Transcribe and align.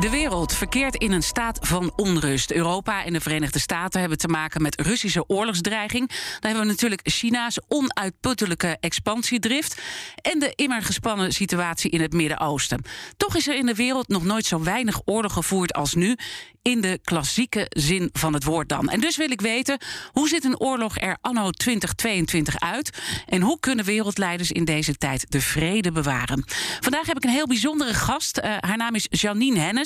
De 0.00 0.10
wereld 0.10 0.54
verkeert 0.54 0.96
in 0.96 1.12
een 1.12 1.22
staat 1.22 1.58
van 1.60 1.92
onrust. 1.96 2.52
Europa 2.52 3.04
en 3.04 3.12
de 3.12 3.20
Verenigde 3.20 3.58
Staten 3.58 4.00
hebben 4.00 4.18
te 4.18 4.28
maken 4.28 4.62
met 4.62 4.80
Russische 4.80 5.28
oorlogsdreiging. 5.28 6.08
Dan 6.08 6.18
hebben 6.40 6.60
we 6.60 6.68
natuurlijk 6.68 7.00
China's 7.04 7.60
onuitputtelijke 7.68 8.76
expansiedrift. 8.80 9.80
En 10.22 10.38
de 10.38 10.52
immer 10.54 10.82
gespannen 10.82 11.32
situatie 11.32 11.90
in 11.90 12.00
het 12.00 12.12
Midden-Oosten. 12.12 12.82
Toch 13.16 13.36
is 13.36 13.48
er 13.48 13.56
in 13.56 13.66
de 13.66 13.74
wereld 13.74 14.08
nog 14.08 14.24
nooit 14.24 14.46
zo 14.46 14.62
weinig 14.62 15.00
oorlog 15.04 15.32
gevoerd 15.32 15.74
als 15.74 15.94
nu. 15.94 16.16
In 16.62 16.80
de 16.80 16.98
klassieke 17.02 17.66
zin 17.68 18.08
van 18.12 18.34
het 18.34 18.44
woord 18.44 18.68
dan. 18.68 18.88
En 18.88 19.00
dus 19.00 19.16
wil 19.16 19.30
ik 19.30 19.40
weten, 19.40 19.78
hoe 20.12 20.28
ziet 20.28 20.44
een 20.44 20.60
oorlog 20.60 20.98
er 20.98 21.16
anno 21.20 21.50
2022 21.50 22.60
uit? 22.60 22.98
En 23.26 23.42
hoe 23.42 23.60
kunnen 23.60 23.84
wereldleiders 23.84 24.52
in 24.52 24.64
deze 24.64 24.94
tijd 24.94 25.30
de 25.30 25.40
vrede 25.40 25.92
bewaren? 25.92 26.44
Vandaag 26.80 27.06
heb 27.06 27.16
ik 27.16 27.24
een 27.24 27.30
heel 27.30 27.46
bijzondere 27.46 27.94
gast. 27.94 28.38
Uh, 28.38 28.56
haar 28.60 28.76
naam 28.76 28.94
is 28.94 29.06
Janine 29.10 29.58
Hennis. 29.58 29.83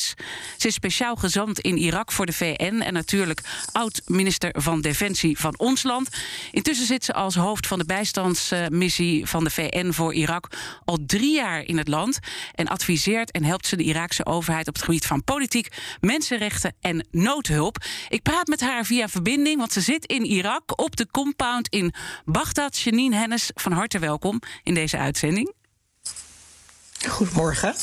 Ze 0.56 0.66
is 0.66 0.74
speciaal 0.74 1.16
gezant 1.16 1.60
in 1.60 1.76
Irak 1.76 2.12
voor 2.12 2.26
de 2.26 2.32
VN 2.32 2.80
en 2.80 2.92
natuurlijk 2.92 3.40
oud-minister 3.72 4.54
van 4.56 4.80
Defensie 4.80 5.38
van 5.38 5.58
ons 5.58 5.82
land. 5.82 6.08
Intussen 6.50 6.86
zit 6.86 7.04
ze 7.04 7.12
als 7.12 7.34
hoofd 7.34 7.66
van 7.66 7.78
de 7.78 7.84
bijstandsmissie 7.84 9.26
van 9.26 9.44
de 9.44 9.50
VN 9.50 9.92
voor 9.92 10.14
Irak 10.14 10.48
al 10.84 10.98
drie 11.06 11.34
jaar 11.34 11.64
in 11.64 11.78
het 11.78 11.88
land 11.88 12.18
en 12.54 12.68
adviseert 12.68 13.30
en 13.30 13.44
helpt 13.44 13.66
ze 13.66 13.76
de 13.76 13.82
Iraakse 13.82 14.26
overheid 14.26 14.68
op 14.68 14.74
het 14.74 14.84
gebied 14.84 15.06
van 15.06 15.24
politiek, 15.24 15.68
mensenrechten 16.00 16.74
en 16.80 17.06
noodhulp. 17.10 17.76
Ik 18.08 18.22
praat 18.22 18.46
met 18.46 18.60
haar 18.60 18.84
via 18.84 19.08
verbinding, 19.08 19.58
want 19.58 19.72
ze 19.72 19.80
zit 19.80 20.06
in 20.06 20.24
Irak 20.24 20.80
op 20.80 20.96
de 20.96 21.06
compound 21.10 21.68
in 21.68 21.94
Baghdad. 22.24 22.78
Janine 22.78 23.16
Hennis, 23.16 23.50
van 23.54 23.72
harte 23.72 23.98
welkom 23.98 24.40
in 24.62 24.74
deze 24.74 24.96
uitzending. 24.96 25.54
Goedemorgen. 27.06 27.74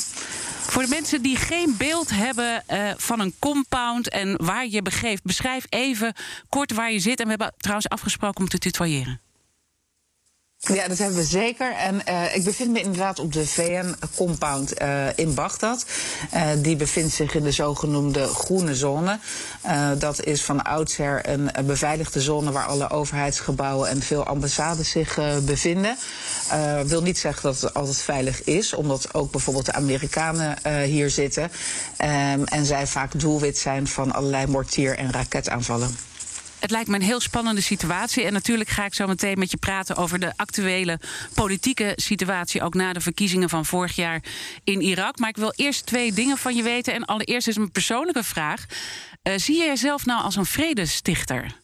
Voor 0.68 0.82
de 0.82 0.90
mensen 0.90 1.22
die 1.22 1.36
geen 1.36 1.76
beeld 1.78 2.10
hebben 2.10 2.64
uh, 2.70 2.92
van 2.98 3.20
een 3.20 3.34
compound 3.40 4.10
en 4.10 4.46
waar 4.46 4.68
je 4.68 4.82
begeeft, 4.82 5.24
beschrijf 5.24 5.66
even 5.70 6.14
kort 6.50 6.74
waar 6.74 6.92
je 6.92 7.00
zit. 7.00 7.20
En 7.20 7.24
we 7.24 7.30
hebben 7.30 7.54
trouwens 7.58 7.90
afgesproken 7.90 8.42
om 8.42 8.50
te 8.50 8.58
tutoyeren. 8.58 9.25
Ja, 10.74 10.88
dat 10.88 10.98
hebben 10.98 11.18
we 11.18 11.24
zeker. 11.24 11.74
En 11.74 12.02
uh, 12.10 12.36
ik 12.36 12.44
bevind 12.44 12.72
me 12.72 12.80
inderdaad 12.80 13.20
op 13.20 13.34
de 13.34 13.48
VN-compound 13.48 14.82
uh, 14.82 15.08
in 15.16 15.34
Bagdad. 15.34 15.86
Uh, 16.34 16.48
die 16.58 16.76
bevindt 16.76 17.14
zich 17.14 17.36
in 17.36 17.44
de 17.44 17.52
zogenoemde 17.52 18.28
groene 18.28 18.76
zone. 18.76 19.20
dat 19.98 20.24
is 20.24 20.44
van 20.44 20.64
oudsher 20.64 21.30
een 21.30 21.52
beveiligde 21.66 22.22
zone 22.22 22.52
waar 22.52 22.66
alle 22.66 22.90
overheidsgebouwen 22.90 23.90
en 23.90 24.02
veel 24.02 24.24
ambassades 24.24 24.90
zich 24.90 25.20
bevinden. 25.46 25.98
Dat 26.78 26.88
wil 26.88 27.02
niet 27.02 27.18
zeggen 27.18 27.44
dat 27.44 27.62
het 27.62 27.74
altijd 27.74 27.98
veilig 27.98 28.44
is, 28.44 28.74
omdat 28.74 29.14
ook 29.14 29.32
bijvoorbeeld 29.32 29.66
de 29.66 29.74
Amerikanen 29.74 30.58
hier 30.84 31.10
zitten. 31.10 31.44
Um, 31.44 32.44
en 32.44 32.66
zij 32.66 32.88
vaak 32.88 33.20
doelwit 33.20 33.58
zijn 33.58 33.88
van 33.88 34.14
allerlei 34.14 34.48
mortier- 34.48 34.98
en 34.98 35.12
raketaanvallen. 35.12 36.15
Het 36.60 36.72
lijkt 36.72 36.90
me 36.90 36.96
een 36.96 37.02
heel 37.02 37.20
spannende 37.20 37.62
situatie. 37.62 38.24
En 38.24 38.34
natuurlijk 38.34 38.70
ga 38.70 38.86
ik 38.86 38.94
zo 38.94 39.08
meteen 39.08 39.40
met 39.40 39.52
je 39.52 39.58
praten 39.58 39.96
over 39.96 40.20
de 40.20 40.34
actuele 40.36 41.00
politieke 41.34 41.94
situatie. 41.96 42.62
Ook 42.62 42.74
na 42.74 42.94
de 42.94 43.02
verkiezingen 43.02 43.50
van 43.50 43.66
vorig 43.66 43.96
jaar 43.96 44.24
in 44.64 44.82
Irak. 44.82 45.20
Maar 45.20 45.30
ik 45.30 45.38
wil 45.38 45.54
eerst 45.56 45.86
twee 45.86 46.14
dingen 46.14 46.38
van 46.38 46.56
je 46.56 46.64
weten. 46.64 46.94
En 46.94 47.06
allereerst 47.06 47.48
is 47.48 47.56
een 47.56 47.72
persoonlijke 47.72 48.24
vraag. 48.24 48.66
Uh, 49.24 49.34
zie 49.38 49.58
je 49.58 49.66
jezelf 49.66 50.06
nou 50.06 50.24
als 50.24 50.36
een 50.36 50.46
vredestichter? 50.46 51.64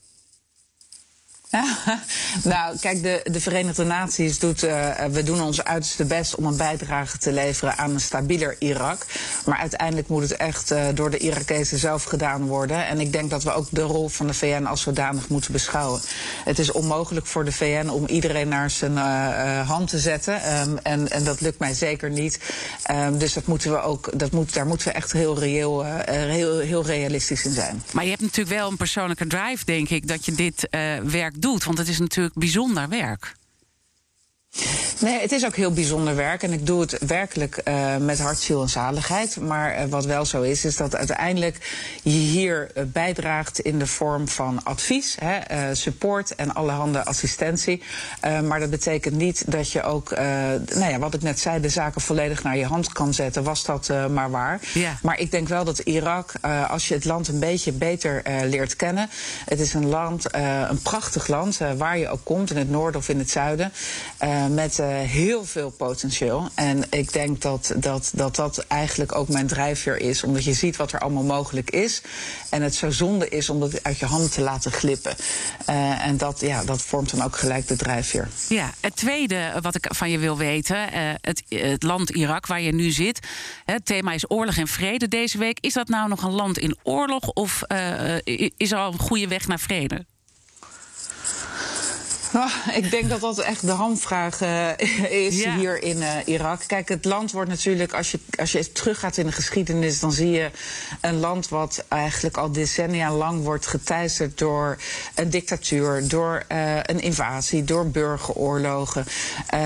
nou, 2.43 2.77
kijk, 2.79 3.03
de, 3.03 3.19
de 3.23 3.41
Verenigde 3.41 3.83
Naties 3.83 4.39
doet, 4.39 4.63
uh, 4.63 4.89
we 5.11 5.23
doen 5.23 5.41
ons 5.41 5.63
uiterste 5.63 6.05
best 6.05 6.35
om 6.35 6.45
een 6.45 6.57
bijdrage 6.57 7.17
te 7.17 7.31
leveren 7.31 7.77
aan 7.77 7.91
een 7.91 7.99
stabieler 7.99 8.55
Irak. 8.59 9.05
Maar 9.45 9.57
uiteindelijk 9.57 10.07
moet 10.07 10.21
het 10.21 10.35
echt 10.35 10.71
uh, 10.71 10.85
door 10.93 11.09
de 11.09 11.17
Irakezen 11.17 11.77
zelf 11.77 12.03
gedaan 12.03 12.45
worden. 12.45 12.85
En 12.85 12.99
ik 12.99 13.11
denk 13.11 13.29
dat 13.29 13.43
we 13.43 13.51
ook 13.51 13.67
de 13.69 13.81
rol 13.81 14.09
van 14.09 14.27
de 14.27 14.33
VN 14.33 14.63
als 14.63 14.81
zodanig 14.81 15.27
moeten 15.27 15.51
beschouwen. 15.51 16.01
Het 16.43 16.59
is 16.59 16.71
onmogelijk 16.71 17.25
voor 17.25 17.45
de 17.45 17.51
VN 17.51 17.87
om 17.89 18.05
iedereen 18.05 18.47
naar 18.47 18.69
zijn 18.69 18.93
uh, 18.93 19.69
hand 19.69 19.89
te 19.89 19.99
zetten. 19.99 20.59
Um, 20.59 20.77
en, 20.83 21.09
en 21.09 21.23
dat 21.23 21.41
lukt 21.41 21.59
mij 21.59 21.73
zeker 21.73 22.09
niet. 22.09 22.39
Um, 22.91 23.17
dus 23.17 23.33
dat 23.33 23.45
moeten 23.45 23.71
we 23.71 23.81
ook, 23.81 24.19
dat 24.19 24.31
moet, 24.31 24.53
daar 24.53 24.67
moeten 24.67 24.87
we 24.87 24.93
echt 24.93 25.11
heel, 25.11 25.39
reëel, 25.39 25.83
heel, 26.05 26.59
heel 26.59 26.85
realistisch 26.85 27.45
in 27.45 27.53
zijn. 27.53 27.83
Maar 27.91 28.03
je 28.03 28.09
hebt 28.09 28.21
natuurlijk 28.21 28.55
wel 28.55 28.69
een 28.69 28.77
persoonlijke 28.77 29.27
drive, 29.27 29.65
denk 29.65 29.89
ik, 29.89 30.07
dat 30.07 30.25
je 30.25 30.31
dit 30.31 30.67
werk 31.03 31.40
doet. 31.41 31.63
Want 31.63 31.77
het 31.77 31.87
is 31.87 31.99
natuurlijk 31.99 32.35
bijzonder 32.35 32.89
werk. 32.89 33.35
Nee, 35.01 35.19
het 35.19 35.31
is 35.31 35.45
ook 35.45 35.55
heel 35.55 35.71
bijzonder 35.71 36.15
werk. 36.15 36.43
En 36.43 36.51
ik 36.51 36.65
doe 36.65 36.81
het 36.81 36.97
werkelijk 37.07 37.61
uh, 37.67 37.97
met 37.97 38.19
hart, 38.19 38.39
ziel 38.39 38.61
en 38.61 38.69
zaligheid. 38.69 39.37
Maar 39.39 39.79
uh, 39.79 39.89
wat 39.89 40.05
wel 40.05 40.25
zo 40.25 40.41
is, 40.41 40.65
is 40.65 40.75
dat 40.75 40.95
uiteindelijk 40.95 41.57
je 42.03 42.09
hier 42.09 42.71
uh, 42.75 42.83
bijdraagt 42.87 43.59
in 43.59 43.79
de 43.79 43.87
vorm 43.87 44.27
van 44.27 44.63
advies, 44.63 45.17
hè, 45.19 45.75
support 45.75 46.35
en 46.35 46.53
allerhande 46.53 47.05
assistentie. 47.05 47.83
maar 48.43 48.59
dat 48.59 48.69
betekent 48.69 49.15
niet 49.15 49.51
dat 49.51 49.71
je 49.71 49.83
ook, 49.83 50.09
nou 50.09 50.89
ja, 50.89 50.99
wat 50.99 51.13
ik 51.13 51.21
net 51.21 51.39
zei, 51.39 51.61
de 51.61 51.69
zaken 51.69 52.01
volledig 52.01 52.43
naar 52.43 52.57
je 52.57 52.65
hand 52.65 52.91
kan 52.91 53.13
zetten. 53.13 53.43
Was 53.43 53.63
dat 53.63 53.89
maar 54.09 54.31
waar. 54.31 54.59
Ja. 54.73 54.97
Maar 55.01 55.19
ik 55.19 55.31
denk 55.31 55.47
wel 55.47 55.63
dat 55.63 55.79
Irak, 55.79 56.33
als 56.67 56.87
je 56.87 56.93
het 56.93 57.05
land 57.05 57.27
een 57.27 57.39
beetje 57.39 57.71
beter 57.71 58.23
leert 58.45 58.75
kennen. 58.75 59.09
Het 59.45 59.59
is 59.59 59.73
een 59.73 59.87
land, 59.87 60.35
een 60.69 60.81
prachtig 60.81 61.27
land, 61.27 61.59
waar 61.77 61.97
je 61.97 62.09
ook 62.09 62.23
komt, 62.23 62.51
in 62.51 62.57
het 62.57 62.69
noorden 62.69 62.99
of 63.01 63.09
in 63.09 63.19
het 63.19 63.29
zuiden. 63.29 63.71
Met 64.49 64.77
heel 65.05 65.45
veel 65.45 65.69
potentieel. 65.69 66.49
En 66.55 66.83
ik 66.89 67.13
denk 67.13 67.41
dat 67.41 67.73
dat, 67.75 68.11
dat 68.15 68.35
dat 68.35 68.65
eigenlijk 68.67 69.15
ook 69.15 69.27
mijn 69.27 69.47
drijfveer 69.47 69.97
is. 69.97 70.23
Omdat 70.23 70.43
je 70.43 70.53
ziet 70.53 70.75
wat 70.75 70.91
er 70.91 70.99
allemaal 70.99 71.23
mogelijk 71.23 71.69
is. 71.69 72.01
En 72.49 72.61
het 72.61 72.75
zo 72.75 72.89
zonde 72.89 73.29
is 73.29 73.49
om 73.49 73.59
dat 73.59 73.83
uit 73.83 73.99
je 73.99 74.05
handen 74.05 74.31
te 74.31 74.41
laten 74.41 74.71
glippen. 74.71 75.15
Uh, 75.69 76.05
en 76.05 76.17
dat, 76.17 76.39
ja, 76.39 76.63
dat 76.63 76.81
vormt 76.81 77.11
dan 77.11 77.21
ook 77.21 77.35
gelijk 77.35 77.67
de 77.67 77.75
drijfveer. 77.75 78.27
Ja, 78.49 78.73
het 78.79 78.95
tweede 78.95 79.51
wat 79.61 79.75
ik 79.75 79.87
van 79.89 80.09
je 80.09 80.17
wil 80.17 80.37
weten. 80.37 80.77
Het, 81.21 81.43
het, 81.49 81.83
land 81.83 82.09
Irak 82.09 82.47
waar 82.47 82.61
je 82.61 82.73
nu 82.73 82.91
zit. 82.91 83.27
Het 83.65 83.85
thema 83.85 84.13
is 84.13 84.31
oorlog 84.31 84.57
en 84.57 84.67
vrede 84.67 85.07
deze 85.07 85.37
week. 85.37 85.57
Is 85.59 85.73
dat 85.73 85.87
nou 85.87 86.09
nog 86.09 86.23
een 86.23 86.31
land 86.31 86.57
in 86.57 86.77
oorlog? 86.83 87.27
Of 87.27 87.63
is 88.57 88.71
er 88.71 88.77
al 88.77 88.93
een 88.93 88.99
goede 88.99 89.27
weg 89.27 89.47
naar 89.47 89.59
vrede? 89.59 90.05
Nou, 92.31 92.49
ik 92.73 92.91
denk 92.91 93.09
dat 93.09 93.21
dat 93.21 93.39
echt 93.39 93.65
de 93.65 93.71
hamvraag 93.71 94.41
uh, 94.41 94.77
is 95.27 95.41
ja. 95.43 95.55
hier 95.55 95.83
in 95.83 95.97
uh, 95.97 96.15
Irak. 96.25 96.61
Kijk, 96.67 96.89
het 96.89 97.05
land 97.05 97.31
wordt 97.31 97.49
natuurlijk, 97.49 97.93
als 97.93 98.11
je, 98.11 98.19
als 98.35 98.51
je 98.51 98.71
teruggaat 98.71 99.17
in 99.17 99.25
de 99.25 99.31
geschiedenis, 99.31 99.99
dan 99.99 100.11
zie 100.11 100.29
je 100.29 100.51
een 101.01 101.19
land 101.19 101.49
wat 101.49 101.85
eigenlijk 101.87 102.37
al 102.37 102.51
decennia 102.51 103.11
lang 103.13 103.43
wordt 103.43 103.67
geteisterd 103.67 104.37
door 104.37 104.77
een 105.15 105.29
dictatuur, 105.29 106.07
door 106.07 106.43
uh, 106.51 106.75
een 106.75 106.99
invasie, 106.99 107.63
door 107.63 107.89
burgeroorlogen, 107.89 109.05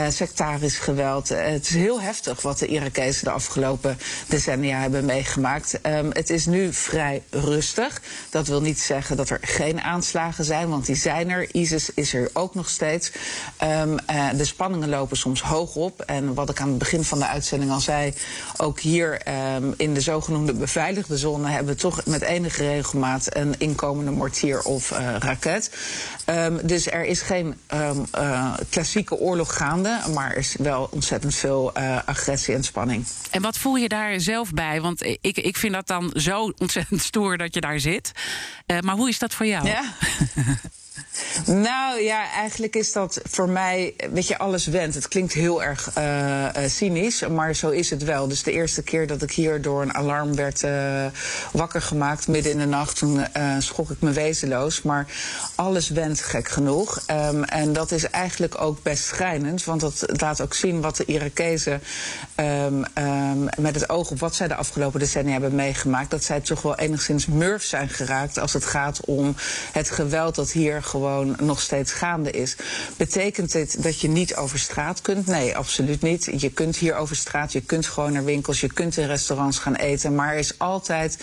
sectarisch 0.09 0.78
geweld. 0.78 1.30
het 1.30 1.70
is 1.70 1.76
heel 1.76 2.02
heftig 2.02 2.41
wat 2.41 2.59
de 2.59 2.68
Irakezen 2.68 3.23
de 3.23 3.32
afgelopen 3.32 3.97
decennia 4.28 4.79
hebben 4.79 5.06
meegemaakt. 5.06 5.79
Um, 5.84 6.09
het 6.11 6.29
is 6.29 6.46
nu 6.46 6.73
vrij 6.73 7.23
rustig. 7.29 8.02
Dat 8.29 8.47
wil 8.47 8.61
niet 8.61 8.79
zeggen 8.79 9.18
dat 9.18 9.29
er 9.29 9.40
geen 9.41 9.82
aanslagen 9.82 10.46
zijn, 10.46 10.70
want 10.70 10.85
die 10.85 10.96
zijn 10.96 11.29
er. 11.29 11.53
ISIS 11.53 11.90
is 11.94 12.14
er 12.14 12.29
ook 12.34 12.54
nog 12.55 12.69
steeds. 12.69 13.11
Um, 13.63 13.97
uh, 14.09 14.29
de 14.35 14.46
spanningen 14.46 14.90
lopen 14.90 15.17
soms 15.17 15.41
hoog 15.41 15.75
op. 15.75 16.02
En 16.02 16.34
wat 16.34 16.49
ik 16.49 16.61
aan 16.61 16.69
het 16.69 16.78
begin 16.78 17.03
van 17.03 17.19
de 17.19 17.28
uitzending 17.28 17.72
al 17.72 17.79
zei, 17.79 18.13
ook 18.57 18.79
hier 18.79 19.22
um, 19.55 19.73
in 19.78 19.93
de 19.93 20.02
zogenoemde 20.02 20.53
beveiligde 20.53 21.17
zone 21.17 21.49
hebben 21.49 21.73
we 21.73 21.79
toch 21.79 22.05
met 22.05 22.22
enige 22.22 22.67
regelmaat 22.67 23.35
een 23.35 23.55
inkomende 23.57 24.11
mortier 24.11 24.61
of 24.61 24.91
uh, 24.91 25.16
raket. 25.19 25.72
Um, 26.25 26.59
dus 26.67 26.91
er 26.91 27.05
is 27.05 27.22
geen 27.22 27.59
uh, 27.73 28.53
klassieke 28.69 29.16
oorlog 29.16 29.55
gaande, 29.55 29.99
maar 30.13 30.31
er 30.31 30.37
is 30.37 30.55
wel 30.59 30.87
ontzettend 30.91 31.35
veel 31.35 31.73
agressie 32.05 32.55
en 32.55 32.63
spanning. 32.63 33.05
En 33.31 33.41
wat 33.41 33.58
voel 33.58 33.75
je 33.75 33.87
daar 33.87 34.19
zelf 34.19 34.51
bij? 34.51 34.81
Want 34.81 35.03
ik, 35.03 35.37
ik 35.37 35.58
vind 35.58 35.73
dat 35.73 35.87
dan 35.87 36.11
zo 36.13 36.53
ontzettend 36.58 37.01
stoer 37.01 37.37
dat 37.37 37.53
je 37.53 37.61
daar 37.61 37.79
zit. 37.79 38.11
maar 38.81 38.96
hoe 38.96 39.09
is 39.09 39.19
dat 39.19 39.34
voor 39.34 39.46
jou? 39.46 39.67
Ja. 39.67 39.84
Nou 41.46 42.02
ja, 42.02 42.32
eigenlijk 42.32 42.76
is 42.76 42.91
dat 42.91 43.20
voor 43.23 43.50
mij, 43.50 43.94
weet 44.12 44.28
je, 44.28 44.38
alles 44.38 44.66
went. 44.66 44.96
Het 44.96 45.08
klinkt 45.08 45.34
heel 45.34 45.64
erg 45.64 45.90
uh, 45.97 46.47
cynisch, 46.67 47.28
maar 47.28 47.53
zo 47.53 47.70
is 47.70 47.90
het 47.90 48.03
wel. 48.03 48.28
Dus 48.28 48.44
de 48.44 48.52
eerste 48.52 48.84
keer 48.84 49.08
dat 49.08 49.22
ik 49.22 49.32
hier 49.32 49.62
door 49.62 49.82
een 49.82 49.94
alarm 49.94 50.35
werd 50.35 50.64
uh, 50.64 51.06
wakker 51.52 51.82
gemaakt, 51.82 52.28
midden 52.28 52.52
in 52.52 52.58
de 52.58 52.66
nacht, 52.66 52.97
toen 52.97 53.26
schrok 53.59 53.90
ik 53.90 54.02
me 54.02 54.12
wezenloos. 54.12 54.82
Maar 54.82 55.08
alles 55.56 55.90
went 55.90 56.22
gek 56.22 56.50
genoeg. 56.50 57.03
Um, 57.12 57.44
en 57.44 57.73
dat 57.73 57.91
is 57.91 58.09
eigenlijk 58.09 58.61
ook 58.61 58.84
best 58.84 59.06
schrijnend, 59.06 59.64
want 59.64 59.82
dat 59.82 60.03
laat 60.08 60.41
ook 60.41 60.53
zien 60.53 60.82
wat 60.82 60.96
de 60.96 61.06
Irakezen 61.06 61.82
um, 62.35 62.85
um, 62.97 63.47
met 63.58 63.76
het 63.76 63.90
oog 63.90 64.11
op 64.11 64.20
wat 64.20 64.35
zij 64.35 64.47
de 64.47 64.56
afgelopen 64.56 65.00
decennia 65.00 65.32
hebben 65.32 65.56
meegemaakt, 65.56 66.11
dat 66.11 66.23
zij 66.23 66.40
toch 66.40 66.61
wel 66.61 66.76
enigszins 66.76 67.26
murf 67.26 67.64
zijn 67.64 67.90
geraakt 67.90 68.40
als 68.40 68.53
het 68.53 68.66
gaat 68.66 69.06
om 69.06 69.35
het 69.72 69.91
geweld 69.91 70.35
dat 70.35 70.52
hier 70.52 70.84
gewoon 70.84 71.03
nog 71.23 71.61
steeds 71.61 71.91
gaande 71.91 72.31
is. 72.31 72.55
Betekent 72.97 73.52
dit 73.52 73.84
dat 73.84 73.99
je 73.99 74.07
niet 74.07 74.35
over 74.35 74.59
straat 74.59 75.02
kunt? 75.02 75.28
Nee, 75.28 75.57
absoluut 75.57 76.02
niet. 76.02 76.29
Je 76.37 76.49
kunt 76.49 76.75
hier 76.75 76.96
over 76.96 77.16
straat, 77.16 77.52
je 77.52 77.61
kunt 77.61 77.85
gewoon 77.85 78.13
naar 78.13 78.23
winkels, 78.23 78.61
je 78.61 78.73
kunt 78.73 78.97
in 78.97 79.07
restaurants 79.07 79.57
gaan 79.59 79.75
eten. 79.75 80.16
Maar 80.16 80.31
er 80.31 80.40
is 80.40 80.59
altijd, 80.59 81.17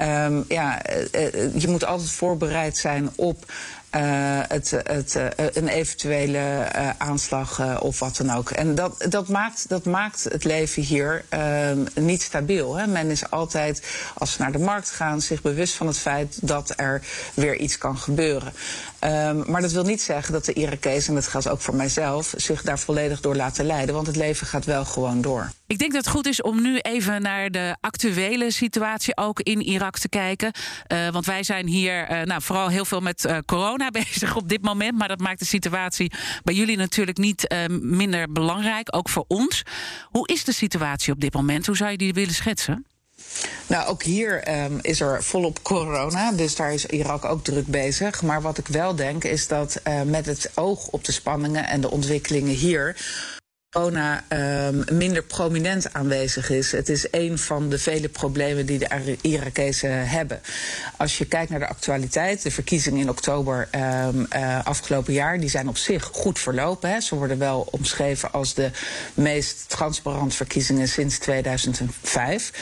um, 0.00 0.44
ja, 0.48 0.80
uh, 0.90 1.60
je 1.60 1.68
moet 1.68 1.84
altijd 1.84 2.10
voorbereid 2.10 2.76
zijn 2.76 3.10
op 3.16 3.44
het, 4.48 4.70
het, 4.70 5.14
uh, 5.14 5.26
een 5.52 5.68
eventuele 5.68 6.38
uh, 6.38 6.90
aanslag 6.98 7.80
of 7.80 7.98
wat 7.98 8.16
dan 8.16 8.30
ook. 8.30 8.50
En 8.50 8.74
dat, 8.74 9.06
dat, 9.08 9.28
maakt, 9.28 9.68
dat 9.68 9.84
maakt 9.84 10.24
het 10.24 10.44
leven 10.44 10.82
hier 10.82 11.24
ehm, 11.28 11.84
niet 11.94 12.22
stabiel. 12.22 12.76
Hè. 12.76 12.86
Men 12.86 13.10
is 13.10 13.30
altijd, 13.30 13.82
als 14.14 14.32
ze 14.32 14.40
naar 14.40 14.52
de 14.52 14.58
markt 14.58 14.90
gaan, 14.90 15.20
zich 15.20 15.42
bewust 15.42 15.74
van 15.74 15.86
het 15.86 15.98
feit 15.98 16.38
dat 16.40 16.72
er 16.76 17.02
weer 17.34 17.56
iets 17.56 17.78
kan 17.78 17.98
gebeuren. 17.98 18.52
Um, 19.00 19.50
maar 19.50 19.60
dat 19.60 19.72
wil 19.72 19.84
niet 19.84 20.02
zeggen 20.02 20.32
dat 20.32 20.44
de 20.44 20.52
Irakezen, 20.52 21.08
en 21.08 21.14
dat 21.14 21.26
geldt 21.26 21.48
ook 21.48 21.60
voor 21.60 21.74
mijzelf, 21.74 22.34
zich 22.36 22.62
daar 22.62 22.78
volledig 22.78 23.20
door 23.20 23.36
laten 23.36 23.64
leiden. 23.64 23.94
Want 23.94 24.06
het 24.06 24.16
leven 24.16 24.46
gaat 24.46 24.64
wel 24.64 24.84
gewoon 24.84 25.20
door. 25.20 25.50
Ik 25.72 25.78
denk 25.78 25.92
dat 25.92 26.04
het 26.04 26.14
goed 26.14 26.26
is 26.26 26.42
om 26.42 26.62
nu 26.62 26.78
even 26.78 27.22
naar 27.22 27.50
de 27.50 27.76
actuele 27.80 28.50
situatie 28.50 29.16
ook 29.16 29.40
in 29.40 29.60
Irak 29.60 29.98
te 29.98 30.08
kijken. 30.08 30.52
Uh, 30.92 31.08
want 31.08 31.26
wij 31.26 31.42
zijn 31.42 31.66
hier 31.66 32.10
uh, 32.10 32.22
nou, 32.22 32.42
vooral 32.42 32.68
heel 32.68 32.84
veel 32.84 33.00
met 33.00 33.24
uh, 33.24 33.38
corona 33.46 33.90
bezig 34.02 34.36
op 34.36 34.48
dit 34.48 34.62
moment. 34.62 34.98
Maar 34.98 35.08
dat 35.08 35.20
maakt 35.20 35.38
de 35.38 35.44
situatie 35.44 36.12
bij 36.44 36.54
jullie 36.54 36.76
natuurlijk 36.76 37.18
niet 37.18 37.54
minder 37.80 38.32
belangrijk, 38.32 38.96
ook 38.96 39.08
voor 39.08 39.24
ons. 39.28 39.62
Hoe 40.04 40.28
is 40.28 40.44
de 40.44 40.52
situatie 40.52 41.12
op 41.12 41.20
dit 41.20 41.34
moment? 41.34 41.66
Hoe 41.66 41.76
zou 41.76 41.90
je 41.90 41.96
die 41.96 42.14
willen 42.14 42.34
schetsen? 42.34 42.86
Nou, 43.66 43.88
ook 43.88 44.02
hier 44.02 44.62
um, 44.64 44.78
is 44.82 45.00
er 45.00 45.22
volop 45.22 45.62
corona, 45.62 46.32
dus 46.32 46.56
daar 46.56 46.72
is 46.72 46.86
Irak 46.86 47.24
ook 47.24 47.44
druk 47.44 47.66
bezig. 47.66 48.22
Maar 48.22 48.42
wat 48.42 48.58
ik 48.58 48.66
wel 48.66 48.96
denk 48.96 49.24
is 49.24 49.48
dat 49.48 49.82
met 50.06 50.26
het 50.26 50.50
oog 50.54 50.86
op 50.86 51.04
de 51.04 51.12
spanningen 51.12 51.66
en 51.66 51.80
de 51.80 51.90
ontwikkelingen 51.90 52.54
hier 52.54 52.96
corona 53.72 54.24
um, 54.68 54.84
minder 54.92 55.22
prominent 55.22 55.92
aanwezig 55.92 56.50
is. 56.50 56.72
Het 56.72 56.88
is 56.88 57.06
een 57.10 57.38
van 57.38 57.68
de 57.68 57.78
vele 57.78 58.08
problemen 58.08 58.66
die 58.66 58.78
de 58.78 59.18
Irakezen 59.20 60.08
hebben. 60.08 60.40
Als 60.96 61.18
je 61.18 61.24
kijkt 61.24 61.50
naar 61.50 61.58
de 61.58 61.68
actualiteit, 61.68 62.42
de 62.42 62.50
verkiezingen 62.50 63.00
in 63.00 63.08
oktober 63.08 63.68
um, 63.74 64.26
uh, 64.36 64.64
afgelopen 64.64 65.12
jaar, 65.12 65.38
die 65.38 65.48
zijn 65.48 65.68
op 65.68 65.76
zich 65.76 66.04
goed 66.04 66.38
verlopen. 66.38 66.90
Hè. 66.90 67.00
Ze 67.00 67.14
worden 67.14 67.38
wel 67.38 67.68
omschreven 67.70 68.32
als 68.32 68.54
de 68.54 68.70
meest 69.14 69.68
transparante 69.68 70.36
verkiezingen 70.36 70.88
sinds 70.88 71.18
2005. 71.18 72.52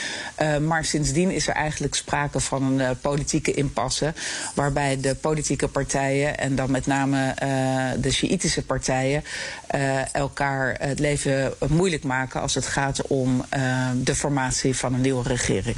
Uh, 0.42 0.56
maar 0.56 0.84
sindsdien 0.84 1.30
is 1.30 1.48
er 1.48 1.54
eigenlijk 1.54 1.94
sprake 1.94 2.40
van 2.40 2.62
een 2.62 2.78
uh, 2.78 2.90
politieke 3.00 3.52
impasse, 3.52 4.12
waarbij 4.54 5.00
de 5.00 5.14
politieke 5.14 5.68
partijen 5.68 6.38
en 6.38 6.54
dan 6.54 6.70
met 6.70 6.86
name 6.86 7.34
de 8.00 8.10
Sjiitische 8.10 8.62
partijen 8.62 9.24
elkaar 10.12 10.98
leven 11.00 11.54
moeilijk 11.68 12.02
maken 12.02 12.40
als 12.40 12.54
het 12.54 12.66
gaat 12.66 13.06
om 13.06 13.44
uh, 13.56 13.88
de 13.96 14.14
formatie 14.14 14.76
van 14.76 14.94
een 14.94 15.00
nieuwe 15.00 15.22
regering. 15.22 15.76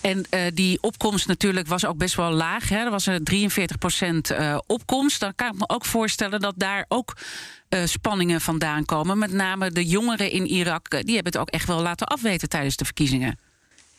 En 0.00 0.26
uh, 0.30 0.40
die 0.54 0.82
opkomst 0.82 1.26
natuurlijk 1.26 1.66
was 1.66 1.86
ook 1.86 1.96
best 1.96 2.14
wel 2.14 2.30
laag. 2.30 2.68
Hè? 2.68 2.76
Er 2.76 2.90
was 2.90 3.06
een 3.06 3.24
43 3.24 3.78
procent 3.78 4.34
opkomst. 4.66 5.20
Dan 5.20 5.34
kan 5.34 5.48
ik 5.48 5.58
me 5.58 5.68
ook 5.68 5.84
voorstellen 5.84 6.40
dat 6.40 6.54
daar 6.56 6.84
ook 6.88 7.16
spanningen 7.84 8.40
vandaan 8.40 8.84
komen. 8.84 9.18
Met 9.18 9.32
name 9.32 9.70
de 9.70 9.86
jongeren 9.86 10.30
in 10.30 10.46
Irak, 10.46 10.90
die 10.90 11.14
hebben 11.14 11.32
het 11.32 11.38
ook 11.38 11.50
echt 11.50 11.66
wel 11.66 11.80
laten 11.80 12.06
afweten 12.06 12.48
tijdens 12.48 12.76
de 12.76 12.84
verkiezingen. 12.84 13.38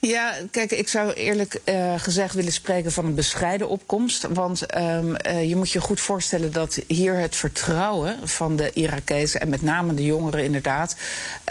Ja, 0.01 0.33
kijk, 0.51 0.71
ik 0.71 0.87
zou 0.87 1.13
eerlijk 1.13 1.59
uh, 1.65 1.93
gezegd 1.97 2.33
willen 2.33 2.51
spreken 2.51 2.91
van 2.91 3.05
een 3.05 3.15
bescheiden 3.15 3.69
opkomst. 3.69 4.27
Want 4.29 4.77
um, 4.77 5.15
uh, 5.27 5.49
je 5.49 5.55
moet 5.55 5.71
je 5.71 5.81
goed 5.81 5.99
voorstellen 5.99 6.51
dat 6.51 6.79
hier 6.87 7.17
het 7.17 7.35
vertrouwen 7.35 8.17
van 8.23 8.55
de 8.55 8.71
Irakezen... 8.73 9.41
en 9.41 9.49
met 9.49 9.61
name 9.61 9.93
de 9.93 10.05
jongeren 10.05 10.43
inderdaad, 10.43 10.95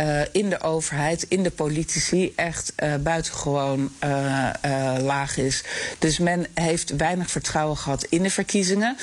uh, 0.00 0.21
in 0.33 0.49
de 0.49 0.61
overheid, 0.61 1.27
in 1.29 1.43
de 1.43 1.50
politici... 1.50 2.33
echt 2.37 2.73
buitengewoon 3.00 3.91
laag 5.00 5.37
is. 5.37 5.65
Dus 5.99 6.19
men 6.19 6.47
heeft 6.55 6.97
weinig 6.97 7.31
vertrouwen 7.31 7.77
gehad 7.77 8.05
in 8.05 8.23
de 8.23 8.31
verkiezingen. 8.31 8.97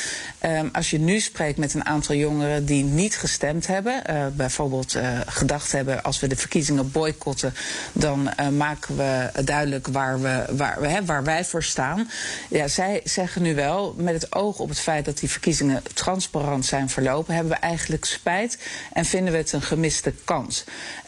Um, 0.45 0.69
als 0.73 0.89
je 0.89 0.99
nu 0.99 1.19
spreekt 1.19 1.57
met 1.57 1.73
een 1.73 1.85
aantal 1.85 2.15
jongeren 2.15 2.65
die 2.65 2.83
niet 2.83 3.17
gestemd 3.17 3.67
hebben... 3.67 4.01
bijvoorbeeld 4.35 4.97
gedacht 5.25 5.71
hebben, 5.71 6.03
als 6.03 6.19
we 6.19 6.27
de 6.27 6.35
verkiezingen 6.35 6.91
boycotten... 6.91 7.53
dan 7.93 8.29
maken 8.57 8.97
we 8.97 9.34
duidelijk 9.43 9.87
waar, 9.87 10.21
we, 10.21 10.45
waar, 10.51 10.77
hè, 10.81 11.05
waar 11.05 11.23
wij 11.23 11.45
voor 11.45 11.63
staan. 11.63 12.09
Ja, 12.49 12.67
zij 12.67 13.01
zeggen 13.03 13.41
nu 13.41 13.55
wel, 13.55 13.95
met 13.97 14.13
het 14.13 14.35
oog 14.35 14.59
op 14.59 14.69
het 14.69 14.79
feit 14.79 15.05
dat 15.05 15.17
die 15.17 15.29
verkiezingen 15.29 15.83
transparant 15.93 16.65
zijn 16.65 16.89
verlopen, 16.89 17.33
hebben 17.33 17.53
we 17.53 17.59
eigenlijk 17.59 18.05
spijt 18.05 18.57
en 18.93 19.05
vinden 19.05 19.31
we 19.31 19.39
het 19.39 19.51
een 19.51 19.61
gemiste 19.61 20.13
kans. 20.23 20.63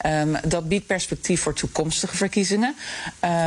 Um, 0.06 0.38
dat 0.48 0.68
biedt 0.68 0.86
perspectief 0.86 1.42
voor 1.42 1.54
toekomstige 1.54 2.18
verkiezingen. 2.18 2.76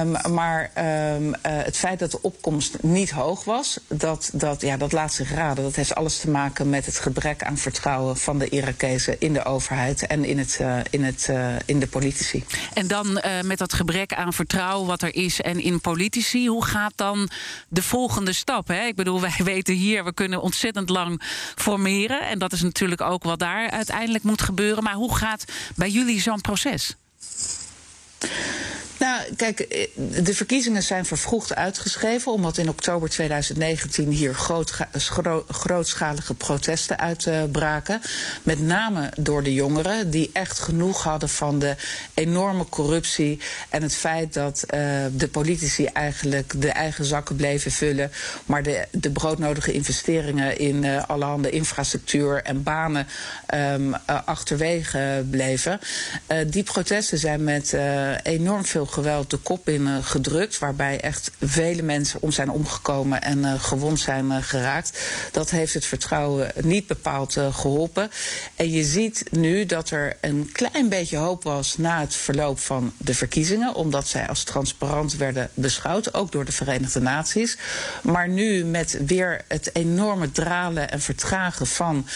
Um, 0.00 0.34
maar 0.34 0.70
um, 1.14 1.28
uh, 1.28 1.32
het 1.42 1.76
feit 1.76 1.98
dat 1.98 2.10
de 2.10 2.22
opkomst 2.22 2.82
niet 2.82 3.10
hoog 3.10 3.44
was, 3.44 3.80
dat, 3.88 4.30
dat, 4.32 4.60
ja, 4.60 4.76
dat 4.76 4.92
laat 4.92 5.12
zich 5.12 5.34
raden. 5.34 5.64
Dat 5.64 5.76
heeft 5.76 5.94
alles 5.94 6.18
te 6.18 6.30
maken 6.30 6.70
met 6.70 6.86
het 6.86 6.98
gebrek 6.98 7.42
aan 7.42 7.58
vertrouwen 7.58 8.16
van 8.16 8.38
de 8.38 8.48
Irakezen 8.48 9.16
in 9.20 9.32
de 9.32 9.44
overheid 9.44 10.06
en 10.06 10.24
in, 10.24 10.38
het, 10.38 10.58
uh, 10.60 10.76
in, 10.90 11.04
het, 11.04 11.26
uh, 11.30 11.54
in 11.64 11.80
de 11.80 11.86
politici. 11.86 12.44
En 12.74 12.86
dan 12.86 13.22
met 13.44 13.58
dat 13.58 13.72
gebrek 13.72 14.14
aan 14.14 14.32
vertrouwen 14.32 14.69
wat 14.78 15.02
er 15.02 15.14
is 15.14 15.40
en 15.40 15.61
in 15.61 15.81
politici. 15.81 16.49
Hoe 16.49 16.64
gaat 16.64 16.93
dan 16.96 17.28
de 17.69 17.82
volgende 17.82 18.32
stap? 18.32 18.69
Hè? 18.69 18.87
Ik 18.87 18.94
bedoel, 18.94 19.20
wij 19.20 19.40
weten 19.55 19.75
hier, 19.75 20.05
we 20.05 20.14
kunnen 20.14 20.43
ontzettend 20.43 20.88
lang 20.88 21.22
formeren. 21.55 22.20
En 22.20 22.38
dat 22.38 22.52
is 22.52 22.62
natuurlijk 22.62 23.00
ook 23.00 23.22
wat 23.22 23.38
daar 23.38 23.70
uiteindelijk 23.70 24.25
moet 24.25 24.43
gebeuren. 24.43 24.82
Maar 24.82 24.94
hoe 24.94 25.17
gaat 25.17 25.44
bij 25.76 25.90
jullie 25.90 26.20
zo'n 26.20 26.40
proces? 26.40 26.96
Nou, 29.00 29.35
kijk, 29.37 29.61
eh, 29.61 29.87
de 30.25 30.35
verkiezingen 30.35 30.83
zijn 30.83 31.07
vervroegd 31.07 31.54
uitgeschreven... 31.54 32.33
omdat 32.33 32.59
in 32.59 32.69
oktober 32.69 33.11
2019 33.11 34.09
hier 34.11 34.35
groot, 34.35 34.73
grootschalige 35.49 36.35
protesten 36.35 36.99
uitbraken. 36.99 38.00
Met 38.42 38.61
name 38.61 39.12
door 39.19 39.42
de 39.42 39.54
jongeren, 39.54 40.11
die 40.11 40.30
echt 40.33 40.59
genoeg 40.59 41.02
hadden 41.02 41.28
van 41.28 41.59
de 41.59 41.76
enorme 42.14 42.64
corruptie... 42.69 43.40
en 43.69 43.83
het 43.83 43.95
feit 43.95 44.35
dat 44.35 44.64
uh, 44.64 44.80
de 45.12 45.28
politici 45.28 45.85
eigenlijk 45.85 46.61
de 46.61 46.71
eigen 46.71 47.04
zakken 47.04 47.37
bleven 47.37 47.71
vullen... 47.71 48.11
maar 48.47 48.62
de, 48.62 48.87
de 48.90 49.11
broodnodige 49.11 49.73
investeringen 49.73 50.59
in 50.59 50.83
uh, 50.83 51.09
allerhande 51.09 51.50
infrastructuur 51.50 52.42
en 52.42 52.62
banen 52.62 53.07
uh, 53.54 53.95
achterwege 54.25 55.25
bleven. 55.30 55.80
die 56.47 56.62
protesten 56.62 57.19
zijn 57.19 57.45
met 57.45 57.76
enorm 58.23 58.64
veel 58.64 58.88
geweld 58.90 59.30
de 59.30 59.37
kop 59.37 59.68
in 59.68 59.82
uh, 59.82 59.97
gedrukt. 60.00 60.59
Waarbij 60.59 61.00
echt 61.00 61.30
vele 61.40 61.82
mensen 61.82 62.23
om 62.23 62.30
zijn 62.30 62.50
omgekomen 62.50 63.23
en 63.23 63.38
uh, 63.38 63.62
gewond 63.62 64.00
zijn 64.00 64.26
uh, 64.26 64.37
geraakt. 64.40 65.00
Dat 65.32 65.50
heeft 65.50 65.75
het 65.75 65.85
vertrouwen 65.85 66.52
niet 66.61 66.87
bepaald 66.87 67.32
geholpen. 67.50 68.11
En 68.56 68.70
je 68.70 68.85
ziet 68.85 69.25
nu 69.30 69.66
dat 69.66 69.90
er 69.90 70.16
een 70.20 70.50
klein 70.52 70.88
beetje 70.88 71.16
hoop 71.16 71.42
was 71.42 71.76
na 71.76 72.00
het 72.00 72.14
verloop 72.14 72.59
van 72.59 72.92
de 72.97 73.14
verkiezingen. 73.14 73.75
Omdat 73.75 74.09
zij 74.09 74.28
als 74.28 74.44
transparant 74.44 75.16
werden 75.16 75.50
beschouwd, 75.54 76.14
ook 76.14 76.32
door 76.32 76.44
de 76.44 76.52
Verenigde 76.52 77.00
Naties. 77.00 77.59
Maar 78.02 78.28
nu 78.28 78.64
met 78.64 78.99
weer 79.06 79.44
het 79.49 79.70
enorme 79.73 80.32
dralen 80.32 80.90
en 80.90 81.00
vertragen 81.00 81.66
van 81.66 82.06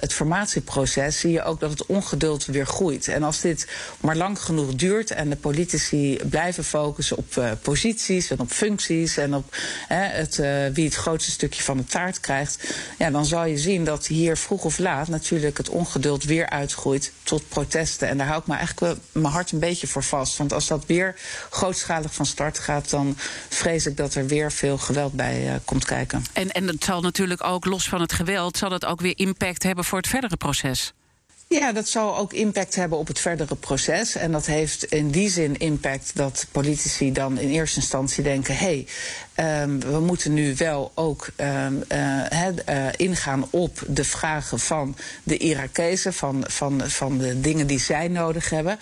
het 0.00 0.12
formatieproces... 0.12 1.20
zie 1.20 1.32
je 1.32 1.42
ook 1.42 1.60
dat 1.60 1.70
het 1.70 1.86
ongeduld 1.86 2.44
weer 2.44 2.66
groeit. 2.66 3.08
En 3.08 3.22
als 3.22 3.40
dit 3.40 3.66
maar 4.00 4.16
lang 4.16 4.40
genoeg 4.40 4.74
duurt 4.74 5.10
en 5.10 5.30
de 5.30 5.36
politici 5.50 6.18
blijven 6.28 6.64
focussen 6.64 7.16
op 7.16 7.58
posities 7.62 8.30
en 8.30 8.40
op 8.40 8.50
functies 8.50 9.16
en 9.16 9.34
op 9.34 9.56
het, 9.88 10.36
wie 10.72 10.84
het 10.84 10.94
grootste 10.94 11.30
stukje 11.30 11.62
van 11.62 11.76
de 11.76 11.84
taart 11.84 12.20
krijgt, 12.20 12.74
ja, 12.98 13.10
dan 13.10 13.24
zal 13.24 13.44
je 13.44 13.58
zien 13.58 13.84
dat 13.84 14.06
hier 14.06 14.36
vroeg 14.36 14.64
of 14.64 14.78
laat 14.78 15.08
natuurlijk 15.08 15.56
het 15.56 15.68
ongeduld 15.68 16.24
weer 16.24 16.48
uitgroeit 16.48 17.12
tot 17.22 17.48
protesten. 17.48 18.08
En 18.08 18.18
daar 18.18 18.26
hou 18.26 18.40
ik 18.40 18.46
me 18.46 18.54
eigenlijk 18.54 18.98
mijn 19.12 19.34
hart 19.34 19.52
een 19.52 19.58
beetje 19.58 19.86
voor 19.86 20.04
vast. 20.04 20.36
Want 20.36 20.52
als 20.52 20.66
dat 20.66 20.86
weer 20.86 21.14
grootschalig 21.50 22.14
van 22.14 22.26
start 22.26 22.58
gaat, 22.58 22.90
dan 22.90 23.16
vrees 23.48 23.86
ik 23.86 23.96
dat 23.96 24.14
er 24.14 24.26
weer 24.26 24.52
veel 24.52 24.78
geweld 24.78 25.12
bij 25.12 25.60
komt 25.64 25.84
kijken. 25.84 26.24
En, 26.32 26.50
en 26.50 26.66
het 26.66 26.84
zal 26.84 27.00
natuurlijk 27.00 27.44
ook, 27.44 27.64
los 27.64 27.88
van 27.88 28.00
het 28.00 28.12
geweld, 28.12 28.56
zal 28.56 28.68
dat 28.68 28.84
ook 28.84 29.00
weer 29.00 29.18
impact 29.18 29.62
hebben 29.62 29.84
voor 29.84 29.98
het 29.98 30.08
verdere 30.08 30.36
proces. 30.36 30.92
Ja, 31.58 31.72
dat 31.72 31.88
zal 31.88 32.16
ook 32.16 32.32
impact 32.32 32.74
hebben 32.74 32.98
op 32.98 33.06
het 33.06 33.18
verdere 33.18 33.54
proces. 33.54 34.16
En 34.16 34.32
dat 34.32 34.46
heeft 34.46 34.84
in 34.84 35.10
die 35.10 35.28
zin 35.28 35.58
impact 35.58 36.10
dat 36.14 36.46
politici 36.52 37.12
dan 37.12 37.38
in 37.38 37.48
eerste 37.48 37.80
instantie 37.80 38.22
denken: 38.22 38.56
hé, 38.56 38.86
hey, 39.34 39.62
um, 39.62 39.80
we 39.80 40.00
moeten 40.00 40.34
nu 40.34 40.54
wel 40.56 40.92
ook 40.94 41.30
um, 41.36 41.82
uh, 41.92 42.46
uh, 42.68 42.86
ingaan 42.96 43.46
op 43.50 43.82
de 43.86 44.04
vragen 44.04 44.58
van 44.58 44.96
de 45.22 45.36
Irakezen, 45.36 46.12
van, 46.12 46.44
van, 46.48 46.82
van 46.90 47.18
de 47.18 47.40
dingen 47.40 47.66
die 47.66 47.80
zij 47.80 48.08
nodig 48.08 48.50
hebben. 48.50 48.78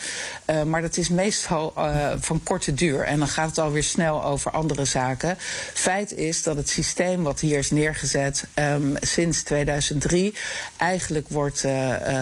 Uh, 0.46 0.62
maar 0.62 0.82
dat 0.82 0.96
is 0.96 1.08
meestal 1.08 1.72
van 2.20 2.42
korte 2.42 2.74
duur. 2.74 3.02
En 3.02 3.18
dan 3.18 3.28
gaat 3.28 3.48
het 3.48 3.58
alweer 3.58 3.82
snel 3.82 4.24
over 4.24 4.50
andere 4.50 4.84
zaken. 4.84 5.36
Feit 5.74 6.12
is 6.12 6.42
dat 6.42 6.56
het 6.56 6.68
systeem 6.68 7.22
wat 7.22 7.40
hier 7.40 7.58
is 7.58 7.70
neergezet 7.70 8.44
um, 8.54 8.96
sinds 9.00 9.42
2003 9.42 10.34
eigenlijk 10.76 11.28
wordt 11.28 11.64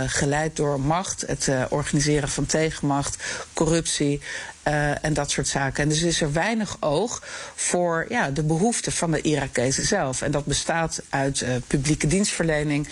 geleid 0.06 0.34
door 0.56 0.80
macht, 0.80 1.24
het 1.26 1.46
uh, 1.46 1.64
organiseren 1.68 2.28
van 2.28 2.46
tegenmacht, 2.46 3.16
corruptie. 3.52 4.20
Uh, 4.68 5.04
en 5.04 5.14
dat 5.14 5.30
soort 5.30 5.48
zaken. 5.48 5.82
En 5.82 5.88
dus 5.88 6.02
is 6.02 6.20
er 6.20 6.32
weinig 6.32 6.76
oog 6.80 7.22
voor 7.54 8.06
ja, 8.08 8.30
de 8.30 8.42
behoeften 8.42 8.92
van 8.92 9.10
de 9.10 9.20
Irakezen 9.20 9.86
zelf. 9.86 10.22
En 10.22 10.30
dat 10.30 10.44
bestaat 10.44 11.02
uit 11.08 11.40
uh, 11.40 11.48
publieke 11.66 12.06
dienstverlening. 12.06 12.88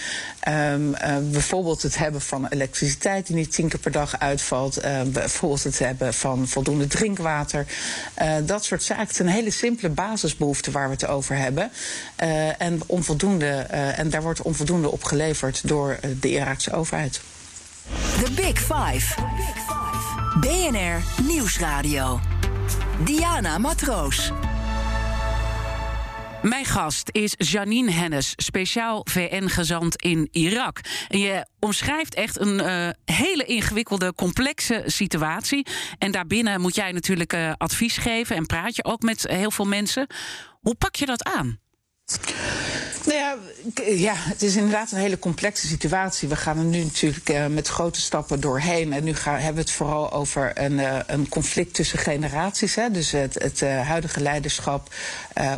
Uh, 0.49 0.75
bijvoorbeeld 1.31 1.83
het 1.83 1.99
hebben 1.99 2.21
van 2.21 2.47
elektriciteit 2.47 3.27
die 3.27 3.37
niet 3.37 3.53
tien 3.53 3.69
keer 3.69 3.79
per 3.79 3.93
dag 3.93 4.19
uitvalt. 4.19 4.81
bijvoorbeeld 5.07 5.63
het 5.65 5.79
hebben 5.79 6.15
van 6.15 6.49
voldoende 6.49 6.87
drinkwater. 6.87 7.67
dat 8.45 8.65
soort 8.65 8.83
zaken. 8.83 9.07
Het 9.07 9.17
zijn 9.17 9.29
hele 9.29 9.51
simpele 9.51 9.89
basisbehoeften 9.89 10.73
waar 10.73 10.87
we 10.87 10.95
het 10.95 11.07
over 11.07 11.37
hebben. 11.37 11.71
en, 12.59 12.81
onvoldoende, 12.87 13.51
en 13.97 14.11
daar 14.11 14.23
wordt 14.23 14.43
onvoldoende 14.43 14.91
op 14.91 15.05
geleverd 15.05 15.69
door 15.69 15.99
de 16.21 16.31
Iraakse 16.31 16.73
overheid. 16.73 17.21
The 17.91 18.33
Big 18.37 18.59
Five. 18.59 19.15
BNR 20.41 21.03
Nieuwsradio. 21.23 22.21
Diana 23.05 23.59
Matroos. 23.59 24.31
Mijn 26.43 26.65
gast 26.65 27.09
is 27.13 27.35
Janine 27.37 27.91
Hennis, 27.91 28.33
speciaal 28.37 29.07
VN-gezant 29.11 30.03
in 30.03 30.29
Irak. 30.31 30.81
Je 31.09 31.47
omschrijft 31.61 32.15
echt 32.15 32.41
een 32.41 32.61
uh, 32.61 32.89
hele 33.05 33.45
ingewikkelde, 33.45 34.15
complexe 34.15 34.83
situatie. 34.87 35.67
En 35.99 36.11
daarbinnen 36.11 36.61
moet 36.61 36.75
jij 36.75 36.93
natuurlijk 36.93 37.33
uh, 37.33 37.53
advies 37.57 37.97
geven 37.97 38.37
en 38.37 38.47
praat 38.47 38.77
je 38.77 38.85
ook 38.85 39.03
met 39.03 39.27
heel 39.29 39.51
veel 39.51 39.67
mensen. 39.67 40.07
Hoe 40.61 40.75
pak 40.75 40.97
je 40.97 41.07
dat 41.07 41.25
aan? 41.25 41.59
Nou 43.05 43.19
ja, 43.19 43.37
ja, 43.85 44.15
het 44.17 44.43
is 44.43 44.57
inderdaad 44.57 44.93
een 44.93 44.99
hele 44.99 45.19
complexe 45.19 45.67
situatie. 45.67 46.29
We 46.29 46.37
gaan 46.37 46.59
er 46.59 46.65
nu 46.65 46.85
natuurlijk 46.85 47.31
uh, 47.31 47.47
met 47.47 47.69
grote 47.69 48.01
stappen 48.01 48.41
doorheen. 48.41 48.93
En 48.93 49.05
nu 49.05 49.15
gaan, 49.15 49.35
hebben 49.35 49.55
we 49.55 49.61
het 49.61 49.71
vooral 49.71 50.13
over 50.13 50.53
een, 50.55 50.73
uh, 50.73 50.99
een 51.07 51.29
conflict 51.29 51.75
tussen 51.75 51.99
generaties. 51.99 52.75
Hè. 52.75 52.91
Dus 52.91 53.11
het, 53.11 53.35
het 53.35 53.61
uh, 53.61 53.81
huidige 53.81 54.21
leiderschap 54.21 54.95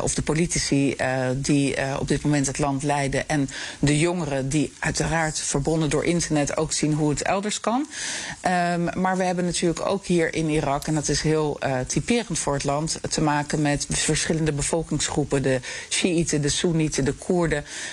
of 0.01 0.13
de 0.13 0.21
politici 0.21 0.95
die 1.35 1.75
op 1.99 2.07
dit 2.07 2.23
moment 2.23 2.47
het 2.47 2.59
land 2.59 2.83
leiden. 2.83 3.29
En 3.29 3.49
de 3.79 3.99
jongeren 3.99 4.49
die 4.49 4.73
uiteraard 4.79 5.39
verbonden 5.39 5.89
door 5.89 6.05
internet 6.05 6.57
ook 6.57 6.73
zien 6.73 6.93
hoe 6.93 7.09
het 7.09 7.21
elders 7.21 7.59
kan. 7.59 7.87
Um, 8.73 9.01
maar 9.01 9.17
we 9.17 9.23
hebben 9.23 9.45
natuurlijk 9.45 9.85
ook 9.85 10.05
hier 10.05 10.33
in 10.33 10.49
Irak, 10.49 10.87
en 10.87 10.95
dat 10.95 11.07
is 11.07 11.21
heel 11.21 11.59
typerend 11.87 12.39
voor 12.39 12.53
het 12.53 12.63
land, 12.63 12.99
te 13.09 13.21
maken 13.21 13.61
met 13.61 13.85
verschillende 13.89 14.51
bevolkingsgroepen. 14.51 15.43
De 15.43 15.59
Shiiten, 15.89 16.41
de 16.41 16.49
Soenieten, 16.49 17.05
de 17.05 17.13
Koerden 17.13 17.35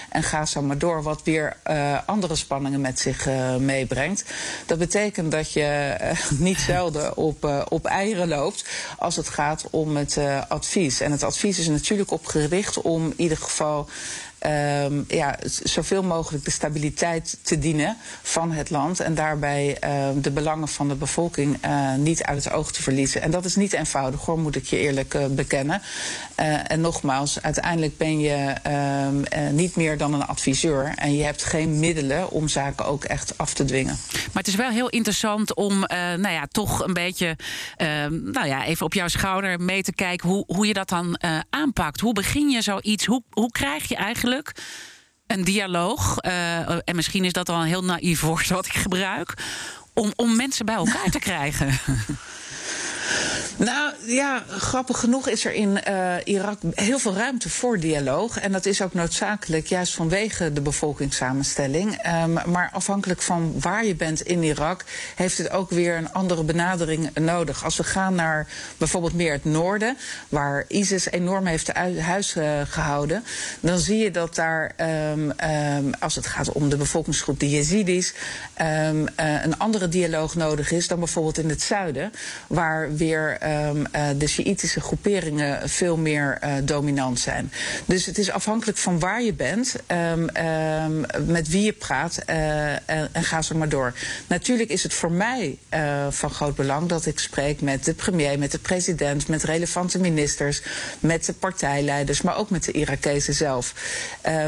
en 0.09 0.23
ga 0.23 0.47
zo 0.47 0.63
maar 0.63 0.79
door, 0.79 1.03
wat 1.03 1.21
weer 1.25 1.57
uh, 1.71 1.99
andere 2.07 2.37
spanningen 2.37 2.81
met 2.81 3.01
zich 3.01 3.27
uh, 3.27 3.57
meebrengt. 3.57 4.25
Dat 4.67 4.79
betekent 4.79 5.31
dat 5.31 5.53
je 5.53 5.97
uh, 6.01 6.39
niet 6.49 6.59
zelden 6.59 7.17
op, 7.17 7.65
op 7.69 7.85
eieren 7.85 8.29
loopt 8.29 8.65
als 8.99 9.17
het 9.17 9.29
gaat 9.29 9.65
om 9.71 9.97
het 9.97 10.19
advies. 10.49 11.01
En 11.01 11.13
het 11.13 11.23
advies 11.23 11.59
is 11.59 11.69
natuurlijk 11.69 12.11
opgericht 12.11 12.83
om 12.83 13.05
in 13.05 13.15
ieder 13.17 13.39
geval 13.39 13.89
um, 14.47 15.05
ja, 15.09 15.39
zoveel 15.63 16.03
mogelijk 16.03 16.45
de 16.45 16.51
stabiliteit 16.51 17.39
te 17.43 17.59
dienen 17.59 17.97
van 18.23 18.53
het 18.53 18.71
land. 18.71 19.01
En 19.01 19.15
daarbij 19.15 19.77
um, 20.09 20.23
de 20.23 20.31
belangen 20.31 20.69
van 20.69 20.89
de 20.89 20.95
bevolking 20.95 21.57
uh, 21.65 21.95
niet 21.95 22.23
uit 22.23 22.45
het 22.45 22.53
oog 22.53 22.73
te 22.73 22.83
verliezen. 22.83 23.23
En 23.23 23.31
dat 23.31 23.45
is 23.45 23.57
niet 23.57 23.73
eenvoudig 23.73 24.21
hoor, 24.21 24.39
moet 24.39 24.57
ik 24.57 24.67
je 24.67 24.79
eerlijk 24.79 25.15
uh, 25.15 25.27
bekennen. 25.27 25.83
Uh, 26.41 26.71
en 26.71 26.81
nogmaals, 26.81 27.43
uiteindelijk 27.43 27.97
ben 27.97 28.21
je 28.21 28.55
um, 29.07 29.55
niet 29.55 29.77
meer 29.77 29.99
dan 29.99 30.15
een 30.15 30.27
adviseur. 30.27 30.93
En 30.97 31.17
je 31.17 31.23
hebt 31.23 31.45
geen 31.45 31.79
middelen 31.79 32.31
om 32.31 32.49
zaken 32.49 32.87
ook 32.87 33.05
echt 33.05 33.39
af 33.39 33.55
te 33.55 33.65
dwingen. 33.65 33.99
Maar 34.13 34.43
het 34.43 34.49
is 34.49 34.55
wel 34.55 34.71
heel 34.71 34.89
interessant 34.89 35.55
om 35.55 35.79
nou 35.89 36.29
ja, 36.29 36.47
toch 36.51 36.85
een 36.87 36.93
beetje 36.93 37.37
nou 38.09 38.47
ja, 38.47 38.65
even 38.65 38.87
op 38.87 38.95
jouw 38.95 39.09
schouder 39.09 39.61
mee 39.61 39.83
te 39.83 39.93
kijken 39.93 40.29
hoe, 40.29 40.45
hoe 40.47 40.67
je 40.67 40.73
dat 40.73 40.89
dan 40.89 41.21
aanpakt. 41.51 42.01
Hoe 42.01 42.13
begin 42.13 42.51
je 42.51 42.63
zoiets? 42.63 43.05
Hoe, 43.05 43.23
hoe 43.31 43.51
krijg 43.51 43.89
je 43.89 43.97
eigenlijk 43.97 44.34
een 45.27 45.45
dialoog. 45.45 46.17
Uh, 46.27 46.69
en 46.69 46.97
misschien 46.97 47.25
is 47.25 47.33
dat 47.33 47.49
al 47.49 47.61
een 47.61 47.67
heel 47.67 47.85
naïef 47.85 48.21
woord 48.21 48.49
wat 48.49 48.67
ik 48.67 48.75
gebruik. 48.75 49.35
Om, 49.95 50.13
om 50.17 50.37
mensen 50.37 50.67
bij 50.67 50.75
elkaar 50.75 51.11
te 51.11 51.19
krijgen. 51.19 51.69
Nou 53.65 53.93
ja, 54.07 54.45
grappig 54.49 54.99
genoeg 54.99 55.29
is 55.29 55.45
er 55.45 55.53
in 55.53 55.81
uh, 55.89 56.15
Irak 56.25 56.59
heel 56.75 56.99
veel 56.99 57.15
ruimte 57.15 57.51
voor 57.51 57.79
dialoog. 57.79 58.39
En 58.39 58.53
dat 58.53 58.67
is 58.67 58.83
ook 58.83 58.95
noodzakelijk, 58.95 59.67
juist 59.67 59.95
vanwege 59.95 60.53
de 60.53 60.61
bevolkingssamenstelling. 60.61 62.07
Um, 62.25 62.33
maar 62.33 62.71
afhankelijk 62.73 63.23
van 63.23 63.55
waar 63.61 63.85
je 63.85 63.95
bent 63.95 64.21
in 64.21 64.43
Irak, 64.43 64.85
heeft 65.15 65.39
het 65.39 65.51
ook 65.51 65.71
weer 65.71 65.97
een 65.97 66.13
andere 66.13 66.45
benadering 66.45 67.19
nodig. 67.19 67.65
Als 67.65 67.77
we 67.77 67.85
gaan 67.85 68.15
naar 68.15 68.47
bijvoorbeeld 68.77 69.15
meer 69.15 69.33
het 69.33 69.45
noorden, 69.45 69.97
waar 70.29 70.65
ISIS 70.69 71.11
enorm 71.11 71.47
heeft 71.47 71.73
huis 71.99 72.37
uh, 72.37 72.61
gehouden, 72.65 73.25
dan 73.61 73.79
zie 73.79 73.99
je 73.99 74.11
dat 74.11 74.35
daar, 74.35 74.73
um, 75.13 75.33
um, 75.77 75.93
als 75.99 76.15
het 76.15 76.27
gaat 76.27 76.53
om 76.53 76.69
de 76.69 76.77
bevolkingsgroep, 76.77 77.41
de 77.41 77.51
Yazidis, 77.51 78.15
uh, 78.61 78.89
een 79.17 79.59
andere 79.59 79.89
dialoog 79.89 80.35
nodig 80.35 80.71
is 80.71 80.89
dan 80.89 80.99
bijvoorbeeld 80.99 81.39
in 81.39 81.49
het 81.49 81.63
zuiden, 81.63 82.13
waar 82.47 82.95
weer 82.95 83.53
de 84.17 84.27
Sjiitische 84.27 84.81
groeperingen 84.81 85.69
veel 85.69 85.97
meer 85.97 86.39
uh, 86.45 86.53
dominant 86.65 87.21
zijn. 87.21 87.53
Dus 87.85 88.07
het 88.07 88.19
is 88.19 88.31
afhankelijk 88.31 88.79
van 88.79 88.99
waar 88.99 89.23
je 89.23 89.35
bent, 89.35 89.75
um, 89.87 90.37
um, 90.37 91.05
met 91.27 91.49
wie 91.49 91.65
je 91.65 91.73
praat 91.73 92.17
en, 92.17 92.83
en, 93.13 93.25
ga 93.25 93.43
zo 93.43 93.57
maar 93.57 93.69
door. 93.69 93.95
Natuurlijk 94.27 94.71
is 94.71 94.83
het 94.83 94.95
voor 94.95 95.13
mij 95.13 95.59
van 96.11 96.31
groot 96.31 96.55
belang 96.55 96.89
dat 96.89 97.07
ik 97.07 97.19
spreek 97.19 97.61
met 97.61 97.85
de 97.85 97.95
premier, 97.95 98.39
met 98.39 98.53
de 98.53 98.59
president, 98.59 99.29
met 99.29 99.43
relevante 99.43 99.99
ministers, 99.99 100.63
met 101.01 101.25
de 101.25 101.33
partijleiders, 101.33 102.23
maar 102.23 102.37
ook 102.37 102.51
met 102.51 102.65
de 102.65 102.73
Irakezen 102.73 103.35
zelf. 103.35 103.75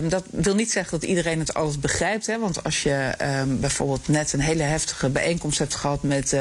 dat 0.08 0.24
wil 0.30 0.54
niet 0.54 0.70
zeggen 0.70 1.00
dat 1.00 1.08
iedereen 1.08 1.38
het 1.38 1.54
alles 1.54 1.78
begrijpt, 1.78 2.26
hè, 2.26 2.38
want 2.38 2.64
als 2.64 2.82
je 2.82 3.14
bijvoorbeeld 3.48 4.08
net 4.08 4.32
een 4.32 4.40
hele 4.40 4.62
heftige 4.62 5.08
bijeenkomst 5.08 5.58
hebt 5.58 5.74
gehad 5.74 6.02
met 6.02 6.36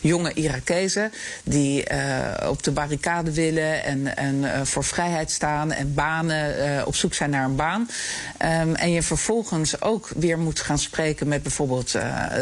jonge 0.00 0.32
Irakezen 0.32 1.12
die 1.44 1.84
uh, 1.94 2.48
op 2.50 2.62
de 2.62 2.70
barricade 2.70 3.32
willen 3.32 3.84
en, 3.84 4.16
en 4.16 4.34
uh, 4.34 4.60
voor 4.62 4.84
vrijheid 4.84 5.30
staan 5.30 5.72
en 5.72 5.94
banen, 5.94 6.58
uh, 6.58 6.86
op 6.86 6.94
zoek 6.94 7.14
zijn 7.14 7.30
naar 7.30 7.44
een 7.44 7.56
baan. 7.56 7.88
Um, 8.60 8.74
en 8.74 8.92
je 8.92 9.02
vervolgens 9.02 9.80
ook 9.80 10.10
weer 10.16 10.38
moet 10.38 10.60
gaan 10.60 10.78
spreken 10.78 11.28
met 11.28 11.42
bijvoorbeeld 11.42 11.92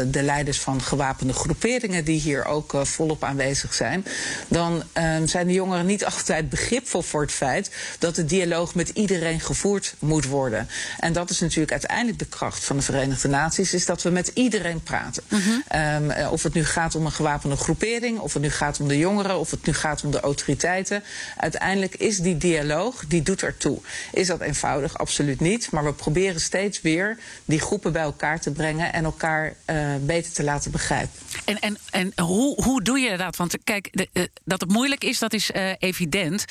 de 0.07 0.23
leiders 0.23 0.59
van 0.59 0.81
gewapende 0.81 1.33
groeperingen 1.33 2.05
die 2.05 2.19
hier 2.19 2.45
ook 2.45 2.75
volop 2.81 3.23
aanwezig 3.23 3.73
zijn. 3.73 4.05
Dan 4.47 4.83
um, 4.93 5.27
zijn 5.27 5.47
de 5.47 5.53
jongeren 5.53 5.85
niet 5.85 6.05
altijd 6.05 6.49
begripvol 6.49 7.01
voor 7.01 7.21
het 7.21 7.31
feit 7.31 7.71
dat 7.99 8.15
de 8.15 8.25
dialoog 8.25 8.75
met 8.75 8.89
iedereen 8.89 9.39
gevoerd 9.39 9.95
moet 9.99 10.25
worden. 10.25 10.67
En 10.99 11.13
dat 11.13 11.29
is 11.29 11.39
natuurlijk 11.39 11.71
uiteindelijk 11.71 12.19
de 12.19 12.25
kracht 12.25 12.63
van 12.63 12.75
de 12.75 12.81
Verenigde 12.81 13.27
Naties, 13.27 13.73
is 13.73 13.85
dat 13.85 14.01
we 14.01 14.09
met 14.09 14.31
iedereen 14.33 14.83
praten. 14.83 15.23
-huh. 15.27 15.95
um, 15.95 16.11
of 16.31 16.43
het 16.43 16.53
nu 16.53 16.65
gaat 16.65 16.95
om 16.95 17.05
een 17.05 17.11
gewapende 17.11 17.55
groepering, 17.55 18.19
of 18.19 18.33
het 18.33 18.41
nu 18.41 18.49
gaat 18.49 18.79
om 18.79 18.87
de 18.87 18.97
jongeren 18.97 19.39
of 19.43 19.51
het 19.51 19.65
nu 19.65 19.73
gaat 19.73 20.03
om 20.03 20.11
de 20.11 20.19
autoriteiten. 20.19 21.03
Uiteindelijk 21.37 21.95
is 21.95 22.17
die 22.17 22.37
dialoog, 22.37 23.03
die 23.07 23.21
doet 23.21 23.43
ertoe. 23.43 23.79
Is 24.11 24.27
dat 24.27 24.41
eenvoudig? 24.41 24.97
Absoluut 24.97 25.39
niet. 25.39 25.71
Maar 25.71 25.83
we 25.83 25.93
proberen 25.93 26.41
steeds 26.41 26.81
weer 26.81 27.17
die 27.45 27.59
groepen 27.59 27.91
bij 27.91 28.01
elkaar 28.01 28.39
te 28.39 28.51
brengen 28.51 28.93
en 28.93 29.03
elkaar 29.03 29.55
uh, 29.65 29.95
beter 30.01 30.33
te 30.33 30.43
laten 30.43 30.71
begrijpen. 30.71 31.19
En, 31.45 31.59
en, 31.59 31.77
en 31.91 32.13
hoe, 32.21 32.63
hoe 32.63 32.81
doe 32.81 32.99
je 32.99 33.17
dat? 33.17 33.35
Want 33.35 33.57
kijk, 33.63 33.89
de, 33.91 34.09
uh, 34.13 34.23
dat 34.45 34.61
het 34.61 34.71
moeilijk 34.71 35.03
is, 35.03 35.19
dat 35.19 35.33
is 35.33 35.51
uh, 35.51 35.71
evident. 35.79 36.45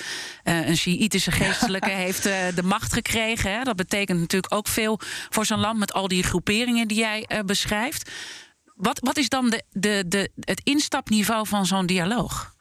een 0.45 0.77
Shiïtische 0.77 1.31
geestelijke 1.41 1.91
heeft 1.91 2.23
de 2.23 2.63
macht 2.65 2.93
gekregen. 2.93 3.53
Hè? 3.53 3.63
Dat 3.63 3.77
betekent 3.77 4.21
natuurlijk 4.21 4.55
ook 4.55 4.69
veel 4.69 5.01
voor 5.31 5.47
zo'n 5.47 5.61
land 5.61 5.79
met 5.79 5.93
al 5.93 6.09
die 6.09 6.23
groeperingen 6.23 6.89
die 6.89 6.99
jij 6.99 7.27
beschrijft. 7.47 8.11
Wat, 8.83 8.99
wat 9.03 9.17
is 9.17 9.29
dan 9.29 9.51
de, 9.51 9.63
de, 9.71 10.05
de, 10.09 10.31
het 10.41 10.61
instapniveau 10.65 11.47
van 11.47 11.67
zo'n 11.67 11.87
dialoog? 11.87 12.52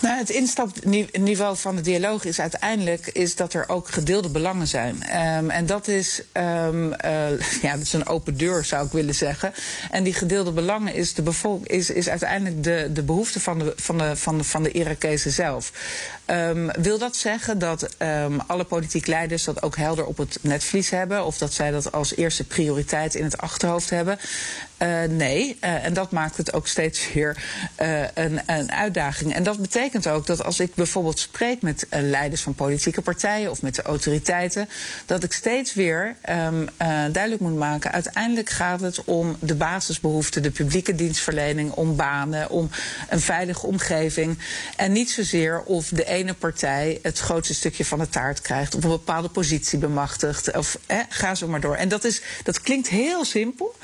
Nou, 0.00 0.18
het 0.18 0.30
instapniveau 0.30 1.56
van 1.56 1.76
de 1.76 1.82
dialoog 1.82 2.24
is 2.24 2.40
uiteindelijk 2.40 3.06
is 3.06 3.36
dat 3.36 3.52
er 3.52 3.68
ook 3.68 3.88
gedeelde 3.88 4.28
belangen 4.28 4.66
zijn. 4.66 4.94
Um, 5.36 5.50
en 5.50 5.66
dat 5.66 5.88
is, 5.88 6.22
um, 6.32 6.92
uh, 7.04 7.40
ja, 7.62 7.72
dat 7.72 7.80
is 7.80 7.92
een 7.92 8.06
open 8.06 8.36
deur, 8.36 8.64
zou 8.64 8.86
ik 8.86 8.92
willen 8.92 9.14
zeggen. 9.14 9.52
En 9.90 10.04
die 10.04 10.14
gedeelde 10.14 10.52
belangen 10.52 10.94
is, 10.94 11.14
de 11.14 11.22
is, 11.62 11.90
is 11.90 12.08
uiteindelijk 12.08 12.64
de, 12.64 12.90
de 12.92 13.02
behoefte 13.02 13.40
van 13.40 13.58
de, 13.58 13.72
van 13.76 13.98
de, 13.98 14.16
van 14.16 14.38
de, 14.38 14.44
van 14.44 14.62
de 14.62 14.70
Irakezen 14.70 15.30
zelf. 15.30 15.72
Um, 16.26 16.70
wil 16.70 16.98
dat 16.98 17.16
zeggen 17.16 17.58
dat 17.58 17.96
alle 18.46 18.64
politiek 18.64 19.06
leiders 19.06 19.44
dat 19.44 19.62
ook 19.62 19.76
helder 19.76 20.06
op 20.06 20.16
het 20.16 20.38
netvlies 20.40 20.90
hebben? 20.90 21.24
Of 21.24 21.38
dat 21.38 21.52
zij 21.52 21.70
dat 21.70 21.92
als 21.92 22.16
eerste 22.16 22.44
prioriteit 22.44 23.14
in 23.14 23.24
het 23.24 23.38
achterhoofd 23.38 23.90
hebben? 23.90 24.18
Uh, 24.82 25.02
nee, 25.02 25.56
uh, 25.64 25.84
en 25.84 25.94
dat 25.94 26.10
maakt 26.10 26.36
het 26.36 26.52
ook 26.52 26.66
steeds 26.66 27.12
weer 27.12 27.36
uh, 27.80 28.00
een, 28.14 28.40
een, 28.46 28.72
uitdaging. 28.72 29.34
En 29.34 29.42
dat 29.42 29.60
betekent 29.60 30.08
ook 30.08 30.26
dat 30.26 30.44
als 30.44 30.60
ik 30.60 30.74
bijvoorbeeld 30.74 31.18
spreek 31.18 31.62
met 31.62 31.86
leiders 31.90 32.42
van 32.42 32.54
politieke 32.54 33.02
partijen 33.02 33.50
of 33.50 33.62
met 33.62 33.74
de 33.74 33.82
autoriteiten, 33.82 34.68
dat 35.06 35.22
ik 35.22 35.32
steeds 35.32 35.74
weer 35.74 36.16
um, 36.30 36.68
duidelijk 37.12 37.40
moet 37.40 37.56
maken: 37.56 37.92
uiteindelijk 37.92 38.50
gaat 38.50 38.80
het 38.80 39.04
om 39.04 39.36
de 39.40 39.54
basisbehoeften, 39.54 40.42
de 40.42 40.50
publieke 40.50 40.94
dienstverlening, 40.94 41.70
om 41.70 41.96
banen, 41.96 42.50
om 42.50 42.70
een 43.08 43.20
veilige 43.20 43.66
omgeving. 43.66 44.38
En 44.76 44.92
niet 44.92 45.10
zozeer 45.10 45.62
of 45.62 45.88
de 45.88 46.04
ene 46.04 46.34
partij 46.34 46.98
het 47.02 47.18
grootste 47.18 47.54
stukje 47.54 47.84
van 47.84 47.98
de 47.98 48.08
taart 48.08 48.40
krijgt, 48.40 48.74
of 48.74 48.84
een 48.84 48.90
bepaalde 48.90 49.28
positie 49.28 49.78
bemachtigt. 49.78 50.56
Of 50.56 50.78
eh, 50.86 50.98
ga 51.08 51.34
zo 51.34 51.48
maar 51.48 51.60
door. 51.60 51.76
En 51.76 51.88
dat, 51.88 52.04
is, 52.04 52.22
dat 52.42 52.60
klinkt 52.60 52.88
heel 52.88 53.24
simpel. 53.24 53.76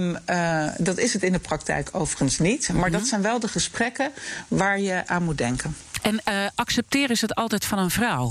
Um, 0.00 0.18
uh, 0.30 0.66
dat 0.78 0.98
is 0.98 1.12
het 1.12 1.22
in 1.22 1.32
de 1.32 1.38
praktijk 1.38 1.88
overigens 1.92 2.38
niet. 2.38 2.68
Maar 2.68 2.76
mm 2.76 2.82
-hmm. 2.82 2.92
dat 2.92 3.06
zijn 3.06 3.22
wel 3.22 3.40
de 3.40 3.48
gesprekken 3.48 4.12
waar 4.48 4.80
je 4.80 5.02
aan 5.06 5.22
moet 5.22 5.38
denken. 5.38 5.76
En 6.02 6.20
uh, 6.28 6.46
accepteren 6.54 7.10
is 7.10 7.20
het 7.20 7.34
altijd 7.34 7.64
van 7.64 7.78
een 7.78 7.90
vrouw? 7.90 8.30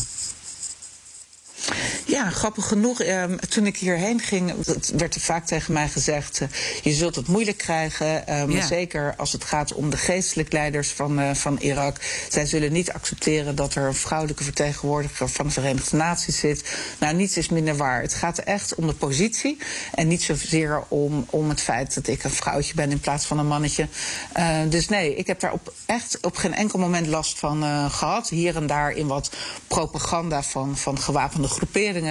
Ja, 2.13 2.29
grappig 2.29 2.67
genoeg. 2.67 3.01
Eh, 3.01 3.23
toen 3.23 3.65
ik 3.65 3.77
hierheen 3.77 4.19
ging, 4.19 4.53
werd 4.95 5.15
er 5.15 5.21
vaak 5.21 5.45
tegen 5.45 5.73
mij 5.73 5.89
gezegd: 5.89 6.41
uh, 6.41 6.47
je 6.81 6.91
zult 6.91 7.15
het 7.15 7.27
moeilijk 7.27 7.57
krijgen. 7.57 8.23
Uh, 8.29 8.43
ja. 8.49 8.65
Zeker 8.65 9.13
als 9.17 9.31
het 9.31 9.43
gaat 9.43 9.73
om 9.73 9.89
de 9.89 9.97
geestelijk 9.97 10.51
leiders 10.51 10.89
van, 10.89 11.19
uh, 11.19 11.33
van 11.33 11.57
Irak. 11.57 11.97
Zij 12.29 12.45
zullen 12.45 12.71
niet 12.71 12.91
accepteren 12.91 13.55
dat 13.55 13.75
er 13.75 13.83
een 13.83 13.93
vrouwelijke 13.93 14.43
vertegenwoordiger 14.43 15.29
van 15.29 15.45
de 15.45 15.51
Verenigde 15.51 15.97
Naties 15.97 16.39
zit. 16.39 16.75
Nou, 16.99 17.15
niets 17.15 17.37
is 17.37 17.49
minder 17.49 17.75
waar. 17.75 18.01
Het 18.01 18.13
gaat 18.13 18.37
echt 18.37 18.75
om 18.75 18.87
de 18.87 18.93
positie. 18.93 19.57
En 19.93 20.07
niet 20.07 20.21
zozeer 20.21 20.83
om, 20.87 21.25
om 21.29 21.49
het 21.49 21.61
feit 21.61 21.93
dat 21.93 22.07
ik 22.07 22.23
een 22.23 22.31
vrouwtje 22.31 22.75
ben 22.75 22.91
in 22.91 22.99
plaats 22.99 23.25
van 23.25 23.39
een 23.39 23.47
mannetje. 23.47 23.87
dus 24.69 24.87
nee, 24.87 25.15
ik 25.15 25.27
heb 25.27 25.39
daar 25.39 25.53
op, 25.53 25.73
echt 25.85 26.17
op 26.21 26.35
geen 26.35 26.53
enkel 26.53 26.79
moment 26.79 27.07
last 27.07 27.39
van 27.39 27.63
gehad. 27.91 28.29
Hier 28.29 28.55
en 28.55 28.67
daar 28.67 28.91
in 28.91 29.07
wat 29.07 29.31
propaganda 29.67 30.43
van, 30.43 30.77
van 30.77 30.99
gewapende 30.99 31.47
groeperingen 31.47 32.02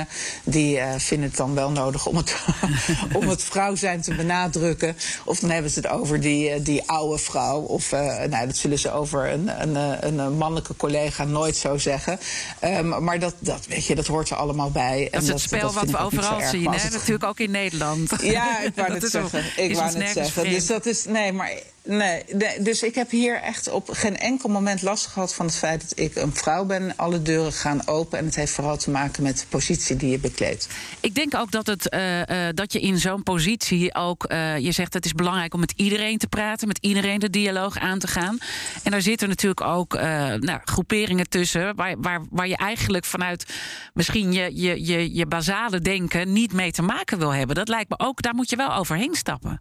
die 0.45 0.77
uh, 0.77 0.95
vinden 0.97 1.29
het 1.29 1.37
dan 1.37 1.55
wel 1.55 1.71
nodig 1.71 2.07
om 2.07 2.17
het, 2.17 2.37
om 3.19 3.29
het 3.29 3.43
vrouw 3.43 3.75
zijn 3.75 4.01
te 4.01 4.15
benadrukken. 4.15 4.97
Of 5.25 5.39
dan 5.39 5.51
hebben 5.51 5.71
ze 5.71 5.79
het 5.79 5.89
over 5.89 6.21
die, 6.21 6.51
uh, 6.51 6.65
die 6.65 6.89
oude 6.89 7.19
vrouw. 7.19 7.61
Of 7.61 7.93
uh, 7.93 8.01
nou, 8.25 8.47
dat 8.47 8.57
zullen 8.57 8.79
ze 8.79 8.93
over 8.93 9.33
een, 9.33 9.63
een, 9.63 10.19
een 10.19 10.37
mannelijke 10.37 10.77
collega 10.77 11.25
nooit 11.25 11.57
zo 11.57 11.79
zeggen. 11.79 12.19
Um, 12.65 13.05
maar 13.05 13.19
dat, 13.19 13.35
dat, 13.39 13.67
weet 13.67 13.87
je, 13.87 13.95
dat 13.95 14.07
hoort 14.07 14.31
er 14.31 14.37
allemaal 14.37 14.71
bij. 14.71 15.09
Dat 15.11 15.23
is 15.23 15.29
het 15.29 15.41
spel 15.41 15.61
dat 15.61 15.75
wat 15.75 15.91
we 15.91 15.99
overal 15.99 16.41
zien, 16.41 16.73
hè? 16.73 16.91
natuurlijk 16.91 17.25
ook 17.25 17.39
in 17.39 17.51
Nederland. 17.51 18.11
Ja, 18.23 18.61
ik 18.61 18.75
wou 18.77 18.93
het 18.93 19.11
zeggen. 19.11 19.45
Ik 19.57 19.75
wou 19.75 19.99
het 19.99 20.13
zeggen. 20.13 20.51
Dus 20.51 20.67
dat 20.67 20.87
is, 20.87 21.05
nee, 21.05 21.33
maar 21.33 21.53
Nee, 21.85 22.23
nee, 22.33 22.63
dus 22.63 22.83
ik 22.83 22.95
heb 22.95 23.11
hier 23.11 23.41
echt 23.41 23.71
op 23.71 23.89
geen 23.91 24.19
enkel 24.19 24.49
moment 24.49 24.83
last 24.83 25.07
gehad 25.07 25.35
van 25.35 25.47
het 25.47 25.55
feit 25.55 25.81
dat 25.81 25.99
ik 25.99 26.17
een 26.17 26.35
vrouw 26.35 26.65
ben. 26.65 26.97
Alle 26.97 27.23
deuren 27.23 27.53
gaan 27.53 27.87
open 27.87 28.19
en 28.19 28.25
het 28.25 28.35
heeft 28.35 28.53
vooral 28.53 28.77
te 28.77 28.91
maken 28.91 29.23
met 29.23 29.39
de 29.39 29.45
positie 29.83 29.97
die 29.97 30.11
je 30.11 30.19
bekleedt. 30.19 30.69
Ik 31.01 31.15
denk 31.15 31.35
ook 31.35 31.51
dat, 31.51 31.67
het, 31.67 31.95
uh, 31.95 32.19
uh, 32.19 32.25
dat 32.55 32.73
je 32.73 32.81
in 32.81 32.99
zo'n 32.99 33.23
positie 33.23 33.95
ook, 33.95 34.33
uh, 34.33 34.59
je 34.59 34.73
zegt 34.73 34.95
het 34.95 35.05
is 35.05 35.13
belangrijk 35.13 35.55
om 35.55 35.61
met 35.61 35.73
iedereen 35.77 36.19
te 36.19 36.27
praten, 36.27 36.69
met 36.69 36.79
iedereen 36.81 37.19
de 37.19 37.31
dialoog 37.31 37.79
aan 37.79 37.99
te 37.99 38.07
gaan. 38.07 38.39
En 38.83 38.91
daar 38.91 39.03
zitten 39.03 39.29
natuurlijk 39.29 39.61
ook 39.61 39.95
nou, 40.41 40.61
groeperingen 40.65 41.29
tussen 41.29 41.77
waar, 41.77 41.95
waar, 41.99 42.21
waar 42.31 42.49
je 42.49 42.57
eigenlijk 42.57 43.05
vanuit 43.05 43.47
misschien 43.95 44.33
je, 44.33 44.51
je, 44.55 44.85
je, 44.87 45.15
je 45.15 45.27
basale 45.27 45.81
denken 45.81 46.33
niet 46.33 46.53
mee 46.53 46.73
te 46.73 46.83
maken 46.83 47.19
wil 47.19 47.35
hebben. 47.35 47.57
Dat 47.57 47.69
lijkt 47.69 47.91
me 47.91 47.99
ook, 47.99 48.23
daar 48.23 48.35
moet 48.35 48.51
je 48.51 48.57
wel 48.57 48.75
overheen 48.75 49.15
stappen. 49.15 49.61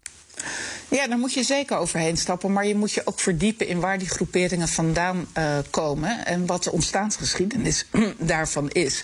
Ja, 0.88 1.08
daar 1.08 1.18
moet 1.18 1.34
je 1.34 1.44
zeker 1.44 1.78
overheen 1.78 2.18
stappen. 2.18 2.54
Maar 2.54 2.66
je 2.66 2.76
moet 2.76 2.92
je 2.92 3.02
ook 3.06 3.20
verdiepen 3.20 3.68
in 3.68 3.80
waar 3.80 3.98
die 3.98 4.10
groeperingen 4.10 4.68
vandaan 4.68 5.28
uh, 5.38 5.58
komen. 5.70 6.26
En 6.26 6.46
wat 6.46 6.64
de 6.64 6.72
ontstaansgeschiedenis 6.72 7.86
daarvan 8.18 8.70
is. 8.70 9.04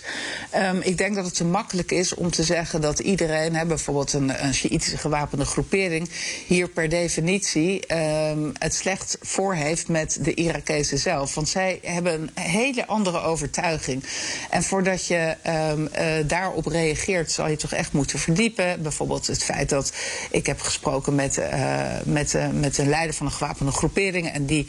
Um, 0.54 0.80
ik 0.80 0.98
denk 0.98 1.07
dat 1.14 1.24
het 1.24 1.34
te 1.34 1.44
makkelijk 1.44 1.90
is 1.90 2.14
om 2.14 2.30
te 2.30 2.42
zeggen 2.42 2.80
dat 2.80 2.98
iedereen, 2.98 3.54
hè, 3.54 3.66
bijvoorbeeld 3.66 4.12
een, 4.12 4.44
een 4.44 4.80
gewapende 4.80 5.44
groepering, 5.44 6.10
hier 6.46 6.68
per 6.68 6.88
definitie 6.88 7.94
um, 7.94 8.52
het 8.58 8.74
slecht 8.74 9.16
voor 9.20 9.54
heeft 9.54 9.88
met 9.88 10.18
de 10.20 10.34
Irakezen 10.34 10.98
zelf. 10.98 11.34
Want 11.34 11.48
zij 11.48 11.78
hebben 11.82 12.12
een 12.12 12.42
hele 12.42 12.86
andere 12.86 13.20
overtuiging. 13.20 14.04
En 14.50 14.62
voordat 14.62 15.06
je 15.06 15.36
um, 15.46 15.88
uh, 15.98 16.04
daarop 16.26 16.66
reageert, 16.66 17.30
zal 17.30 17.48
je 17.48 17.56
toch 17.56 17.72
echt 17.72 17.92
moeten 17.92 18.18
verdiepen. 18.18 18.82
Bijvoorbeeld 18.82 19.26
het 19.26 19.44
feit 19.44 19.68
dat 19.68 19.92
ik 20.30 20.46
heb 20.46 20.60
gesproken 20.60 21.14
met 21.14 21.38
uh, 21.38 21.82
met, 22.04 22.34
uh, 22.34 22.48
met 22.48 22.78
een 22.78 22.88
leider 22.88 23.14
van 23.14 23.26
een 23.26 23.32
gewapende 23.32 23.72
groepering. 23.72 24.32
En 24.32 24.46
die 24.46 24.66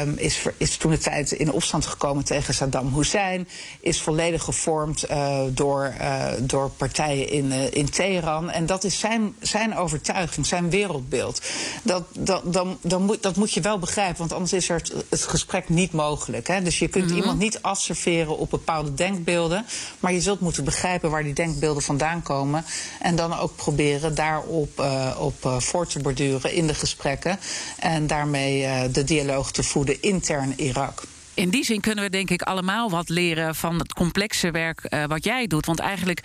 um, 0.00 0.14
is, 0.16 0.42
is 0.56 0.76
toen 0.76 0.90
de 0.90 0.98
tijd 0.98 1.32
in 1.32 1.52
opstand 1.52 1.86
gekomen 1.86 2.24
tegen 2.24 2.54
Saddam 2.54 2.94
Hussein. 2.94 3.48
Is 3.80 4.00
volledig 4.00 4.42
gevormd 4.42 5.10
uh, 5.10 5.40
door, 5.50 5.94
door 6.40 6.70
partijen 6.70 7.28
in, 7.28 7.52
in 7.72 7.90
Teheran. 7.90 8.50
En 8.50 8.66
dat 8.66 8.84
is 8.84 8.98
zijn, 8.98 9.34
zijn 9.40 9.76
overtuiging, 9.76 10.46
zijn 10.46 10.70
wereldbeeld. 10.70 11.42
Dat, 11.82 12.04
dat, 12.18 12.52
dan, 12.52 12.78
dan 12.82 13.02
moet, 13.02 13.22
dat 13.22 13.36
moet 13.36 13.52
je 13.52 13.60
wel 13.60 13.78
begrijpen, 13.78 14.18
want 14.18 14.32
anders 14.32 14.52
is 14.52 14.68
er 14.68 14.76
het, 14.76 14.94
het 15.08 15.22
gesprek 15.22 15.68
niet 15.68 15.92
mogelijk. 15.92 16.46
Hè? 16.46 16.62
Dus 16.62 16.78
je 16.78 16.88
kunt 16.88 17.04
mm 17.04 17.10
-hmm. 17.10 17.20
iemand 17.20 17.38
niet 17.38 17.62
afserveren 17.62 18.38
op 18.38 18.50
bepaalde 18.50 18.94
denkbeelden. 18.94 19.66
Maar 20.00 20.12
je 20.12 20.20
zult 20.20 20.40
moeten 20.40 20.64
begrijpen 20.64 21.10
waar 21.10 21.22
die 21.22 21.34
denkbeelden 21.34 21.82
vandaan 21.82 22.22
komen. 22.22 22.64
En 23.00 23.16
dan 23.16 23.38
ook 23.38 23.56
proberen 23.56 24.14
daarop 24.14 24.84
op, 25.18 25.34
voor 25.58 25.86
te 25.86 25.98
borduren 25.98 26.52
in 26.52 26.66
de 26.66 26.74
gesprekken. 26.74 27.38
En 27.78 28.06
daarmee 28.06 28.90
de 28.90 29.04
dialoog 29.04 29.52
te 29.52 29.62
voeden 29.82 30.02
intern 30.02 30.54
Irak. 30.56 31.02
In 31.34 31.48
die 31.48 31.64
zin 31.64 31.80
kunnen 31.80 32.04
we 32.04 32.10
denk 32.10 32.30
ik 32.30 32.42
allemaal 32.42 32.90
wat 32.90 33.08
leren 33.08 33.54
van 33.54 33.78
het 33.78 33.92
complexe 33.92 34.50
werk 34.50 34.86
uh, 34.88 35.04
wat 35.04 35.24
jij 35.24 35.46
doet. 35.46 35.66
Want 35.66 35.78
eigenlijk 35.78 36.20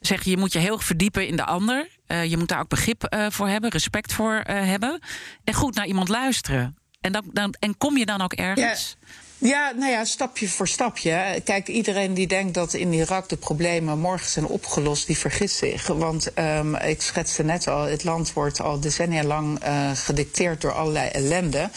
zeg 0.00 0.24
je, 0.24 0.30
je 0.30 0.36
moet 0.36 0.52
je 0.52 0.58
heel 0.58 0.78
verdiepen 0.78 1.26
in 1.26 1.36
de 1.36 1.44
ander. 1.44 1.88
Uh, 2.08 2.24
je 2.24 2.36
moet 2.36 2.48
daar 2.48 2.60
ook 2.60 2.68
begrip 2.68 3.14
uh, 3.14 3.26
voor 3.30 3.48
hebben, 3.48 3.70
respect 3.70 4.12
voor 4.12 4.42
hebben. 4.46 5.00
En 5.44 5.54
goed 5.54 5.74
naar 5.74 5.86
iemand 5.86 6.08
luisteren. 6.08 6.76
En, 7.00 7.12
dan, 7.12 7.24
dan, 7.32 7.54
en 7.58 7.76
kom 7.78 7.96
je 7.96 8.06
dan 8.06 8.20
ook 8.20 8.32
ergens? 8.32 8.96
Ja. 9.00 9.22
Ja, 9.38 9.72
nou 9.76 9.90
ja, 9.90 10.04
stapje 10.04 10.48
voor 10.48 10.68
stapje. 10.68 11.40
Kijk, 11.44 11.68
iedereen 11.68 12.14
die 12.14 12.26
denkt 12.26 12.54
dat 12.54 12.74
in 12.74 12.92
Irak 12.92 13.28
de 13.28 13.36
problemen 13.36 13.98
morgen 13.98 14.28
zijn 14.28 14.46
opgelost, 14.46 15.06
die 15.06 15.18
vergist 15.18 15.56
zich. 15.56 15.86
Want 15.86 16.38
um, 16.38 16.76
ik 16.76 17.02
schetste 17.02 17.42
net 17.42 17.68
al, 17.68 17.82
het 17.82 18.04
land 18.04 18.32
wordt 18.32 18.60
al 18.60 18.80
decennia 18.80 19.24
lang 19.24 19.64
uh, 19.64 19.90
gedicteerd 19.94 20.60
door 20.60 20.72
allerlei 20.72 21.08
ellende. 21.08 21.70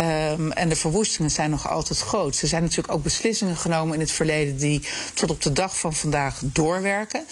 Um, 0.00 0.52
en 0.52 0.68
de 0.68 0.76
verwoestingen 0.76 1.30
zijn 1.30 1.50
nog 1.50 1.68
altijd 1.68 1.98
groot. 1.98 2.40
Er 2.40 2.48
zijn 2.48 2.62
natuurlijk 2.62 2.92
ook 2.92 3.02
beslissingen 3.02 3.56
genomen 3.56 3.94
in 3.94 4.00
het 4.00 4.10
verleden 4.10 4.56
die 4.56 4.82
tot 5.14 5.30
op 5.30 5.42
de 5.42 5.52
dag 5.52 5.78
van 5.78 5.94
vandaag 5.94 6.40
doorwerken. 6.42 7.24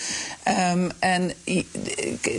Um, 0.73 0.91
en 0.99 1.33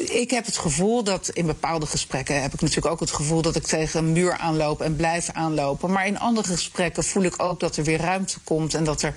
ik, 0.09 0.29
heb 0.31 0.45
het 0.45 0.57
gevoel 0.57 1.03
dat 1.03 1.29
in 1.29 1.45
bepaalde 1.45 1.85
gesprekken 1.85 2.41
heb 2.41 2.53
ik 2.53 2.61
natuurlijk 2.61 2.93
ook 2.93 2.99
het 2.99 3.11
gevoel 3.11 3.41
dat 3.41 3.55
ik 3.55 3.63
tegen 3.63 3.99
een 3.99 4.11
muur 4.11 4.37
aanloop 4.37 4.81
en 4.81 4.95
blijf 4.95 5.29
aanlopen. 5.29 5.91
Maar 5.91 6.07
in 6.07 6.19
andere 6.19 6.47
gesprekken 6.47 7.03
voel 7.03 7.23
ik 7.23 7.43
ook 7.43 7.59
dat 7.59 7.77
er 7.77 7.83
weer 7.83 7.99
ruimte 7.99 8.39
komt 8.43 8.73
en 8.73 8.83
dat 8.83 9.01
er 9.01 9.13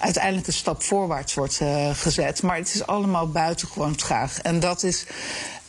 uiteindelijk 0.00 0.46
een 0.46 0.52
stap 0.52 0.82
voorwaarts 0.82 1.34
wordt 1.34 1.60
uh, 1.60 1.90
gezet. 1.92 2.42
Maar 2.42 2.56
het 2.56 2.74
is 2.74 2.86
allemaal 2.86 3.28
buitengewoon 3.28 3.94
traag. 3.94 4.40
En 4.40 4.60
dat 4.60 4.82
is 4.82 5.06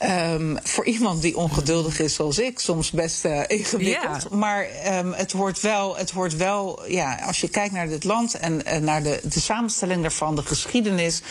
um, 0.04 0.58
voor 0.64 0.86
iemand 0.86 1.22
die 1.22 1.38
ongeduldig 1.38 2.00
is 2.00 2.14
zoals 2.14 2.40
ik 2.40 2.60
soms 2.60 2.92
best 2.92 3.26
uh, 3.26 3.42
ingewikkeld. 3.48 4.30
Maar 4.30 4.68
um, 4.98 5.14
het 5.14 5.32
wordt 5.32 5.62
wel, 5.62 5.98
het 5.98 6.12
wordt 6.12 6.36
wel 6.36 6.88
ja, 6.88 7.16
als 7.16 7.42
je 7.42 7.50
kijkt 7.50 7.74
naar 7.74 7.88
dit 7.88 8.04
land 8.04 8.34
en 8.34 8.84
naar 8.84 9.04
de, 9.04 9.20
de 9.24 9.40
samenstelling 9.40 10.02
daarvan, 10.02 10.36
de 10.36 10.44
geschiedenis, 10.44 11.22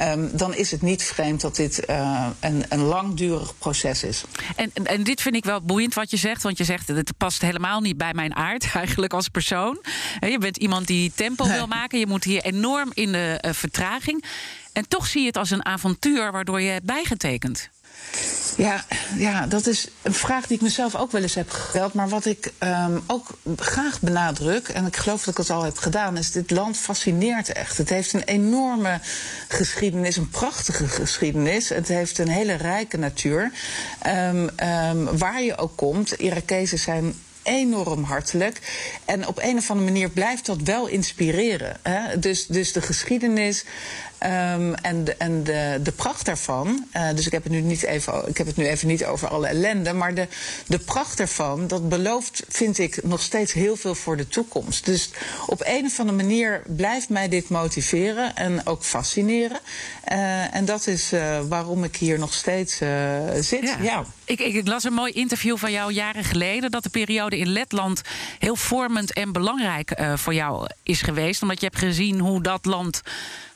um, 0.00 0.30
dan 0.36 0.54
is 0.54 0.70
het 0.70 0.82
niet 0.82 1.02
vreemd 1.02 1.40
dat 1.40 1.56
dit 1.56 1.82
uh, 1.90 2.26
een, 2.40 2.64
een 2.68 2.82
langdurig 2.82 3.58
proces 3.58 4.02
is. 4.02 4.24
En, 4.56 4.70
en, 4.74 4.86
en, 4.86 5.02
dit 5.02 5.20
vind 5.20 5.34
ik 5.34 5.44
wel 5.44 5.60
boeiend 5.60 5.94
wat 5.94 6.10
je 6.10 6.16
zegt, 6.16 6.42
want 6.42 6.58
je 6.58 6.64
zegt 6.64 6.88
het 6.88 7.12
past 7.16 7.42
helemaal 7.42 7.80
niet 7.80 7.96
bij 7.96 8.14
mijn 8.14 8.34
aard 8.34 8.70
eigenlijk 8.74 9.12
als 9.12 9.28
persoon. 9.28 9.78
Je 10.20 10.38
bent 10.38 10.56
iemand 10.56 10.86
die 10.86 11.12
tempo 11.14 11.46
wil 11.46 11.66
maken, 11.66 11.98
je 11.98 12.06
moet 12.06 12.24
hier 12.24 12.42
enorm 12.42 12.90
in 12.94 13.12
de 13.12 13.38
vertraging. 13.52 14.24
En 14.72 14.88
toch 14.88 15.06
zie 15.06 15.20
je 15.20 15.26
het 15.26 15.36
als 15.36 15.50
een 15.50 15.64
avontuur 15.64 16.32
waardoor 16.32 16.60
je 16.60 16.70
hebt 16.70 16.86
bijgetekend. 16.86 17.70
Ja, 18.56 18.84
ja, 19.16 19.46
dat 19.46 19.66
is 19.66 19.88
een 20.02 20.14
vraag 20.14 20.46
die 20.46 20.56
ik 20.56 20.62
mezelf 20.62 20.94
ook 20.94 21.12
wel 21.12 21.22
eens 21.22 21.34
heb 21.34 21.50
gesteld. 21.50 21.94
Maar 21.94 22.08
wat 22.08 22.24
ik 22.24 22.52
um, 22.58 23.02
ook 23.06 23.38
graag 23.56 24.00
benadruk, 24.00 24.68
en 24.68 24.86
ik 24.86 24.96
geloof 24.96 25.24
dat 25.24 25.28
ik 25.28 25.36
het 25.36 25.50
al 25.50 25.62
heb 25.62 25.78
gedaan, 25.78 26.16
is 26.16 26.30
dit 26.30 26.50
land 26.50 26.76
fascineert 26.76 27.52
echt. 27.52 27.78
Het 27.78 27.88
heeft 27.88 28.12
een 28.12 28.22
enorme 28.22 29.00
geschiedenis, 29.48 30.16
een 30.16 30.28
prachtige 30.28 30.88
geschiedenis. 30.88 31.68
Het 31.68 31.88
heeft 31.88 32.18
een 32.18 32.28
hele 32.28 32.54
rijke 32.54 32.96
natuur. 32.96 33.52
Um, 34.06 34.50
um, 34.62 35.18
waar 35.18 35.42
je 35.42 35.56
ook 35.56 35.76
komt, 35.76 36.12
Irakezen 36.12 36.78
zijn 36.78 37.14
enorm 37.42 38.02
hartelijk. 38.02 38.58
En 39.04 39.26
op 39.26 39.38
een 39.42 39.56
of 39.56 39.70
andere 39.70 39.90
manier 39.90 40.10
blijft 40.10 40.46
dat 40.46 40.62
wel 40.62 40.86
inspireren. 40.86 41.76
Hè? 41.82 42.18
Dus, 42.18 42.46
dus 42.46 42.72
de 42.72 42.82
geschiedenis 42.82 43.64
um, 44.24 44.74
en, 44.74 45.04
de, 45.04 45.14
en 45.14 45.44
de, 45.44 45.80
de 45.82 45.92
pracht 45.92 46.24
daarvan. 46.24 46.86
Uh, 46.96 47.08
dus 47.14 47.26
ik 47.26 47.32
heb, 47.32 47.42
het 47.42 47.52
nu 47.52 47.60
niet 47.60 47.82
even, 47.82 48.28
ik 48.28 48.38
heb 48.38 48.46
het 48.46 48.56
nu 48.56 48.66
even 48.66 48.88
niet 48.88 49.04
over 49.04 49.28
alle 49.28 49.46
ellende. 49.46 49.92
Maar 49.92 50.14
de, 50.14 50.28
de 50.66 50.78
pracht 50.78 51.16
daarvan, 51.16 51.66
dat 51.66 51.88
belooft, 51.88 52.42
vind 52.48 52.78
ik, 52.78 53.02
nog 53.02 53.20
steeds 53.20 53.52
heel 53.52 53.76
veel 53.76 53.94
voor 53.94 54.16
de 54.16 54.28
toekomst. 54.28 54.84
Dus 54.84 55.10
op 55.46 55.62
een 55.64 55.84
of 55.84 56.00
andere 56.00 56.16
manier 56.16 56.62
blijft 56.66 57.08
mij 57.08 57.28
dit 57.28 57.48
motiveren 57.48 58.36
en 58.36 58.66
ook 58.66 58.84
fascineren. 58.84 59.60
Uh, 60.12 60.54
en 60.54 60.64
dat 60.64 60.86
is 60.86 61.12
uh, 61.12 61.40
waarom 61.48 61.84
ik 61.84 61.96
hier 61.96 62.18
nog 62.18 62.34
steeds 62.34 62.76
zit. 63.40 63.62
Ja. 63.62 63.76
ja. 63.80 64.04
Ik, 64.24 64.40
ik, 64.40 64.54
ik, 64.54 64.66
las 64.66 64.84
een 64.84 64.92
mooi 64.92 65.12
interview 65.12 65.56
van 65.56 65.72
jou 65.72 65.92
jaren 65.92 66.24
geleden. 66.24 66.70
Dat 66.70 66.82
de 66.82 66.88
periode 66.88 67.38
in 67.38 67.48
Letland 67.48 68.00
heel 68.38 68.56
vormend 68.56 69.12
en 69.12 69.32
belangrijk 69.32 70.02
voor 70.14 70.34
jou 70.34 70.66
is 70.82 71.02
geweest. 71.02 71.42
Omdat 71.42 71.60
je 71.60 71.66
hebt 71.66 71.78
gezien 71.78 72.18
hoe 72.18 72.42
dat 72.42 72.64
land 72.64 73.02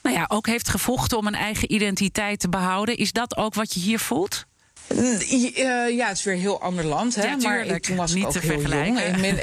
nou 0.07 0.19
ja, 0.19 0.25
ook 0.29 0.47
heeft 0.47 0.69
gevochten 0.69 1.19
om 1.19 1.27
een 1.27 1.35
eigen 1.35 1.73
identiteit 1.73 2.41
te 2.41 2.49
behouden. 2.49 2.97
Is 2.97 3.13
dat 3.13 3.37
ook 3.37 3.55
wat 3.55 3.75
je 3.75 3.81
hier 3.81 3.99
voelt? 3.99 4.47
Uh, 4.89 5.97
ja, 5.97 6.09
het 6.09 6.17
is 6.17 6.25
weer 6.25 6.35
een 6.35 6.41
heel 6.41 6.61
ander 6.61 6.85
land. 6.85 7.15
Hè? 7.15 7.23
Ja, 7.23 7.37
maar 7.37 7.67
ik, 7.67 7.83
toen 7.83 7.97
was 7.97 8.15
niet 8.15 8.23
ik 8.23 8.27
ook 8.27 8.33
te 8.33 8.39
heel 8.39 8.61
vergelijken. 8.61 9.21
jong. 9.21 9.41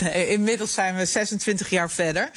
nee, 0.02 0.28
inmiddels 0.28 0.74
zijn 0.74 0.96
we 0.96 1.04
26 1.04 1.70
jaar 1.70 1.90
verder. 1.90 2.30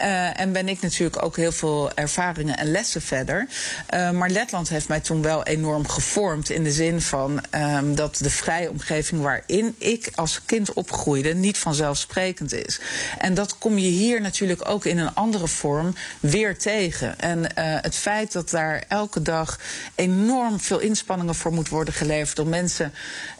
Uh, 0.00 0.40
en 0.40 0.52
ben 0.52 0.68
ik 0.68 0.80
natuurlijk 0.80 1.22
ook 1.22 1.36
heel 1.36 1.52
veel 1.52 1.92
ervaringen 1.94 2.56
en 2.56 2.70
lessen 2.70 3.02
verder. 3.02 3.46
Uh, 3.94 4.10
maar 4.10 4.30
Letland 4.30 4.68
heeft 4.68 4.88
mij 4.88 5.00
toen 5.00 5.22
wel 5.22 5.42
enorm 5.42 5.88
gevormd. 5.88 6.50
In 6.50 6.64
de 6.64 6.72
zin 6.72 7.00
van 7.00 7.40
um, 7.50 7.94
dat 7.94 8.16
de 8.16 8.30
vrije 8.30 8.70
omgeving 8.70 9.22
waarin 9.22 9.74
ik 9.78 10.10
als 10.14 10.40
kind 10.44 10.72
opgroeide 10.72 11.34
niet 11.34 11.58
vanzelfsprekend 11.58 12.52
is. 12.52 12.80
En 13.18 13.34
dat 13.34 13.58
kom 13.58 13.78
je 13.78 13.88
hier 13.88 14.20
natuurlijk 14.20 14.68
ook 14.68 14.84
in 14.84 14.98
een 14.98 15.14
andere 15.14 15.48
vorm 15.48 15.94
weer 16.20 16.58
tegen. 16.58 17.20
En 17.20 17.54
het 17.82 17.96
feit 17.96 18.32
dat 18.32 18.50
daar 18.50 18.84
elke 18.88 19.22
dag 19.22 19.58
enorm 19.94 20.60
veel 20.60 20.78
inspanningen 20.78 21.34
voor 21.34 21.43
moet 21.52 21.68
worden 21.68 21.94
geleverd 21.94 22.38
om 22.38 22.48
mensen 22.48 22.92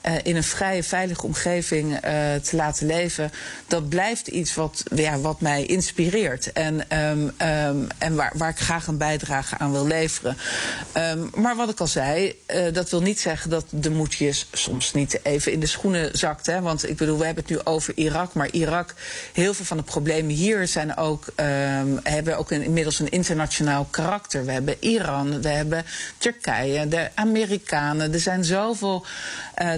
uh, 0.07 0.14
in 0.23 0.37
een 0.37 0.45
vrije, 0.45 0.83
veilige 0.83 1.27
omgeving 1.27 1.93
uh, 1.93 2.01
te 2.35 2.57
laten 2.57 2.87
leven, 2.87 3.31
dat 3.67 3.88
blijft 3.88 4.27
iets 4.27 4.55
wat, 4.55 4.83
ja, 4.95 5.19
wat 5.19 5.40
mij 5.40 5.67
inspireert 5.67 6.53
en, 6.53 6.99
um, 6.99 7.33
um, 7.49 7.88
en 7.99 8.14
waar, 8.14 8.33
waar 8.37 8.51
ik 8.51 8.59
graag 8.59 8.87
een 8.87 8.99
bijdrage 8.99 9.59
aan 9.59 9.73
wil 9.73 9.87
leveren. 9.87 10.37
Um, 10.97 11.31
maar 11.35 11.57
wat 11.57 11.71
ik 11.71 11.81
al 11.81 11.87
zei, 11.87 12.35
uh, 12.47 12.73
dat 12.73 12.90
wil 12.90 13.03
niet 13.03 13.21
zeggen 13.21 13.51
dat 13.51 13.64
de 13.71 13.90
moedjes 13.90 14.47
soms 14.53 14.93
niet 14.93 15.21
even 15.23 15.53
in 15.53 15.61
de 15.61 15.67
schoenen 15.67 16.19
zakt. 16.19 16.47
Hè? 16.47 16.61
Want 16.61 16.88
ik 16.88 16.97
bedoel, 16.97 17.19
we 17.19 17.25
hebben 17.25 17.45
het 17.45 17.53
nu 17.53 17.64
over 17.64 17.97
Irak, 17.97 18.35
maar 18.35 18.51
Irak, 18.51 18.95
heel 19.33 19.55
veel 19.55 19.64
van 19.64 19.77
de 19.77 19.83
problemen 19.83 20.35
hier 20.35 20.69
zijn 20.69 20.97
ook, 20.97 21.25
hebben 22.03 22.38
ook 22.38 22.51
inmiddels 22.51 22.99
een 22.99 23.11
internationaal 23.11 23.87
karakter. 23.90 24.45
We 24.45 24.53
hebben 24.53 24.77
Iran, 24.81 25.43
we 25.43 25.49
hebben 25.49 25.85
Turkije, 26.19 26.88
de 26.88 27.09
Amerikanen. 27.14 28.12
Er 28.12 28.21
zijn 28.21 28.45
zoveel, 28.45 29.07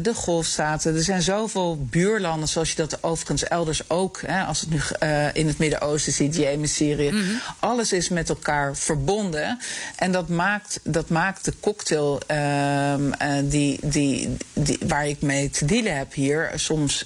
de 0.02 0.14
golfstaten, 0.16 0.94
er 0.94 1.02
zijn 1.02 1.22
zoveel 1.22 1.78
buurlanden, 1.90 2.48
zoals 2.48 2.70
je 2.70 2.76
dat 2.76 3.02
overigens 3.02 3.44
elders 3.44 3.90
ook, 3.90 4.20
hè, 4.26 4.44
als 4.44 4.60
het 4.60 4.70
nu 4.70 4.80
uh, 5.02 5.34
in 5.34 5.46
het 5.46 5.58
Midden-Oosten 5.58 6.12
ziet, 6.12 6.36
Jemen, 6.36 6.68
Syrië. 6.68 7.10
Mm 7.10 7.16
-hmm. 7.16 7.40
Alles 7.58 7.92
is 7.92 8.08
met 8.08 8.28
elkaar 8.28 8.76
verbonden. 8.76 9.58
En 9.96 10.12
dat 10.12 10.28
maakt, 10.28 10.80
dat 10.82 11.08
maakt 11.08 11.44
de 11.44 11.52
cocktail 11.60 12.20
uh, 12.30 12.94
die, 13.42 13.78
die, 13.82 14.36
die, 14.52 14.78
waar 14.86 15.06
ik 15.06 15.22
mee 15.22 15.50
te 15.50 15.64
dealen 15.64 15.96
heb 15.96 16.14
hier 16.14 16.52
soms 16.54 17.04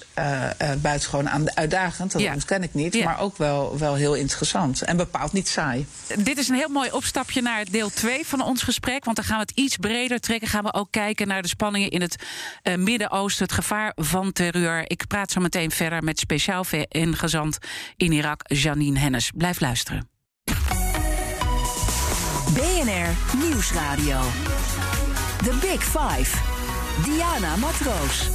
buitengewoon 0.81 1.55
uitdagend. 1.55 2.11
Dat 2.11 2.21
ja. 2.21 2.33
ontken 2.33 2.63
ik 2.63 2.73
niet, 2.73 2.93
ja. 2.93 3.03
maar 3.03 3.19
ook 3.19 3.37
wel, 3.37 3.77
wel 3.77 3.95
heel 3.95 4.13
interessant. 4.13 4.81
En 4.81 4.97
bepaald 4.97 5.33
niet 5.33 5.47
saai. 5.47 5.85
Dit 6.17 6.37
is 6.37 6.47
een 6.47 6.55
heel 6.55 6.69
mooi 6.69 6.91
opstapje 6.91 7.41
naar 7.41 7.65
deel 7.71 7.89
2 7.89 8.27
van 8.27 8.41
ons 8.41 8.63
gesprek, 8.63 9.05
want 9.05 9.15
dan 9.15 9.25
gaan 9.25 9.39
we 9.39 9.45
het 9.47 9.57
iets 9.57 9.77
breder 9.77 10.19
trekken. 10.19 10.47
Gaan 10.47 10.63
we 10.63 10.73
ook 10.73 10.91
kijken 10.91 11.27
naar 11.27 11.41
de 11.41 11.47
spanningen 11.47 11.89
in 11.89 12.01
het 12.01 12.15
uh, 12.63 12.75
Midden-Oosten, 13.01 13.45
het 13.45 13.53
gevaar 13.53 13.91
van 13.95 14.31
terreur. 14.31 14.83
Ik 14.89 15.07
praat 15.07 15.31
zo 15.31 15.41
meteen 15.41 15.71
verder 15.71 16.03
met 16.03 16.19
speciaal 16.19 16.63
VN-gezant 16.63 17.57
in 17.97 18.11
Irak, 18.11 18.41
Janine 18.43 18.99
Hennis. 18.99 19.31
Blijf 19.35 19.59
luisteren. 19.59 20.09
BNR 22.53 23.37
Nieuwsradio. 23.37 24.19
The 25.43 25.57
Big 25.61 25.83
Five. 25.83 26.37
Diana 27.03 27.55
Matroos. 27.55 28.29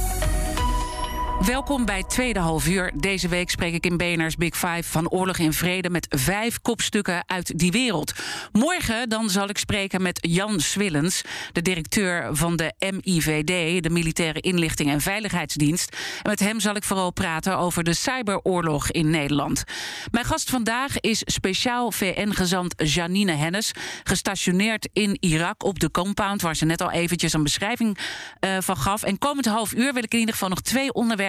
Welkom 1.45 1.85
bij 1.85 2.03
Tweede 2.03 2.39
Half 2.39 2.67
Uur. 2.67 2.91
Deze 2.95 3.27
week 3.27 3.49
spreek 3.49 3.73
ik 3.73 3.85
in 3.85 3.97
BNR's 3.97 4.35
Big 4.35 4.55
Five 4.55 4.83
van 4.83 5.09
oorlog 5.09 5.37
en 5.37 5.53
vrede... 5.53 5.89
met 5.89 6.07
vijf 6.09 6.61
kopstukken 6.61 7.23
uit 7.27 7.59
die 7.59 7.71
wereld. 7.71 8.13
Morgen 8.51 9.09
dan 9.09 9.29
zal 9.29 9.49
ik 9.49 9.57
spreken 9.57 10.01
met 10.01 10.19
Jan 10.21 10.59
Swillens... 10.59 11.21
de 11.51 11.61
directeur 11.61 12.35
van 12.35 12.55
de 12.55 12.73
MIVD, 12.79 13.83
de 13.83 13.89
Militaire 13.89 14.39
Inlichting 14.39 14.89
en 14.89 15.01
Veiligheidsdienst. 15.01 15.95
En 16.21 16.29
met 16.29 16.39
hem 16.39 16.59
zal 16.59 16.75
ik 16.75 16.83
vooral 16.83 17.11
praten 17.11 17.57
over 17.57 17.83
de 17.83 17.93
cyberoorlog 17.93 18.91
in 18.91 19.09
Nederland. 19.09 19.63
Mijn 20.11 20.25
gast 20.25 20.49
vandaag 20.49 20.99
is 20.99 21.21
speciaal 21.25 21.91
VN-gezant 21.91 22.73
Janine 22.77 23.31
Hennis... 23.33 23.71
gestationeerd 24.03 24.89
in 24.93 25.17
Irak 25.19 25.63
op 25.63 25.79
de 25.79 25.91
compound... 25.91 26.41
waar 26.41 26.55
ze 26.55 26.65
net 26.65 26.81
al 26.81 26.91
eventjes 26.91 27.33
een 27.33 27.43
beschrijving 27.43 27.97
uh, 28.39 28.57
van 28.59 28.77
gaf. 28.77 29.03
En 29.03 29.17
komend 29.17 29.45
half 29.45 29.73
uur 29.73 29.93
wil 29.93 30.03
ik 30.03 30.13
in 30.13 30.19
ieder 30.19 30.33
geval 30.33 30.49
nog 30.49 30.61
twee 30.61 30.93
onderwerpen 30.93 31.26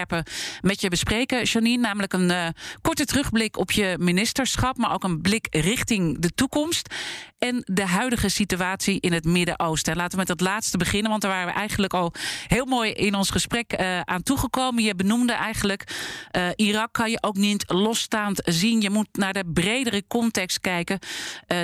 met 0.61 0.80
je 0.80 0.88
bespreken, 0.88 1.42
Janine. 1.42 1.82
Namelijk 1.82 2.12
een 2.12 2.30
uh, 2.30 2.48
korte 2.80 3.04
terugblik 3.04 3.56
op 3.56 3.70
je 3.70 3.96
ministerschap, 4.00 4.76
maar 4.76 4.92
ook 4.92 5.04
een 5.04 5.20
blik 5.20 5.46
richting 5.50 6.18
de 6.18 6.34
toekomst. 6.34 6.94
En 7.38 7.62
de 7.64 7.87
huidige 7.87 8.28
situatie 8.28 9.00
in 9.00 9.12
het 9.12 9.24
Midden-Oosten. 9.24 9.96
Laten 9.96 10.11
we 10.11 10.16
met 10.16 10.26
dat 10.26 10.40
laatste 10.40 10.76
beginnen, 10.76 11.11
want 11.11 11.22
daar 11.22 11.30
waren 11.30 11.46
we 11.46 11.52
eigenlijk 11.52 11.94
al 11.94 12.12
heel 12.46 12.64
mooi 12.64 12.92
in 12.92 13.14
ons 13.14 13.30
gesprek 13.30 13.80
uh, 13.80 14.00
aan 14.00 14.22
toegekomen. 14.22 14.82
Je 14.82 14.94
benoemde 14.94 15.32
eigenlijk, 15.32 15.84
uh, 16.32 16.48
Irak 16.56 16.92
kan 16.92 17.11
je 17.11 17.18
ook 17.20 17.37
niet 17.37 17.64
losstaand 17.66 18.40
zien. 18.44 18.80
Je 18.80 18.90
moet 18.90 19.08
naar 19.12 19.32
de 19.32 19.44
bredere 19.52 20.04
context 20.08 20.61
kijken, 20.61 20.98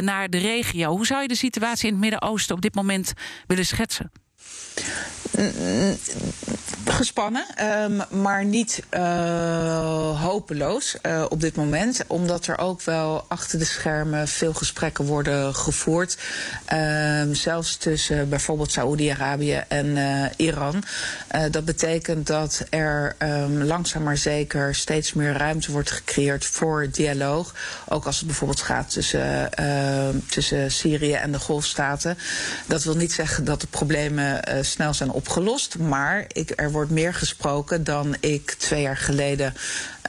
naar 0.00 0.28
de 0.28 0.38
regio. 0.38 0.90
Hoe 0.90 1.06
zou 1.06 1.22
je 1.22 1.28
de 1.28 1.34
situatie 1.34 1.86
in 1.86 1.92
het 1.92 2.02
Midden-Oosten 2.02 2.54
op 2.54 2.60
dit 2.62 2.74
moment 2.74 3.12
willen 3.46 3.66
schetsen? 3.66 4.10
Gespannen, 6.84 7.46
um, 7.82 8.20
maar 8.22 8.44
niet 8.44 8.82
uh, 8.90 10.22
hopeloos 10.22 10.96
uh, 11.02 11.24
op 11.28 11.40
dit 11.40 11.56
moment. 11.56 12.04
Omdat 12.06 12.46
er 12.46 12.58
ook 12.58 12.82
wel 12.82 13.24
achter 13.28 13.58
de 13.58 13.64
schermen 13.64 14.28
veel 14.28 14.54
gesprekken 14.54 15.04
worden 15.04 15.54
gevoerd. 15.54 16.18
Um, 16.72 17.34
zelfs 17.34 17.76
tussen 17.76 18.28
bijvoorbeeld 18.28 18.72
Saoedi-Arabië 18.72 19.62
en 19.68 19.96
Iran. 20.36 20.84
dat 21.50 21.64
betekent 21.64 22.26
dat 22.26 22.64
er 22.70 23.16
um, 23.18 23.62
langzaam 23.62 24.02
maar 24.02 24.16
zeker 24.16 24.74
steeds 24.74 25.12
meer 25.12 25.32
ruimte 25.32 25.72
wordt 25.72 25.90
gecreëerd 25.90 26.44
voor 26.44 26.88
dialoog. 26.90 27.54
Ook 27.88 28.06
als 28.06 28.16
het 28.16 28.26
bijvoorbeeld 28.26 28.60
gaat 28.60 28.90
tussen, 28.90 29.50
tussen 30.30 30.70
Syrië 30.70 31.12
en 31.12 31.32
de 31.32 31.38
Golfstaten. 31.38 32.18
Dat 32.66 32.84
wil 32.84 32.96
niet 32.96 33.12
zeggen 33.12 33.44
dat 33.44 33.60
de 33.60 33.66
problemen 33.66 34.40
snel 34.64 34.94
zijn 34.94 35.10
op 35.10 35.23
opgelost. 35.24 35.78
Maar 35.78 36.24
ik, 36.28 36.52
er 36.56 36.72
wordt 36.72 36.90
meer 36.90 37.14
gesproken 37.14 37.84
dan 37.84 38.16
ik 38.20 38.50
twee 38.50 38.82
jaar 38.82 38.96
geleden 38.96 39.54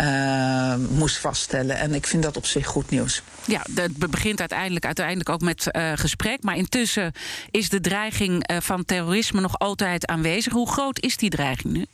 uh, 0.01 0.75
moest 0.89 1.17
vaststellen. 1.17 1.77
En 1.77 1.93
ik 1.93 2.07
vind 2.07 2.23
dat 2.23 2.37
op 2.37 2.45
zich 2.45 2.65
goed 2.65 2.89
nieuws. 2.89 3.21
Ja, 3.45 3.61
het 3.75 4.11
begint 4.11 4.39
uiteindelijk, 4.39 4.85
uiteindelijk 4.85 5.29
ook 5.29 5.41
met 5.41 5.67
uh, 5.71 5.91
gesprek. 5.95 6.43
Maar 6.43 6.57
intussen 6.57 7.11
is 7.51 7.69
de 7.69 7.81
dreiging 7.81 8.51
uh, 8.51 8.57
van 8.61 8.85
terrorisme 8.85 9.41
nog 9.41 9.59
altijd 9.59 10.05
aanwezig. 10.05 10.53
Hoe 10.53 10.71
groot 10.71 10.99
is 10.99 11.17
die 11.17 11.29
dreiging 11.29 11.73
nu? 11.73 11.85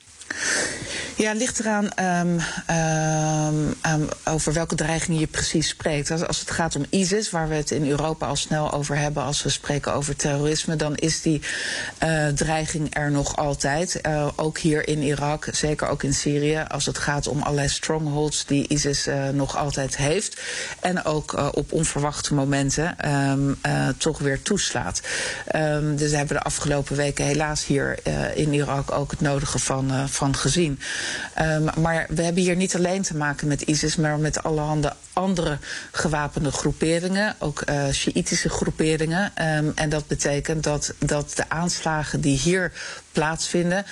Ja, 1.21 1.29
het 1.29 1.37
ligt 1.37 1.59
eraan 1.59 1.89
um, 2.27 2.39
um, 3.85 4.07
over 4.25 4.53
welke 4.53 4.75
dreiging 4.75 5.19
je 5.19 5.27
precies 5.27 5.67
spreekt. 5.67 6.11
Als, 6.11 6.27
als, 6.27 6.39
het 6.39 6.51
gaat 6.51 6.75
om 6.75 6.85
ISIS, 6.89 7.29
waar 7.29 7.49
we 7.49 7.55
het 7.55 7.71
in 7.71 7.89
Europa 7.89 8.27
al 8.27 8.35
snel 8.35 8.71
over 8.71 8.97
hebben 8.97 9.23
als 9.23 9.43
we 9.43 9.49
spreken 9.49 9.93
over 9.93 10.15
terrorisme, 10.15 10.75
dan 10.75 10.95
is 10.95 11.21
die 11.21 11.41
uh, 12.03 12.27
dreiging 12.27 12.95
er 12.95 13.11
nog 13.11 13.35
altijd. 13.35 13.99
Uh, 14.07 14.27
ook 14.35 14.57
hier 14.57 14.87
in 14.87 15.01
Irak, 15.01 15.47
zeker 15.51 15.87
ook 15.87 16.03
in 16.03 16.13
Syrië, 16.13 16.65
als 16.67 16.85
het 16.85 16.97
gaat 16.97 17.27
om 17.27 17.41
allerlei 17.41 17.69
strongholds 17.69 18.45
die 18.45 18.67
ISIS 18.67 19.07
uh, 19.07 19.29
nog 19.29 19.57
altijd 19.57 19.97
heeft. 19.97 20.41
En 20.79 21.05
ook 21.05 21.55
op 21.55 21.71
onverwachte 21.71 22.33
momenten 22.33 22.95
toch 23.97 24.19
weer 24.19 24.41
toeslaat. 24.41 25.01
dus 25.95 26.11
we 26.11 26.17
hebben 26.17 26.35
de 26.35 26.43
afgelopen 26.43 26.95
weken 26.95 27.25
helaas 27.25 27.65
hier 27.65 27.99
in 28.37 28.53
Irak 28.53 28.91
ook 28.91 29.11
het 29.11 29.21
nodige 29.21 29.59
van 29.59 30.09
van 30.21 30.35
gezien. 30.35 30.79
Um, 31.41 31.69
maar 31.81 32.05
we 32.09 32.21
hebben 32.23 32.43
hier 32.43 32.55
niet 32.55 32.75
alleen 32.75 33.01
te 33.01 33.15
maken 33.15 33.47
met 33.47 33.61
ISIS, 33.61 33.95
maar 33.95 34.19
met 34.19 34.43
allerhande 34.43 34.93
andere 35.13 35.57
gewapende 35.91 36.51
groeperingen, 36.51 37.35
ook 37.39 37.63
uh, 37.69 37.83
groeperingen. 38.31 39.31
Um, 39.57 39.71
en 39.75 39.89
dat 39.89 40.07
betekent 40.07 40.63
dat, 40.63 40.93
dat 40.97 41.33
de 41.35 41.49
aanslagen 41.49 42.21
die 42.21 42.37
hier 42.37 42.71
plaatsvinden 43.11 43.85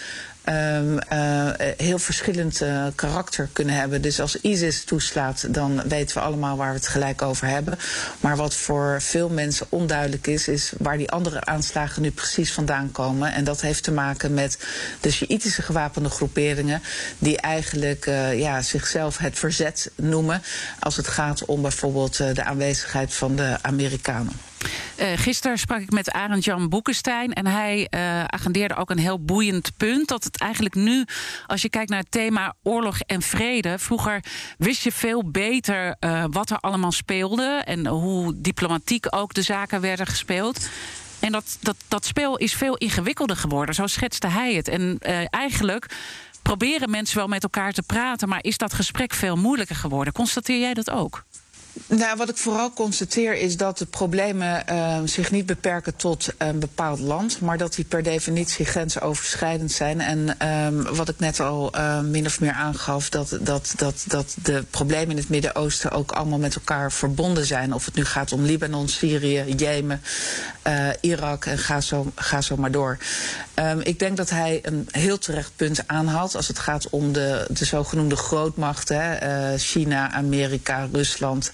um, 0.50 1.00
uh, 1.14 1.50
heel 1.78 2.00
verschillend 2.00 2.62
uh, 2.62 2.86
karakter 2.96 3.50
kunnen 3.54 3.76
hebben. 3.76 4.02
Dus 4.02 4.20
als 4.20 4.42
ISIS 4.42 4.84
toeslaat, 4.84 5.54
dan 5.54 5.82
weten 5.88 6.18
we 6.18 6.24
allemaal 6.24 6.58
waar 6.58 6.70
we 6.70 6.78
het 6.78 6.88
gelijk 6.88 7.22
over 7.22 7.48
hebben. 7.48 7.78
Maar 8.20 8.36
wat 8.36 8.56
voor 8.56 9.02
veel 9.02 9.30
mensen 9.30 9.66
onduidelijk 9.70 10.28
is, 10.28 10.48
is 10.48 10.74
waar 10.78 10.98
die 10.98 11.12
andere 11.12 11.46
aanslagen 11.46 12.02
nu 12.02 12.12
precies 12.12 12.52
vandaan 12.52 12.92
komen. 12.92 13.34
En 13.34 13.44
dat 13.44 13.62
heeft 13.62 13.84
te 13.84 13.92
maken 13.92 14.34
met 14.34 14.60
de 15.00 15.12
Sjiitische 15.12 15.62
gewapende 15.62 16.10
groeperingen, 16.10 16.82
die 17.18 17.38
eigenlijk 17.38 18.06
ja, 18.34 18.62
zichzelf 18.62 19.18
het 19.18 19.40
verzet 19.40 19.92
noemen. 19.96 20.42
Als 20.80 20.96
het 20.96 21.08
gaat 21.08 21.46
om 21.46 21.62
bijvoorbeeld 21.62 22.18
de 22.18 22.44
aanwezigheid 22.44 23.14
van 23.14 23.36
de 23.36 23.58
Amerikanen. 23.62 24.49
Uh, 25.00 25.08
gisteren 25.16 25.58
sprak 25.58 25.80
ik 25.80 25.92
met 25.92 26.12
Arend 26.12 26.44
Jan 26.44 26.70
Boekenstein 26.70 27.34
en 27.34 27.48
hij 27.48 27.88
uh, 27.90 28.24
agendeerde 28.24 28.76
ook 28.76 28.90
een 28.90 29.00
heel 29.00 29.24
boeiend 29.24 29.72
punt. 29.78 30.08
Dat 30.08 30.24
het 30.24 30.38
eigenlijk 30.38 30.76
nu, 30.76 31.06
als 31.48 31.62
je 31.62 31.70
kijkt 31.70 31.90
naar 31.90 32.00
het 32.00 32.12
thema 32.12 32.54
oorlog 32.64 33.00
en 33.00 33.22
vrede, 33.22 33.80
vroeger 33.80 34.24
wist 34.58 34.84
je 34.84 34.92
veel 34.92 35.32
beter 35.32 35.96
uh, 36.00 36.24
wat 36.30 36.50
er 36.50 36.58
allemaal 36.58 36.92
speelde 36.92 37.62
en 37.66 37.88
hoe 37.88 38.34
diplomatiek 38.36 39.06
ook 39.10 39.34
de 39.34 39.42
zaken 39.42 39.82
werden 39.82 40.08
gespeeld. 40.08 40.70
En 41.20 41.32
dat, 41.32 41.58
dat, 41.62 41.76
dat 41.88 42.06
spel 42.06 42.38
is 42.38 42.54
veel 42.54 42.78
ingewikkelder 42.78 43.36
geworden, 43.36 43.76
zo 43.76 43.88
schetste 43.88 44.28
hij 44.28 44.54
het. 44.54 44.68
En 44.68 44.98
eigenlijk 45.30 45.86
proberen 46.42 46.90
mensen 46.90 47.18
wel 47.18 47.28
met 47.28 47.44
elkaar 47.44 47.72
te 47.72 47.82
praten, 47.82 48.30
maar 48.30 48.44
is 48.44 48.58
dat 48.58 48.74
gesprek 48.74 49.14
veel 49.14 49.36
moeilijker 49.36 49.76
geworden. 49.76 50.14
Constateer 50.14 50.60
jij 50.60 50.74
dat 50.74 50.90
ook? 50.90 51.24
Nou, 51.88 52.18
wat 52.18 52.30
ik 52.30 52.38
vooral 52.38 52.74
constateer 52.74 53.36
is 53.36 53.58
dat 53.58 53.78
de 53.78 53.86
problemen 53.86 54.64
uh, 54.72 54.98
zich 55.06 55.32
niet 55.32 55.46
beperken 55.46 55.96
tot 55.96 56.28
een 56.38 56.60
bepaald 56.60 57.00
land, 57.00 57.42
maar 57.42 57.58
dat 57.58 57.74
die 57.74 57.86
per 57.86 58.04
definitie 58.04 58.66
grensoverschrijdend 58.66 59.72
zijn. 59.72 60.02
En 60.02 60.48
um, 60.48 60.96
wat 60.96 61.10
ik 61.10 61.20
net 61.20 61.40
al 61.40 61.76
uh, 61.76 62.00
min 62.00 62.26
of 62.26 62.40
meer 62.40 62.52
aangaf, 62.52 63.10
dat, 63.10 63.38
dat, 63.42 63.74
dat, 63.76 64.04
dat 64.08 64.36
de 64.44 64.64
problemen 64.70 65.10
in 65.10 65.18
het 65.18 65.30
Midden-Oosten 65.30 65.92
ook 65.92 66.12
allemaal 66.12 66.40
met 66.40 66.56
elkaar 66.56 66.92
verbonden 66.92 67.46
zijn. 67.46 67.74
Of 67.74 67.86
het 67.86 67.96
nu 67.96 68.06
gaat 68.06 68.32
om 68.32 68.44
Libanon, 68.44 68.88
Syrië, 68.88 69.44
Jemen, 69.58 70.02
uh, 70.68 70.88
Irak 71.02 71.46
en 71.46 71.58
ga 71.58 71.82
zo, 71.82 72.12
ga 72.16 72.42
zo 72.42 72.58
maar 72.58 72.72
door. 72.72 72.98
Ik 73.84 74.00
denk 74.00 74.18
dat 74.18 74.30
hij 74.30 74.60
een 74.62 74.88
heel 74.92 75.18
terecht 75.18 75.52
punt 75.56 75.88
aanhaalt 75.88 76.36
als 76.36 76.48
het 76.48 76.60
gaat 76.60 76.90
om 76.90 77.14
de, 77.14 77.46
de 77.50 77.66
zogenoemde 77.66 78.16
grootmachten, 78.16 79.02
hè, 79.02 79.58
China, 79.58 80.12
Amerika, 80.12 80.88
Rusland. 80.92 81.52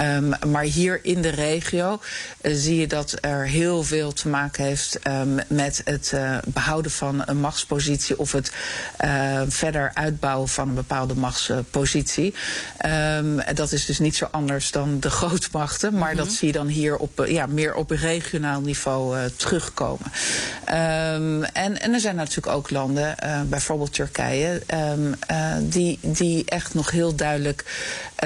Um, 0.00 0.34
maar 0.46 0.62
hier 0.62 1.00
in 1.02 1.22
de 1.22 1.28
regio 1.28 2.00
uh, 2.42 2.54
zie 2.56 2.80
je 2.80 2.86
dat 2.86 3.16
er 3.20 3.46
heel 3.46 3.82
veel 3.82 4.12
te 4.12 4.28
maken 4.28 4.64
heeft 4.64 4.98
um, 5.06 5.38
met 5.48 5.80
het 5.84 6.12
uh, 6.14 6.38
behouden 6.46 6.90
van 6.90 7.22
een 7.26 7.36
machtspositie 7.36 8.18
of 8.18 8.32
het 8.32 8.52
uh, 9.04 9.40
verder 9.48 9.90
uitbouwen 9.94 10.48
van 10.48 10.68
een 10.68 10.74
bepaalde 10.74 11.14
machtspositie. 11.14 12.34
Um, 13.16 13.40
dat 13.54 13.72
is 13.72 13.86
dus 13.86 13.98
niet 13.98 14.16
zo 14.16 14.28
anders 14.30 14.70
dan 14.70 15.00
de 15.00 15.10
grootmachten, 15.20 15.92
maar 15.92 16.12
mm 16.12 16.18
-hmm. 16.18 16.24
dat 16.24 16.34
zie 16.34 16.46
je 16.46 16.52
dan 16.52 16.66
hier 16.66 16.96
op, 16.96 17.24
ja, 17.26 17.46
meer 17.46 17.74
op 17.74 17.90
regionaal 17.90 18.60
niveau 18.60 19.30
terugkomen. 19.36 20.12
en, 20.64 21.80
en 21.80 21.92
er 21.92 22.00
zijn 22.00 22.16
natuurlijk 22.16 22.56
ook 22.56 22.70
landen, 22.70 23.14
bijvoorbeeld 23.48 23.92
Turkije, 23.92 24.62
die, 25.60 25.98
die 26.02 26.44
echt 26.44 26.74
nog 26.74 26.90
heel 26.90 27.14
duidelijk 27.14 27.64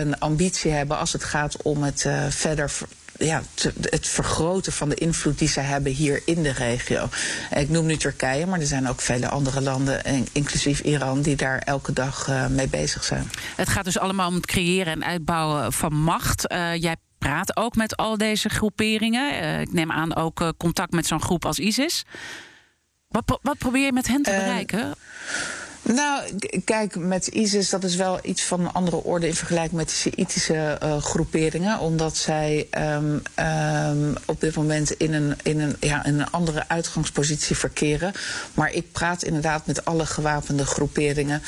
een 0.00 0.18
ambitie 0.18 0.70
hebben 0.70 0.98
als 0.98 1.12
het 1.12 1.24
gaat 1.24 1.62
om 1.62 1.82
het 1.82 2.04
uh, 2.04 2.26
verder 2.28 2.70
ja, 3.18 3.42
te, 3.54 3.72
het 3.80 4.08
vergroten 4.08 4.72
van 4.72 4.88
de 4.88 4.94
invloed 4.94 5.38
die 5.38 5.48
ze 5.48 5.60
hebben 5.60 5.92
hier 5.92 6.22
in 6.24 6.42
de 6.42 6.52
regio. 6.52 7.08
Ik 7.54 7.68
noem 7.68 7.86
nu 7.86 7.96
Turkije, 7.96 8.46
maar 8.46 8.60
er 8.60 8.66
zijn 8.66 8.88
ook 8.88 9.00
vele 9.00 9.28
andere 9.28 9.60
landen, 9.60 10.02
inclusief 10.32 10.80
Iran, 10.80 11.22
die 11.22 11.36
daar 11.36 11.58
elke 11.58 11.92
dag 11.92 12.28
uh, 12.28 12.46
mee 12.46 12.68
bezig 12.68 13.04
zijn. 13.04 13.30
Het 13.56 13.68
gaat 13.68 13.84
dus 13.84 13.98
allemaal 13.98 14.28
om 14.28 14.34
het 14.34 14.46
creëren 14.46 14.92
en 14.92 15.04
uitbouwen 15.04 15.72
van 15.72 15.94
macht. 15.94 16.52
Uh, 16.52 16.74
jij 16.74 16.96
praat 17.18 17.56
ook 17.56 17.76
met 17.76 17.96
al 17.96 18.18
deze 18.18 18.48
groeperingen. 18.48 19.32
Uh, 19.32 19.60
ik 19.60 19.72
neem 19.72 19.92
aan 19.92 20.16
ook 20.16 20.52
contact 20.56 20.92
met 20.92 21.06
zo'n 21.06 21.22
groep 21.22 21.44
als 21.44 21.58
ISIS. 21.58 22.04
Wat, 23.08 23.38
wat 23.42 23.58
probeer 23.58 23.84
je 23.84 23.92
met 23.92 24.08
hen 24.08 24.22
te 24.22 24.30
bereiken? 24.30 24.94
Nou, 25.94 26.22
kijk, 26.64 26.96
met 26.96 27.26
ISIS, 27.26 27.70
dat 27.70 27.84
is 27.84 27.96
wel 27.96 28.18
iets 28.22 28.42
van 28.42 28.60
een 28.60 28.72
andere 28.72 29.02
orde 29.04 29.26
in 29.26 29.34
vergelijking 29.34 29.76
met 29.76 29.88
de 29.88 29.94
Sjiitische 29.94 30.78
uh, 30.82 30.96
groeperingen. 30.96 31.78
Omdat 31.78 32.16
zij 32.16 32.68
um, 32.78 33.22
um, 33.36 34.14
op 34.26 34.40
dit 34.40 34.56
moment 34.56 34.90
in 34.90 35.12
een, 35.12 35.36
in, 35.42 35.60
een, 35.60 35.76
ja, 35.80 36.04
in 36.04 36.20
een 36.20 36.30
andere 36.30 36.68
uitgangspositie 36.68 37.56
verkeren. 37.56 38.12
Maar 38.54 38.72
ik 38.72 38.92
praat 38.92 39.22
inderdaad 39.22 39.66
met 39.66 39.84
alle 39.84 40.06
gewapende 40.06 40.66
groeperingen. 40.66 41.42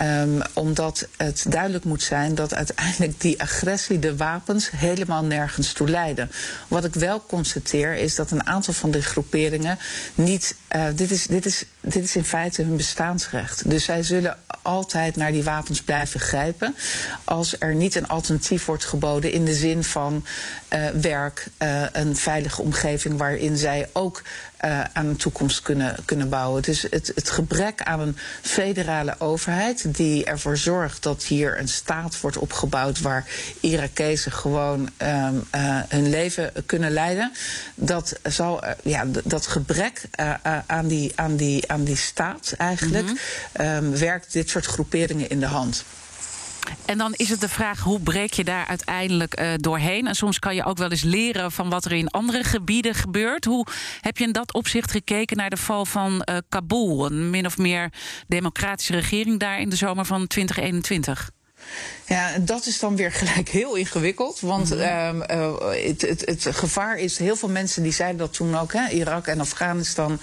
Um, 0.00 0.40
omdat 0.52 1.08
het 1.16 1.44
duidelijk 1.48 1.84
moet 1.84 2.02
zijn 2.02 2.34
dat 2.34 2.54
uiteindelijk 2.54 3.20
die 3.20 3.40
agressie, 3.42 3.98
de 3.98 4.16
wapens, 4.16 4.70
helemaal 4.70 5.24
nergens 5.24 5.72
toe 5.72 5.88
leiden. 5.88 6.30
Wat 6.68 6.84
ik 6.84 6.94
wel 6.94 7.26
constateer 7.26 7.94
is 7.94 8.14
dat 8.14 8.30
een 8.30 8.46
aantal 8.46 8.74
van 8.74 8.90
die 8.90 9.02
groeperingen 9.02 9.78
niet. 10.14 10.54
Uh, 10.76 10.84
dit, 10.94 11.10
is, 11.10 11.26
dit, 11.26 11.46
is, 11.46 11.64
dit 11.82 12.04
is 12.04 12.16
in 12.16 12.24
feite 12.24 12.62
hun 12.62 12.76
bestaansrecht. 12.76 13.70
Dus 13.70 13.84
zij 13.84 14.02
zullen 14.02 14.38
altijd 14.62 15.16
naar 15.16 15.32
die 15.32 15.44
wapens 15.44 15.82
blijven 15.82 16.20
grijpen. 16.20 16.74
Als 17.24 17.56
er 17.58 17.74
niet 17.74 17.94
een 17.94 18.08
alternatief 18.08 18.64
wordt 18.64 18.84
geboden 18.84 19.32
in 19.32 19.44
de 19.44 19.54
zin 19.54 19.84
van 19.84 20.24
uh, 20.74 20.88
werk, 20.88 21.46
uh, 21.62 21.84
een 21.92 22.16
veilige 22.16 22.62
omgeving 22.62 23.18
waarin 23.18 23.56
zij 23.56 23.88
ook 23.92 24.22
uh, 24.64 24.80
aan 24.92 25.06
een 25.06 25.16
toekomst 25.16 25.62
kunnen, 25.62 25.96
kunnen 26.04 26.28
bouwen. 26.28 26.62
Dus 26.62 26.82
het, 26.90 27.12
het 27.14 27.30
gebrek 27.30 27.82
aan 27.82 28.00
een 28.00 28.16
federale 28.40 29.14
overheid 29.18 29.94
die 29.94 30.24
ervoor 30.24 30.56
zorgt 30.56 31.02
dat 31.02 31.24
hier 31.24 31.58
een 31.58 31.68
staat 31.68 32.20
wordt 32.20 32.36
opgebouwd 32.36 33.00
waar 33.00 33.26
Irakezen 33.60 34.32
gewoon 34.32 34.90
um, 34.98 35.44
hun 35.88 36.10
leven 36.10 36.52
kunnen 36.66 36.90
leiden, 36.90 37.32
dat 37.74 38.18
zal 38.22 38.64
ja, 38.82 39.04
dat 39.24 39.46
gebrek 39.46 40.08
aan, 40.66 40.86
die, 40.86 41.12
aan, 41.14 41.36
die, 41.36 41.70
aan 41.70 41.84
die 41.84 41.96
staat 41.96 42.54
eigenlijk 42.58 43.06
mm 43.06 43.18
-hmm. 43.52 43.66
um, 43.66 43.98
werkt 43.98 44.32
dit 44.32 44.50
soort 44.50 44.66
groeperingen 44.66 45.28
in 45.28 45.40
de 45.40 45.46
hand. 45.46 45.84
En 46.84 46.98
dan 46.98 47.12
is 47.16 47.28
het 47.28 47.40
de 47.40 47.48
vraag, 47.48 47.80
hoe 47.80 48.00
breek 48.00 48.32
je 48.32 48.44
daar 48.44 48.66
uiteindelijk 48.66 49.40
uh, 49.40 49.48
doorheen? 49.56 50.06
En 50.06 50.14
soms 50.14 50.38
kan 50.38 50.54
je 50.54 50.64
ook 50.64 50.78
wel 50.78 50.90
eens 50.90 51.02
leren 51.02 51.52
van 51.52 51.68
wat 51.68 51.84
er 51.84 51.92
in 51.92 52.08
andere 52.08 52.44
gebieden 52.44 52.94
gebeurt. 52.94 53.44
Hoe 53.44 53.66
heb 54.00 54.18
je 54.18 54.24
in 54.24 54.32
dat 54.32 54.52
opzicht 54.52 54.90
gekeken 54.90 55.36
naar 55.36 55.50
de 55.50 55.56
val 55.56 55.84
van 55.84 56.12
uh, 56.12 56.36
Kabul? 56.48 57.06
Een 57.06 57.30
min 57.30 57.46
of 57.46 57.58
meer 57.58 57.92
democratische 58.28 58.92
regering 58.92 59.40
daar 59.40 59.60
in 59.60 59.68
de 59.68 59.76
zomer 59.76 60.04
van 60.04 60.26
2021? 60.26 61.30
Ja, 62.12 62.38
dat 62.40 62.66
is 62.66 62.78
dan 62.78 62.96
weer 62.96 63.12
gelijk 63.12 63.48
heel 63.48 63.74
ingewikkeld. 63.74 64.40
Want 64.40 64.70
mm 64.70 64.80
-hmm. 64.80 65.22
uh, 65.30 65.54
het, 65.86 66.00
het, 66.02 66.22
het, 66.26 66.46
gevaar 66.50 66.98
is, 66.98 67.18
heel 67.18 67.36
veel 67.36 67.48
mensen 67.48 67.82
die 67.82 67.92
zeiden 67.92 68.18
dat 68.18 68.32
toen 68.32 68.58
ook, 68.58 68.72
hè, 68.72 68.88
Irak 68.88 69.26
en 69.26 69.40
Afghanistan. 69.40 70.20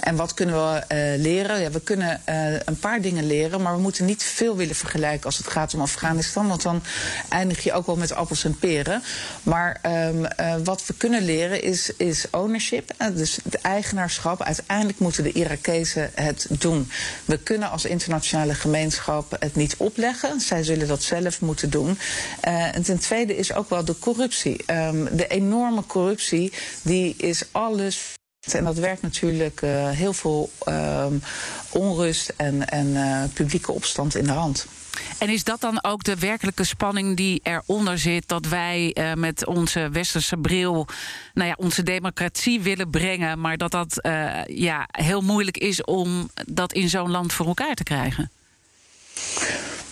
En 0.00 0.16
wat 0.16 0.34
kunnen 0.34 0.54
we 0.54 0.82
uh, 0.94 1.22
leren? 1.22 1.60
Ja, 1.60 1.70
we 1.70 1.80
kunnen 1.80 2.20
uh, 2.28 2.52
een 2.64 2.78
paar 2.78 3.00
dingen 3.00 3.26
leren, 3.26 3.62
maar 3.62 3.74
we 3.74 3.80
moeten 3.80 4.04
niet 4.04 4.22
veel 4.22 4.56
willen 4.56 4.74
vergelijken 4.74 5.24
als 5.24 5.38
het 5.38 5.48
gaat 5.48 5.74
om 5.74 5.80
Afghanistan. 5.80 6.48
Want 6.48 6.62
dan 6.62 6.82
eindig 7.28 7.64
je 7.64 7.72
ook 7.72 7.86
wel 7.86 7.96
met 7.96 8.12
appels 8.12 8.44
en 8.44 8.58
peren. 8.58 9.02
Maar 9.42 9.80
um, 9.86 10.26
wat 10.64 10.86
we 10.86 10.94
kunnen 10.94 11.24
leren 11.24 11.62
is, 11.62 11.90
is 11.96 12.24
ownership, 12.30 12.94
dus 13.14 13.38
het 13.44 13.54
eigenaarschap. 13.54 14.42
Uiteindelijk 14.42 14.98
moeten 14.98 15.22
de 15.22 15.32
Irakezen 15.32 16.10
het 16.14 16.46
doen. 16.50 16.90
We 17.24 17.38
kunnen 17.38 17.70
als 17.70 17.84
internationale 17.84 18.54
gemeenschap 18.54 19.36
het 19.38 19.54
niet 19.54 19.74
opleggen. 19.76 20.40
Zij 20.40 20.62
zullen 20.62 20.81
dat 20.86 21.02
zelf 21.02 21.40
moeten 21.40 21.70
doen. 21.70 21.98
Uh, 22.44 22.76
en 22.76 22.82
ten 22.82 22.98
tweede 22.98 23.36
is 23.36 23.52
ook 23.52 23.68
wel 23.68 23.84
de 23.84 23.98
corruptie. 23.98 24.64
Um, 24.66 25.16
de 25.16 25.26
enorme 25.26 25.86
corruptie, 25.86 26.52
die 26.82 27.14
is 27.16 27.44
alles. 27.50 28.14
En 28.50 28.64
dat 28.64 28.78
werkt 28.78 29.02
natuurlijk 29.02 29.62
uh, 29.62 29.90
heel 29.90 30.12
veel 30.12 30.50
um, 30.68 31.22
onrust 31.70 32.32
en, 32.36 32.68
en 32.68 32.86
uh, 32.86 33.22
publieke 33.32 33.72
opstand 33.72 34.14
in 34.14 34.24
de 34.24 34.32
hand. 34.32 34.66
En 35.18 35.28
is 35.28 35.44
dat 35.44 35.60
dan 35.60 35.84
ook 35.84 36.04
de 36.04 36.16
werkelijke 36.16 36.64
spanning 36.64 37.16
die 37.16 37.40
eronder 37.42 37.98
zit? 37.98 38.28
Dat 38.28 38.46
wij 38.46 38.96
met 39.14 39.46
onze 39.46 39.88
westerse 39.92 40.36
bril 40.36 40.86
nou 41.34 41.48
ja, 41.48 41.54
onze 41.58 41.82
democratie 41.82 42.60
willen 42.60 42.90
brengen, 42.90 43.40
maar 43.40 43.56
dat 43.56 43.70
dat 43.70 44.00
ja, 44.46 44.88
heel 44.90 45.20
moeilijk 45.20 45.58
is 45.58 45.84
om 45.84 46.30
dat 46.46 46.72
in 46.72 46.88
zo'n 46.88 47.10
land 47.10 47.32
voor 47.32 47.46
elkaar 47.46 47.74
te 47.74 47.82
krijgen? 47.82 48.30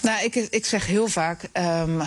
Nou, 0.02 0.24
ik, 0.24 0.34
ik 0.34 0.66
zeg 0.66 0.86
heel 0.86 1.06
vaak, 1.06 1.42
um, 1.52 2.02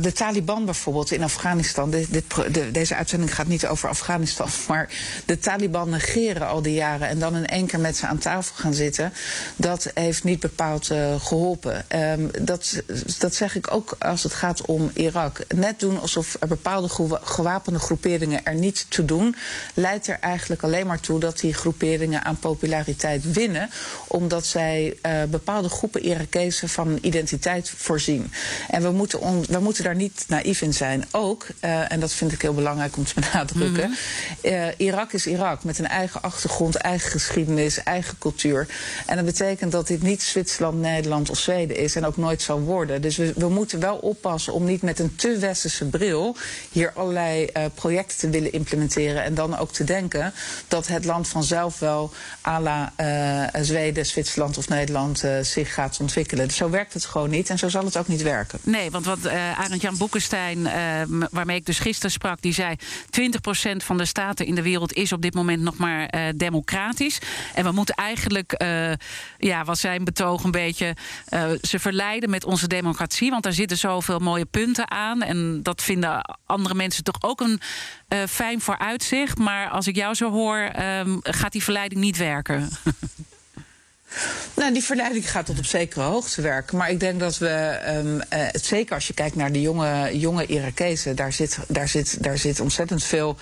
de 0.00 0.12
Taliban 0.12 0.64
bijvoorbeeld 0.64 1.10
in 1.10 1.22
Afghanistan. 1.22 1.90
Dit, 1.90 2.12
dit, 2.12 2.24
de, 2.54 2.70
deze 2.70 2.94
uitzending 2.94 3.34
gaat 3.34 3.46
niet 3.46 3.66
over 3.66 3.88
Afghanistan. 3.88 4.48
Maar 4.68 4.90
de 5.24 5.38
Taliban 5.38 5.90
negeren 5.90 6.48
al 6.48 6.62
die 6.62 6.74
jaren 6.74 7.08
en 7.08 7.18
dan 7.18 7.36
in 7.36 7.46
één 7.46 7.66
keer 7.66 7.80
met 7.80 7.96
ze 7.96 8.06
aan 8.06 8.18
tafel 8.18 8.54
gaan 8.56 8.74
zitten. 8.74 9.12
Dat 9.56 9.90
heeft 9.94 10.24
niet 10.24 10.40
bepaald 10.40 10.90
uh, 10.90 11.20
geholpen. 11.20 11.84
Um, 11.96 12.30
dat, 12.42 12.82
dat 13.18 13.34
zeg 13.34 13.56
ik 13.56 13.72
ook 13.72 13.96
als 13.98 14.22
het 14.22 14.32
gaat 14.32 14.66
om 14.66 14.90
Irak. 14.94 15.40
Net 15.54 15.80
doen 15.80 16.00
alsof 16.00 16.36
er 16.40 16.48
bepaalde 16.48 16.88
gewapende 17.22 17.78
groeperingen 17.78 18.44
er 18.44 18.54
niet 18.54 18.86
toe 18.88 19.04
doen. 19.04 19.36
Leidt 19.74 20.06
er 20.06 20.18
eigenlijk 20.20 20.62
alleen 20.62 20.86
maar 20.86 21.00
toe 21.00 21.20
dat 21.20 21.38
die 21.38 21.54
groeperingen 21.54 22.24
aan 22.24 22.38
populariteit 22.38 23.32
winnen. 23.32 23.70
Omdat 24.06 24.46
zij 24.46 24.98
uh, 25.02 25.22
bepaalde 25.24 25.68
groepen 25.68 26.02
Irakezen 26.02 26.68
van 26.68 26.98
identiteit 27.00 27.37
identiteit 27.38 27.82
voorzien. 27.82 28.32
En 28.68 28.82
we 28.82 28.90
moeten, 28.90 29.20
on, 29.20 29.44
we 29.48 29.58
moeten 29.58 29.84
daar 29.84 29.94
niet 29.94 30.24
naïef 30.28 30.62
in 30.62 30.74
zijn. 30.74 31.04
Ook, 31.10 31.46
uh, 31.60 31.92
en 31.92 32.00
dat 32.00 32.12
vind 32.12 32.32
ik 32.32 32.42
heel 32.42 32.54
belangrijk 32.54 32.96
om 32.96 33.04
te 33.04 33.14
benadrukken. 33.20 33.88
Mm 33.88 33.96
-hmm. 34.42 34.52
uh, 34.52 34.66
Irak 34.76 35.12
is 35.12 35.26
Irak 35.26 35.64
met 35.64 35.78
een 35.78 35.88
eigen 35.88 36.22
achtergrond, 36.22 36.74
eigen 36.74 37.10
geschiedenis, 37.10 37.82
eigen 37.82 38.18
cultuur. 38.18 38.66
En 39.06 39.16
dat 39.16 39.24
betekent 39.24 39.72
dat 39.72 39.86
dit 39.86 40.02
niet 40.02 40.22
Zwitserland, 40.22 40.80
Nederland 40.80 41.30
of 41.30 41.38
Zweden 41.38 41.76
is 41.76 41.96
en 41.96 42.04
ook 42.04 42.16
nooit 42.16 42.42
zal 42.42 42.60
worden. 42.60 43.02
Dus 43.02 43.16
we, 43.16 43.32
we 43.36 43.48
moeten 43.48 43.80
wel 43.80 43.96
oppassen 43.96 44.52
om 44.52 44.64
niet 44.64 44.82
met 44.82 44.98
een 44.98 45.16
te 45.16 45.38
westerse 45.38 45.84
bril 45.84 46.36
hier 46.72 46.92
allerlei 46.92 47.48
uh, 47.56 47.64
projecten 47.74 48.18
te 48.18 48.30
willen 48.30 48.52
implementeren. 48.52 49.24
En 49.24 49.34
dan 49.34 49.58
ook 49.58 49.72
te 49.72 49.84
denken 49.84 50.32
dat 50.68 50.86
het 50.86 51.04
land 51.04 51.28
vanzelf 51.28 51.78
wel 51.78 52.12
à 52.46 52.60
la 52.60 52.92
Zweden, 53.60 54.06
Zwitserland 54.06 54.58
of 54.58 54.68
Nederland 54.68 55.24
zich 55.42 55.74
gaat 55.74 55.96
ontwikkelen. 56.00 56.46
Dus 56.46 56.56
zo 56.56 56.70
werkt 56.70 56.94
het 56.94 57.04
gewoon 57.04 57.27
niet 57.28 57.50
en 57.50 57.58
zo 57.58 57.68
zal 57.68 57.84
het 57.84 57.96
ook 57.96 58.08
niet 58.08 58.22
werken. 58.22 58.58
Nee, 58.62 58.90
want 58.90 59.04
wat 59.04 59.18
uh, 59.24 59.58
Arend 59.58 59.82
Jan 59.82 59.96
Boekenstein, 59.96 60.58
uh, 60.58 61.26
waarmee 61.30 61.56
ik 61.56 61.66
dus 61.66 61.78
gisteren 61.78 62.10
sprak, 62.10 62.42
die 62.42 62.52
zei: 62.52 62.76
20% 62.76 63.76
van 63.76 63.98
de 63.98 64.04
staten 64.04 64.46
in 64.46 64.54
de 64.54 64.62
wereld 64.62 64.92
is 64.92 65.12
op 65.12 65.22
dit 65.22 65.34
moment 65.34 65.62
nog 65.62 65.76
maar 65.76 66.14
uh, 66.14 66.20
democratisch. 66.34 67.18
En 67.54 67.64
we 67.64 67.72
moeten 67.72 67.94
eigenlijk, 67.94 68.64
ja, 69.38 69.64
was 69.64 69.80
zijn 69.80 70.04
betoog 70.04 70.44
een 70.44 70.50
beetje, 70.50 70.96
ze 71.60 71.78
verleiden 71.78 72.30
met 72.30 72.44
onze 72.44 72.66
democratie, 72.66 73.30
want 73.30 73.42
daar 73.42 73.52
zitten 73.52 73.76
zoveel 73.76 74.18
mooie 74.18 74.44
punten 74.44 74.90
aan. 74.90 75.22
En 75.22 75.62
dat 75.62 75.82
vinden 75.82 76.36
andere 76.46 76.74
mensen 76.74 77.04
toch 77.04 77.22
ook 77.22 77.40
een 77.40 77.60
fijn 78.28 78.60
vooruitzicht. 78.60 79.38
Maar 79.38 79.68
als 79.68 79.86
ik 79.86 79.96
jou 79.96 80.14
zo 80.14 80.30
hoor, 80.30 80.70
um, 80.80 81.18
gaat 81.22 81.52
die 81.52 81.62
verleiding 81.62 82.00
niet 82.00 82.16
werken. 82.16 82.68
Nou, 84.54 84.72
die 84.72 84.84
verleiding 84.84 85.30
gaat 85.30 85.46
tot 85.46 85.58
op 85.58 85.64
zekere 85.64 86.04
hoogte 86.04 86.40
werken. 86.40 86.76
Maar 86.76 86.90
ik 86.90 87.00
denk 87.00 87.20
dat 87.20 87.38
we, 87.38 87.80
um, 87.88 88.16
uh, 88.16 88.22
het, 88.28 88.64
zeker 88.64 88.94
als 88.94 89.06
je 89.06 89.14
kijkt 89.14 89.36
naar 89.36 89.52
de 89.52 89.60
jonge, 89.60 90.18
jonge 90.18 90.46
Irakezen, 90.46 91.16
daar 91.16 91.32
zit, 91.32 91.58
daar, 91.68 91.88
zit, 91.88 92.22
daar 92.22 92.38
zit 92.38 92.60
ontzettend 92.60 93.04
veel 93.04 93.36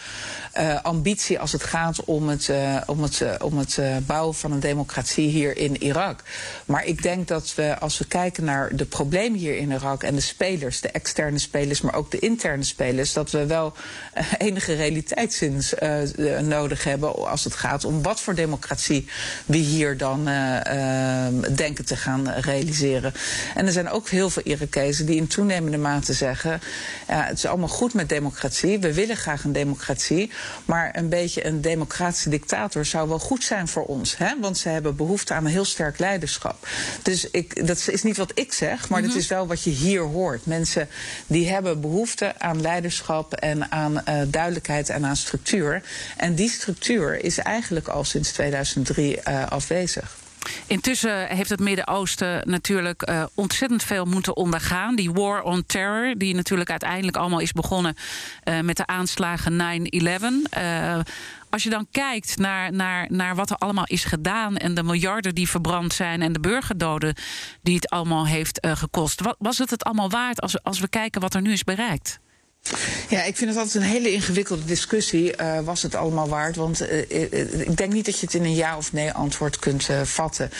uh, 0.58 0.82
ambitie 0.82 1.38
als 1.38 1.52
het 1.52 1.62
gaat 1.62 2.04
om 2.04 2.28
het, 2.28 2.48
uh, 2.48 2.80
om 2.86 3.02
het, 3.02 3.22
om 3.42 3.58
het 3.58 3.78
bouwen 4.06 4.34
van 4.34 4.52
een 4.52 4.60
democratie 4.60 5.28
hier 5.28 5.56
in 5.56 5.82
Irak. 5.82 6.22
Maar 6.64 6.84
ik 6.84 7.02
denk 7.02 7.28
dat 7.28 7.54
we, 7.54 7.78
als 7.78 7.98
we 7.98 8.04
kijken 8.04 8.44
naar 8.44 8.76
de 8.76 8.84
problemen 8.84 9.38
hier 9.38 9.56
in 9.56 9.70
Irak 9.70 10.02
en 10.02 10.14
de 10.14 10.20
spelers, 10.20 10.80
de 10.80 10.90
externe 10.90 11.38
spelers, 11.38 11.80
maar 11.80 11.94
ook 11.94 12.10
de 12.10 12.18
interne 12.18 12.64
spelers, 12.64 13.12
dat 13.12 13.30
we 13.30 13.46
wel 13.46 13.72
enige 14.38 14.74
realiteitszins 14.74 15.74
nodig 16.40 16.84
hebben 16.84 17.28
als 17.28 17.44
het 17.44 17.54
gaat 17.54 17.84
om 17.84 18.02
wat 18.02 18.20
voor 18.20 18.34
democratie 18.34 19.08
we 19.46 19.56
hier 19.56 19.96
dan 19.96 20.28
denken 21.54 21.84
te 21.84 21.96
gaan 21.96 22.30
realiseren. 22.30 23.12
En 23.54 23.66
er 23.66 23.72
zijn 23.72 23.88
ook 23.88 24.08
heel 24.08 24.30
veel 24.30 24.42
Irakezen 24.44 25.06
die 25.06 25.16
in 25.16 25.26
toenemende 25.26 25.78
mate 25.78 26.12
zeggen: 26.12 26.60
het 27.06 27.38
is 27.38 27.46
allemaal 27.46 27.68
goed 27.68 27.94
met 27.94 28.08
democratie, 28.08 28.78
we 28.78 28.94
willen 28.94 29.16
graag 29.16 29.44
een 29.44 29.52
democratie, 29.52 30.30
maar 30.64 30.96
een 30.96 31.08
beetje 31.08 31.46
een 31.46 31.60
democratische 31.60 32.28
dictator 32.28 32.84
zou 32.84 33.08
wel 33.08 33.18
goed 33.18 33.44
zijn 33.44 33.68
voor 33.68 33.84
ons, 33.84 34.16
hè? 34.16 34.40
want 34.40 34.58
ze 34.58 34.68
hebben 34.68 34.96
behoefte 34.96 35.34
aan 35.34 35.44
een 35.44 35.50
heel 35.50 35.64
sterk 35.64 35.98
leiderschap. 35.98 36.68
Dus 37.02 37.30
ik, 37.30 37.66
dat 37.66 37.88
is 37.88 38.02
niet 38.02 38.16
wat 38.16 38.32
ik 38.34 38.52
zeg, 38.52 38.88
maar 38.88 38.98
mm 38.98 39.04
-hmm. 39.04 39.14
dat 39.14 39.22
is 39.22 39.28
wel 39.28 39.46
wat 39.46 39.62
je 39.62 39.70
hier 39.70 40.02
hoort. 40.02 40.46
Mensen 40.46 40.88
die 41.26 41.48
hebben 41.48 41.80
behoefte 41.80 42.38
aan 42.38 42.60
leiderschap 42.60 43.34
en 43.34 43.70
aan 43.70 43.92
uh, 43.92 44.20
duidelijkheid 44.26 44.88
en 44.88 45.06
aan 45.06 45.16
structuur. 45.16 45.82
En 46.16 46.34
die 46.34 46.50
structuur 46.50 47.24
is 47.24 47.38
eigenlijk 47.38 47.88
al 47.88 48.04
sinds 48.04 48.32
2003 48.32 49.18
uh, 49.28 49.46
afwezig. 49.46 50.16
Intussen 50.66 51.26
heeft 51.26 51.50
het 51.50 51.60
Midden-Oosten 51.60 52.42
natuurlijk 52.44 53.08
uh, 53.08 53.24
ontzettend 53.34 53.82
veel 53.82 54.04
moeten 54.04 54.36
ondergaan. 54.36 54.96
Die 54.96 55.12
war 55.12 55.42
on 55.42 55.66
terror, 55.66 56.14
die 56.18 56.34
natuurlijk 56.34 56.70
uiteindelijk 56.70 57.16
allemaal 57.16 57.38
is 57.38 57.52
begonnen 57.52 57.94
uh, 58.44 58.60
met 58.60 58.76
de 58.76 58.86
aanslagen 58.86 59.86
9-11. 60.52 60.58
Uh, 60.58 60.98
als 61.50 61.62
je 61.62 61.70
dan 61.70 61.86
kijkt 61.90 62.38
naar, 62.38 62.72
naar, 62.72 63.06
naar 63.10 63.34
wat 63.34 63.50
er 63.50 63.56
allemaal 63.56 63.86
is 63.86 64.04
gedaan 64.04 64.56
en 64.56 64.74
de 64.74 64.82
miljarden 64.82 65.34
die 65.34 65.48
verbrand 65.48 65.92
zijn 65.92 66.22
en 66.22 66.32
de 66.32 66.40
burgerdoden 66.40 67.14
die 67.62 67.74
het 67.74 67.88
allemaal 67.88 68.26
heeft 68.26 68.66
gekost, 68.72 69.20
was 69.38 69.58
het 69.58 69.70
het 69.70 69.84
allemaal 69.84 70.10
waard 70.10 70.40
als, 70.40 70.62
als 70.62 70.80
we 70.80 70.88
kijken 70.88 71.20
wat 71.20 71.34
er 71.34 71.40
nu 71.40 71.52
is 71.52 71.64
bereikt? 71.64 72.18
Ja, 73.08 73.22
ik 73.22 73.36
vind 73.36 73.50
het 73.50 73.58
altijd 73.58 73.74
een 73.84 73.90
hele 73.90 74.12
ingewikkelde 74.12 74.64
discussie. 74.64 75.40
Uh, 75.40 75.60
was 75.60 75.82
het 75.82 75.94
allemaal 75.94 76.28
waard? 76.28 76.56
Want 76.56 76.82
uh, 76.82 77.00
ik 77.60 77.76
denk 77.76 77.92
niet 77.92 78.04
dat 78.04 78.18
je 78.20 78.26
het 78.26 78.34
in 78.34 78.44
een 78.44 78.54
ja 78.54 78.76
of 78.76 78.92
nee 78.92 79.12
antwoord 79.12 79.58
kunt 79.58 79.88
vatten. 80.02 80.50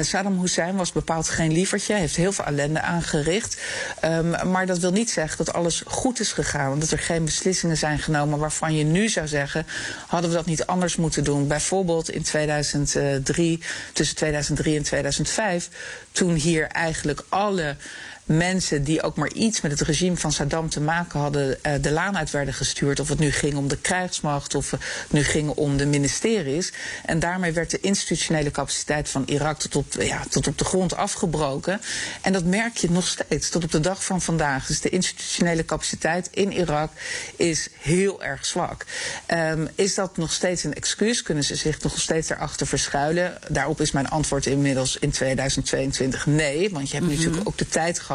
Saddam 0.00 0.40
Hussein 0.40 0.76
was 0.76 0.92
bepaald 0.92 1.28
geen 1.28 1.52
lievertje. 1.52 1.94
heeft 1.94 2.16
heel 2.16 2.32
veel 2.32 2.44
ellende 2.44 2.80
aangericht. 2.80 3.60
Um, 4.04 4.50
maar 4.50 4.66
dat 4.66 4.78
wil 4.78 4.92
niet 4.92 5.10
zeggen 5.10 5.44
dat 5.44 5.54
alles 5.54 5.82
goed 5.86 6.20
is 6.20 6.32
gegaan. 6.32 6.78
Dat 6.78 6.90
er 6.90 6.98
geen 6.98 7.24
beslissingen 7.24 7.76
zijn 7.76 7.98
genomen 7.98 8.38
waarvan 8.38 8.76
je 8.76 8.84
nu 8.84 9.08
zou 9.08 9.26
zeggen... 9.26 9.66
hadden 10.06 10.30
we 10.30 10.36
dat 10.36 10.46
niet 10.46 10.66
anders 10.66 10.96
moeten 10.96 11.24
doen. 11.24 11.48
Bijvoorbeeld 11.48 12.10
in 12.10 12.22
2003, 12.22 13.62
tussen 13.92 14.16
2003 14.16 14.76
en 14.76 14.82
2005... 14.82 15.68
toen 16.12 16.34
hier 16.34 16.66
eigenlijk 16.66 17.24
alle 17.28 17.76
mensen 18.24 18.84
die 18.84 19.02
ook 19.02 19.16
maar 19.16 19.32
iets 19.32 19.60
met 19.60 19.70
het 19.70 19.80
regime 19.80 20.16
van 20.16 20.32
Saddam 20.32 20.68
te 20.68 20.80
maken 20.80 21.20
hadden, 21.20 21.58
uh, 21.62 21.72
de 21.80 21.90
laan 21.90 22.16
uit 22.16 22.30
werden 22.30 22.54
gestuurd. 22.54 23.00
Of 23.00 23.08
het 23.08 23.18
nu 23.18 23.30
ging 23.30 23.56
om 23.56 23.68
de 23.68 23.76
krijgsmacht 23.76 24.54
of 24.54 24.70
het 24.70 24.80
nu 25.10 25.22
ging 25.22 25.50
om 25.50 25.76
de 25.76 25.86
ministeries. 25.86 26.72
En 27.04 27.18
daarmee 27.18 27.52
werd 27.52 27.70
de 27.70 27.80
institutionele 27.80 28.50
capaciteit 28.50 29.08
van 29.08 29.22
Irak 29.26 29.58
tot 29.58 29.76
op, 29.76 29.92
ja, 29.92 30.22
tot 30.30 30.46
op 30.46 30.58
de 30.58 30.64
grond 30.64 30.96
afgebroken. 30.96 31.80
En 32.20 32.32
dat 32.32 32.44
merk 32.44 32.76
je 32.76 32.90
nog 32.90 33.06
steeds, 33.06 33.50
tot 33.50 33.64
op 33.64 33.72
de 33.72 33.80
dag 33.80 34.04
van 34.04 34.20
vandaag. 34.20 34.66
Dus 34.66 34.80
de 34.80 34.88
institutionele 34.88 35.64
capaciteit 35.64 36.28
in 36.30 36.52
Irak 36.52 36.90
is 37.36 37.68
heel 37.78 38.22
erg 38.22 38.46
zwak. 38.46 38.84
Um, 39.28 39.68
is 39.74 39.94
dat 39.94 40.16
nog 40.16 40.32
steeds 40.32 40.64
een 40.64 40.74
excuus? 40.74 41.22
Kunnen 41.22 41.44
ze 41.44 41.54
zich 41.54 41.82
nog 41.82 42.00
steeds 42.00 42.28
daarachter 42.28 42.66
verschuilen? 42.66 43.38
Daarop 43.48 43.80
is 43.80 43.92
mijn 43.92 44.08
antwoord 44.08 44.46
inmiddels 44.46 44.96
in 44.98 45.10
2022 45.10 46.26
nee. 46.26 46.70
Want 46.70 46.90
je 46.90 46.94
hebt 46.94 47.06
mm 47.06 47.12
-hmm. 47.12 47.22
natuurlijk 47.22 47.48
ook 47.48 47.58
de 47.58 47.68
tijd 47.68 47.98
gehad 47.98 48.13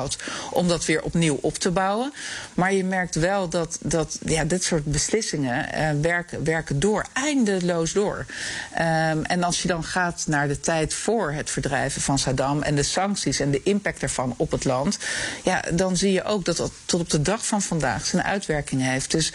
om 0.52 0.68
dat 0.68 0.86
weer 0.86 1.04
opnieuw 1.04 1.38
op 1.42 1.58
te 1.58 1.72
bouwen. 1.72 2.14
Maar 2.54 2.74
je 2.74 2.84
merkt 2.84 3.16
wel 3.16 3.50
dat, 3.50 3.78
dat 3.82 4.20
ja, 4.26 4.44
dit 4.44 4.64
soort 4.64 4.86
beslissingen 4.86 5.68
werken, 6.02 6.44
werken 6.44 6.80
door, 6.80 7.06
eindeloos 7.14 7.94
door. 7.94 8.26
Um, 8.72 9.26
en 9.26 9.44
als 9.44 9.62
je 9.62 9.68
dan 9.68 9.84
gaat 9.84 10.24
naar 10.28 10.48
de 10.48 10.60
tijd 10.60 10.94
voor 10.94 11.32
het 11.32 11.50
verdrijven 11.50 12.02
van 12.02 12.20
Saddam 12.20 12.62
en 12.62 12.76
de 12.76 12.84
sancties 12.84 13.40
en 13.40 13.52
de 13.52 13.64
impact 13.64 14.02
ervan 14.02 14.34
op 14.38 14.52
het 14.52 14.66
land, 14.66 14.98
ja, 15.44 15.64
dan 15.72 15.98
zie 15.98 16.12
je 16.12 16.24
ook 16.24 16.46
dat 16.46 16.58
dat 16.58 16.72
tot 16.86 17.00
op 17.00 17.10
de 17.10 17.22
dag 17.22 17.46
van 17.46 17.62
vandaag 17.62 18.06
zijn 18.06 18.24
uitwerking 18.24 18.82
heeft. 18.82 19.12
Dus 19.12 19.34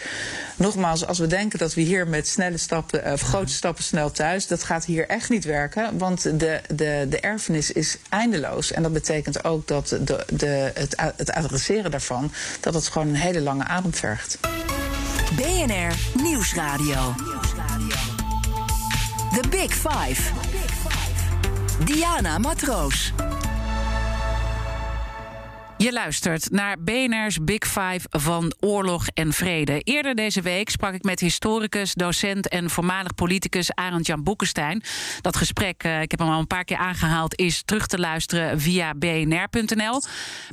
nogmaals, 0.55 1.05
als 1.05 1.19
we 1.19 1.27
denken 1.27 1.59
dat 1.59 1.73
we 1.73 1.81
hier 1.81 2.07
met 2.07 2.27
snelle 2.27 2.57
stappen, 2.57 3.11
of 3.11 3.21
grote 3.21 3.53
stappen 3.53 3.83
snel 3.83 4.11
thuis, 4.11 4.47
dat 4.47 4.63
gaat 4.63 4.85
hier 4.85 5.07
echt 5.07 5.29
niet 5.29 5.43
werken, 5.43 5.97
want 5.97 6.21
de, 6.21 6.61
de, 6.73 7.05
de 7.09 7.19
erfenis 7.19 7.71
is 7.71 7.97
eindeloos. 8.09 8.71
En 8.71 8.83
dat 8.83 8.93
betekent 8.93 9.43
ook 9.43 9.67
dat 9.67 9.87
de, 9.87 10.25
de, 10.29 10.54
het, 10.73 10.95
het 11.15 11.31
adresseren 11.31 11.91
daarvan, 11.91 12.31
dat 12.59 12.73
het 12.73 12.87
gewoon 12.87 13.07
een 13.07 13.15
hele 13.15 13.41
lange 13.41 13.63
adem 13.63 13.93
vergt. 13.93 14.37
BNR 15.35 16.21
Nieuwsradio. 16.23 17.15
The 19.41 19.47
Big 19.49 19.73
Five. 19.73 20.21
Diana 21.85 22.37
Matroos. 22.37 23.13
Je 25.85 25.93
luistert 25.93 26.51
naar 26.51 26.79
BNR's 26.79 27.37
Big 27.41 27.67
Five 27.67 27.99
van 28.09 28.53
Oorlog 28.59 29.07
en 29.07 29.33
Vrede. 29.33 29.79
Eerder 29.79 30.15
deze 30.15 30.41
week 30.41 30.69
sprak 30.69 30.93
ik 30.93 31.03
met 31.03 31.19
historicus, 31.19 31.93
docent 31.93 32.47
en 32.47 32.69
voormalig 32.69 33.15
politicus 33.15 33.73
Arend 33.73 34.05
Jan 34.05 34.23
Boekenstein. 34.23 34.83
Dat 35.21 35.35
gesprek, 35.35 35.83
eh, 35.83 36.01
ik 36.01 36.11
heb 36.11 36.19
hem 36.19 36.29
al 36.29 36.39
een 36.39 36.47
paar 36.47 36.63
keer 36.63 36.77
aangehaald, 36.77 37.35
is 37.35 37.63
terug 37.65 37.87
te 37.87 37.99
luisteren 37.99 38.61
via 38.61 38.93
bnr.nl. 38.93 40.01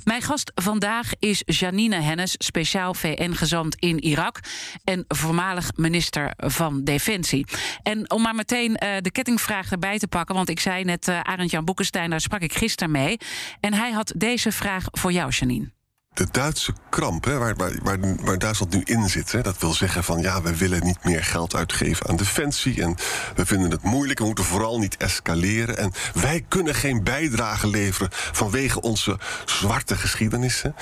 Mijn 0.04 0.22
gast 0.22 0.52
vandaag 0.54 1.10
is 1.18 1.42
Janine 1.44 2.00
Hennis, 2.00 2.34
speciaal 2.38 2.94
VN-gezant 2.94 3.74
in 3.74 3.98
Irak 3.98 4.40
en 4.84 5.04
voormalig 5.08 5.70
minister 5.76 6.32
van 6.36 6.84
Defensie. 6.84 7.46
En 7.82 8.10
om 8.10 8.22
maar 8.22 8.34
meteen 8.34 8.70
uh, 8.70 8.90
de 9.00 9.10
kettingvraag 9.10 9.70
erbij 9.70 9.98
te 9.98 10.08
pakken, 10.08 10.34
want 10.34 10.48
ik 10.48 10.60
zei 10.60 10.84
net 10.84 11.08
uh, 11.08 11.20
Arend 11.20 11.50
Jan 11.50 11.64
Boekenstein, 11.64 12.10
daar 12.10 12.20
sprak 12.20 12.40
ik 12.40 12.52
gisteren 12.52 12.92
mee. 12.92 13.16
En 13.60 13.74
hij 13.74 13.90
had 13.90 14.12
deze 14.16 14.52
vraag 14.52 14.84
voor 14.90 15.12
jou, 15.12 15.21
Janine? 15.28 15.70
De 16.14 16.26
Duitse 16.30 16.72
kramp, 16.90 17.24
hè, 17.24 17.38
waar, 17.38 17.54
waar, 17.82 17.98
waar, 18.20 18.38
Duitsland 18.38 18.72
nu 18.72 18.80
in 18.84 19.08
zit, 19.08 19.32
hè, 19.32 19.42
dat 19.42 19.58
wil 19.58 19.72
zeggen 19.72 20.04
van 20.04 20.20
ja, 20.20 20.42
we 20.42 20.56
willen 20.56 20.84
niet 20.84 21.04
meer 21.04 21.24
geld 21.24 21.54
uitgeven 21.54 22.08
aan 22.08 22.16
defensie 22.16 22.82
en 22.82 22.96
we 23.34 23.46
vinden 23.46 23.70
het 23.70 23.82
moeilijk, 23.82 24.18
we 24.18 24.24
moeten 24.24 24.44
vooral 24.44 24.78
niet 24.78 24.96
escaleren 24.96 25.76
en 25.76 25.92
wij 26.14 26.44
kunnen 26.48 26.74
geen 26.74 27.04
bijdrage 27.04 27.66
leveren 27.66 28.08
vanwege 28.12 28.80
onze 28.80 29.18
zwarte 29.44 29.96
geschiedenissen. 29.96 30.74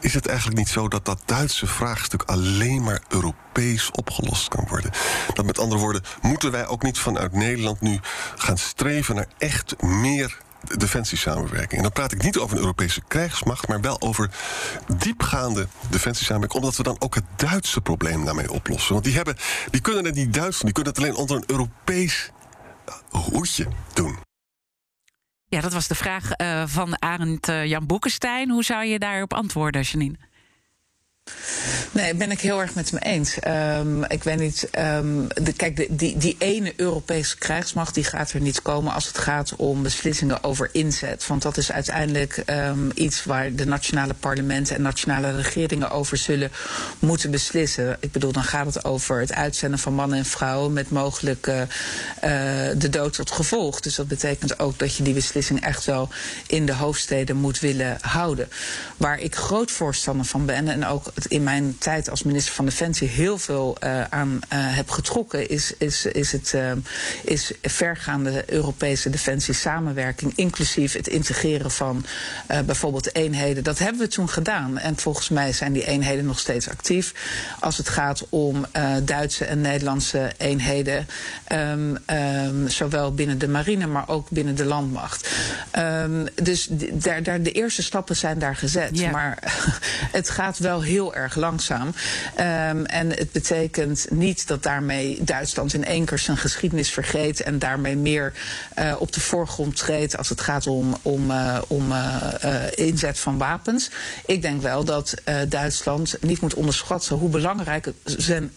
Is 0.00 0.14
het 0.14 0.26
eigenlijk 0.26 0.58
niet 0.58 0.68
zo 0.68 0.88
dat 0.88 1.04
dat 1.04 1.22
Duitse 1.24 1.66
vraagstuk 1.66 2.22
alleen 2.22 2.82
maar 2.82 3.02
Europees 3.08 3.90
opgelost 3.90 4.48
kan 4.48 4.66
worden? 4.68 4.90
Dat 5.34 5.44
met 5.44 5.58
andere 5.58 5.80
woorden, 5.80 6.02
moeten 6.20 6.50
wij 6.50 6.66
ook 6.66 6.82
niet 6.82 6.98
vanuit 6.98 7.32
Nederland 7.32 7.80
nu 7.80 8.00
gaan 8.36 8.58
streven 8.58 9.14
naar 9.14 9.28
echt 9.38 9.82
meer 9.82 10.42
defensiesamenwerking. 10.64 11.72
En 11.72 11.82
dan 11.82 11.92
praat 11.92 12.12
ik 12.12 12.22
niet 12.22 12.38
over 12.38 12.56
een 12.56 12.62
Europese 12.62 13.02
krijgsmacht, 13.08 13.68
maar 13.68 13.80
wel 13.80 14.00
over 14.00 14.30
diepgaande 14.98 15.68
defensiesamenwerking, 15.90 16.62
omdat 16.62 16.76
we 16.76 16.82
dan 16.82 16.96
ook 16.98 17.14
het 17.14 17.24
Duitse 17.36 17.80
probleem 17.80 18.24
daarmee 18.24 18.52
oplossen. 18.52 18.92
Want 18.92 19.04
die, 19.04 19.14
hebben, 19.14 19.36
die 19.70 19.80
kunnen 19.80 20.04
het 20.04 20.14
niet 20.14 20.34
Duits 20.34 20.60
die 20.60 20.72
kunnen 20.72 20.92
het 20.92 21.02
alleen 21.02 21.14
onder 21.14 21.36
een 21.36 21.44
Europees 21.46 22.30
hoedje 23.10 23.66
doen. 23.92 24.18
Ja, 25.48 25.60
dat 25.60 25.72
was 25.72 25.88
de 25.88 25.94
vraag 25.94 26.30
uh, 26.36 26.62
van 26.66 27.02
Arend 27.02 27.48
uh, 27.48 27.66
Jan 27.66 27.86
Boekenstein. 27.86 28.50
Hoe 28.50 28.64
zou 28.64 28.84
je 28.84 28.98
daarop 28.98 29.32
antwoorden, 29.32 29.82
Janine? 29.82 30.16
Nee, 31.94 32.14
ben 32.14 32.30
ik 32.30 32.40
heel 32.40 32.60
erg 32.60 32.74
met 32.74 32.92
me 32.92 32.98
eens. 32.98 33.36
Um, 33.78 34.04
ik 34.04 34.22
weet 34.22 34.38
niet. 34.38 34.68
Um, 34.78 35.28
de, 35.28 35.52
kijk, 35.52 35.76
de, 35.76 35.86
die, 35.90 36.16
die 36.16 36.36
ene 36.38 36.72
Europese 36.76 37.38
krijgsmacht 37.38 37.94
die 37.94 38.04
gaat 38.04 38.32
er 38.32 38.40
niet 38.40 38.62
komen 38.62 38.92
als 38.92 39.06
het 39.06 39.18
gaat 39.18 39.56
om 39.56 39.82
beslissingen 39.82 40.44
over 40.44 40.68
inzet. 40.72 41.26
Want 41.26 41.42
dat 41.42 41.56
is 41.56 41.72
uiteindelijk 41.72 42.42
um, 42.46 42.90
iets 42.94 43.24
waar 43.24 43.54
de 43.54 43.66
nationale 43.66 44.14
parlementen 44.14 44.76
en 44.76 44.82
nationale 44.82 45.40
regeringen 45.40 45.90
over 45.90 46.16
zullen 46.16 46.50
moeten 46.98 47.30
beslissen. 47.30 47.96
Ik 48.00 48.12
bedoel, 48.12 48.32
dan 48.32 48.44
gaat 48.44 48.66
het 48.66 48.84
over 48.84 49.20
het 49.20 49.32
uitzenden 49.32 49.78
van 49.78 49.94
mannen 49.94 50.18
en 50.18 50.24
vrouwen 50.24 50.72
met 50.72 50.90
mogelijk 50.90 51.46
uh, 51.46 51.62
de 52.76 52.88
dood 52.90 53.12
tot 53.12 53.30
gevolg. 53.30 53.80
Dus 53.80 53.94
dat 53.94 54.08
betekent 54.08 54.58
ook 54.58 54.78
dat 54.78 54.96
je 54.96 55.02
die 55.02 55.14
beslissing 55.14 55.60
echt 55.60 55.84
wel 55.84 56.08
in 56.46 56.66
de 56.66 56.74
hoofdsteden 56.74 57.36
moet 57.36 57.60
willen 57.60 57.98
houden. 58.00 58.48
Waar 58.96 59.18
ik 59.18 59.34
groot 59.34 59.70
voorstander 59.70 60.26
van 60.26 60.46
ben 60.46 60.68
en 60.68 60.86
ook 60.86 61.12
in 61.28 61.42
mijn 61.42 61.76
tijd 61.78 62.10
als 62.10 62.22
minister 62.22 62.54
van 62.54 62.64
Defensie 62.64 63.08
heel 63.08 63.38
veel 63.38 63.76
uh, 63.84 64.04
aan 64.04 64.28
uh, 64.32 64.38
heb 64.50 64.90
getrokken, 64.90 65.48
is, 65.48 65.74
is, 65.78 66.06
is, 66.06 66.32
het, 66.32 66.52
uh, 66.54 66.72
is 67.22 67.52
vergaande 67.62 68.44
Europese 68.46 69.10
defensiesamenwerking, 69.10 70.32
inclusief 70.34 70.92
het 70.92 71.08
integreren 71.08 71.70
van 71.70 72.04
bijvoorbeeld 72.64 73.14
eenheden. 73.14 73.64
Dat 73.64 73.78
hebben 73.78 74.00
we 74.00 74.08
toen 74.08 74.28
gedaan. 74.28 74.78
En 74.78 74.96
volgens 74.96 75.28
mij 75.28 75.52
zijn 75.52 75.72
die 75.72 75.86
eenheden 75.86 76.24
nog 76.24 76.38
steeds 76.38 76.68
actief. 76.68 77.14
Als 77.60 77.76
het 77.76 77.88
gaat 77.88 78.26
om 78.28 78.66
Duitse 79.04 79.44
en 79.44 79.60
Nederlandse 79.60 80.32
eenheden, 80.36 81.06
um, 81.52 81.98
um, 82.06 82.68
zowel 82.68 83.14
binnen 83.14 83.38
de 83.38 83.48
marine, 83.48 83.86
maar 83.86 84.08
ook 84.08 84.30
binnen 84.30 84.54
de 84.54 84.64
landmacht. 84.64 85.28
Um, 85.78 86.26
dus 86.42 86.68
daar, 86.92 87.22
daar, 87.22 87.42
de 87.42 87.52
eerste 87.52 87.82
stappen 87.82 88.16
zijn 88.16 88.38
daar 88.38 88.56
gezet. 88.56 88.98
Ja. 88.98 89.10
Maar 89.10 89.38
het 90.18 90.30
gaat 90.30 90.58
wel 90.58 90.82
heel 90.82 91.03
heel 91.04 91.14
erg 91.14 91.34
langzaam. 91.34 91.86
Um, 91.86 92.84
en 92.86 93.10
het 93.10 93.32
betekent 93.32 94.06
niet 94.10 94.46
dat 94.46 94.62
daarmee 94.62 95.18
Duitsland 95.24 95.74
in 95.74 95.84
één 95.84 96.04
keer 96.04 96.18
zijn 96.18 96.36
geschiedenis 96.36 96.90
vergeet 96.90 97.42
en 97.42 97.58
daarmee 97.58 97.96
meer 97.96 98.32
uh, 98.78 98.94
op 98.98 99.12
de 99.12 99.20
voorgrond 99.20 99.76
treedt 99.76 100.16
als 100.16 100.28
het 100.28 100.40
gaat 100.40 100.66
om, 100.66 100.94
om, 101.02 101.30
uh, 101.30 101.58
om 101.66 101.92
uh, 101.92 102.16
inzet 102.74 103.18
van 103.18 103.38
wapens. 103.38 103.90
Ik 104.26 104.42
denk 104.42 104.62
wel 104.62 104.84
dat 104.84 105.14
Duitsland 105.48 106.16
niet 106.20 106.40
moet 106.40 106.54
onderschatten 106.54 107.16
hoe 107.16 107.28
belangrijk 107.28 107.92
zijn 108.04 108.52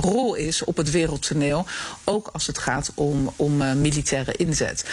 rol 0.00 0.34
is 0.34 0.64
op 0.64 0.76
het 0.76 0.90
wereldtoneel, 0.90 1.66
ook 2.04 2.28
als 2.32 2.46
het 2.46 2.58
gaat 2.58 2.92
om, 2.94 3.32
om 3.36 3.80
militaire 3.80 4.32
inzet. 4.36 4.84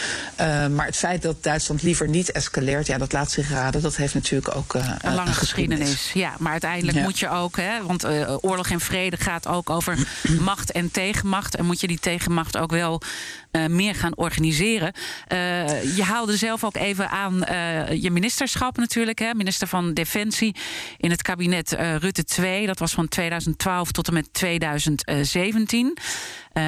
maar 0.70 0.86
het 0.86 0.96
feit 0.96 1.22
dat 1.22 1.42
Duitsland 1.42 1.82
liever 1.82 2.08
niet 2.08 2.32
escaleert, 2.32 2.86
ja, 2.86 2.98
dat 2.98 3.12
laat 3.12 3.30
zich 3.30 3.50
raden. 3.50 3.82
Dat 3.82 3.96
heeft 3.96 4.14
natuurlijk 4.14 4.56
ook 4.56 4.74
een 4.74 5.14
lange 5.14 5.32
geschiedenis. 5.32 5.90
geschiedenis. 5.90 6.10
Ja, 6.12 6.34
maar 6.38 6.52
uiteindelijk 6.52 6.97
moet 7.02 7.18
je 7.18 7.28
ook, 7.28 7.56
hè, 7.56 7.82
want 7.82 8.04
uh, 8.04 8.36
oorlog 8.40 8.70
en 8.70 8.80
vrede 8.80 9.16
gaat 9.16 9.46
ook 9.46 9.70
over 9.70 10.06
macht 10.40 10.72
en 10.72 10.90
tegenmacht. 10.90 11.56
En 11.56 11.64
moet 11.64 11.80
je 11.80 11.86
die 11.86 11.98
tegenmacht 11.98 12.56
ook 12.56 12.70
wel 12.70 13.02
uh, 13.52 13.66
meer 13.66 13.94
gaan 13.94 14.16
organiseren. 14.16 14.92
Uh, 15.28 15.96
je 15.96 16.02
haalde 16.02 16.36
zelf 16.36 16.64
ook 16.64 16.76
even 16.76 17.10
aan 17.10 17.36
je 18.00 18.10
ministerschap 18.10 18.76
natuurlijk, 18.76 19.18
hè, 19.18 19.34
minister 19.34 19.68
van 19.68 19.94
Defensie 19.94 20.56
in 20.96 21.10
het 21.10 21.22
kabinet 21.22 21.76
Rutte 21.98 22.24
2. 22.24 22.66
Dat 22.66 22.78
was 22.78 22.92
van 22.92 23.08
2012 23.08 23.92
tot 23.92 24.08
en 24.08 24.14
met 24.14 24.32
2017. 24.32 25.98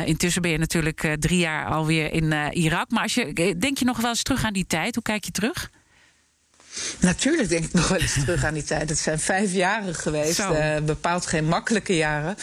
intussen 0.04 0.42
ben 0.42 0.50
je 0.50 0.58
natuurlijk 0.58 1.16
drie 1.18 1.38
jaar 1.38 1.66
alweer 1.66 2.12
in 2.12 2.32
Irak. 2.52 2.90
Maar 2.90 3.02
als 3.02 3.14
je, 3.14 3.56
denk 3.58 3.78
je 3.78 3.84
nog 3.84 4.00
wel 4.00 4.10
eens 4.10 4.22
terug 4.22 4.44
aan 4.44 4.52
die 4.52 4.66
tijd? 4.66 4.94
Hoe 4.94 5.04
kijk 5.04 5.24
je 5.24 5.30
terug? 5.30 5.70
Natuurlijk 7.00 7.48
denk 7.48 7.64
ik 7.64 7.72
nog 7.80 7.88
wel 7.88 7.98
eens 7.98 8.12
terug 8.12 8.44
aan 8.44 8.54
die 8.54 8.64
tijd. 8.64 8.88
Het 8.88 8.98
zijn 8.98 9.18
vijf 9.18 9.52
jaren 9.52 9.94
geweest. 9.94 10.38
Uh, 10.38 10.76
bepaald 10.82 11.26
geen 11.26 11.44
makkelijke 11.44 11.96
jaren. 11.96 12.36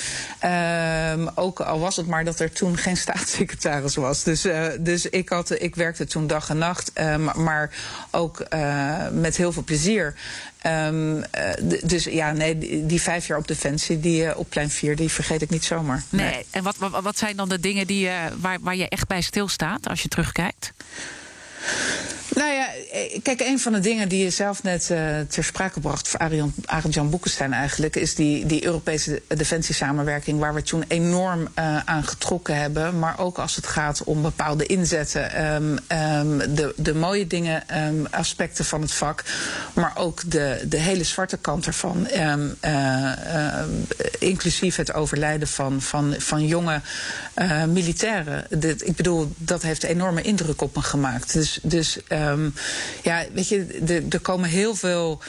Uh, 0.45 1.28
ook 1.36 1.59
al 1.59 1.80
was 1.80 1.95
het 1.95 2.07
maar 2.07 2.25
dat 2.25 2.39
er 2.39 2.51
toen 2.51 2.78
geen 2.78 2.97
staatssecretaris 3.07 3.95
was. 3.95 4.23
Dus, 4.23 4.45
uh, 4.45 4.67
dus 4.80 5.05
ik, 5.05 5.30
had, 5.30 5.61
ik 5.61 5.75
werkte 5.75 6.05
toen 6.05 6.28
dag 6.28 6.49
en 6.49 6.57
nacht. 6.57 6.91
Ehm, 6.93 7.43
maar 7.43 7.69
ook 8.11 8.39
eh, 8.39 9.09
met 9.11 9.38
heel 9.38 9.51
veel 9.51 9.63
plezier. 9.63 10.13
Um, 10.65 11.23
dus 11.84 12.03
ja, 12.03 12.32
nee, 12.32 12.57
die, 12.57 12.86
die, 12.86 13.01
vijf 13.01 13.28
jaar 13.28 13.38
op 13.38 13.47
Defensie, 13.47 13.99
die 13.99 14.38
op 14.38 14.49
plein 14.49 14.69
4, 14.69 14.95
die 14.95 15.09
vergeet 15.09 15.41
ik 15.41 15.49
niet 15.49 15.65
zomaar. 15.65 16.03
Nee. 16.09 16.32
nee. 16.32 16.45
En 16.49 16.63
wat, 16.63 16.78
wat, 16.78 17.03
wat, 17.03 17.17
zijn 17.17 17.36
dan 17.36 17.49
de 17.49 17.59
dingen 17.59 17.88
die, 17.88 18.09
waar, 18.39 18.57
waar 18.61 18.75
je 18.75 18.89
echt 18.89 19.07
bij 19.07 19.21
stilstaat 19.21 19.88
als 19.88 20.01
je 20.01 20.07
terugkijkt? 20.07 20.73
Nou 22.38 22.51
ja, 22.53 22.68
eh, 22.91 23.20
kijk, 23.22 23.41
een 23.41 23.60
van 23.60 23.74
de 23.74 23.80
dingen 23.80 24.10
die 24.10 24.24
je 24.24 24.30
zelf 24.30 24.64
net 24.64 24.89
uh, 24.91 25.20
ter 25.20 25.43
sprake 25.43 25.80
bracht 25.80 26.08
voor 26.08 26.20
Arend 26.66 26.93
Jan 26.93 27.10
Boekenstein 27.10 27.53
eigenlijk, 27.53 27.95
is 27.95 28.16
die, 28.16 28.45
die 28.45 28.66
Europese 28.66 29.22
defensiesamenwerking 29.28 30.39
waar 30.39 30.53
we 30.53 30.62
toen 30.62 30.84
enorm 30.88 31.41
uh, 31.41 31.80
aan 31.86 32.03
getrokken 32.03 32.55
hebben. 32.55 32.99
Maar 32.99 33.20
ook 33.20 33.38
als 33.38 33.55
het 33.55 33.68
gaat 33.68 34.03
om 34.03 34.22
bepaalde 34.22 34.66
inzetten, 34.66 35.53
um, 35.53 35.72
um, 35.72 36.55
de, 36.55 36.74
de 36.76 36.95
mooie 36.95 37.28
dingen, 37.28 37.64
um, 37.78 38.08
aspecten 38.12 38.66
van 38.66 38.82
het 38.82 38.91
vak, 38.91 39.24
maar 39.74 39.91
ook 39.95 40.32
de, 40.32 40.66
de 40.70 40.78
hele 40.78 41.03
zwarte 41.03 41.38
kant 41.38 41.66
ervan. 41.66 42.08
Inclusief 44.20 44.76
het 44.76 44.93
overlijden 44.93 45.47
van, 45.47 45.82
van, 45.82 46.16
van 46.18 46.45
jonge 46.47 46.82
militairen. 47.68 48.45
Ik 48.86 48.95
bedoel, 48.95 49.32
dat 49.38 49.62
heeft 49.62 49.84
enorme 49.84 50.22
indruk 50.22 50.62
op 50.62 50.76
me 50.76 50.82
gemaakt. 50.82 51.34
Dus, 51.34 51.47
dus 51.64 51.98
Um, 52.10 52.54
ja, 53.04 53.26
weet 53.34 53.48
je, 53.48 54.06
er 54.10 54.20
komen 54.20 54.50
heel 54.50 54.76
veel 54.76 55.22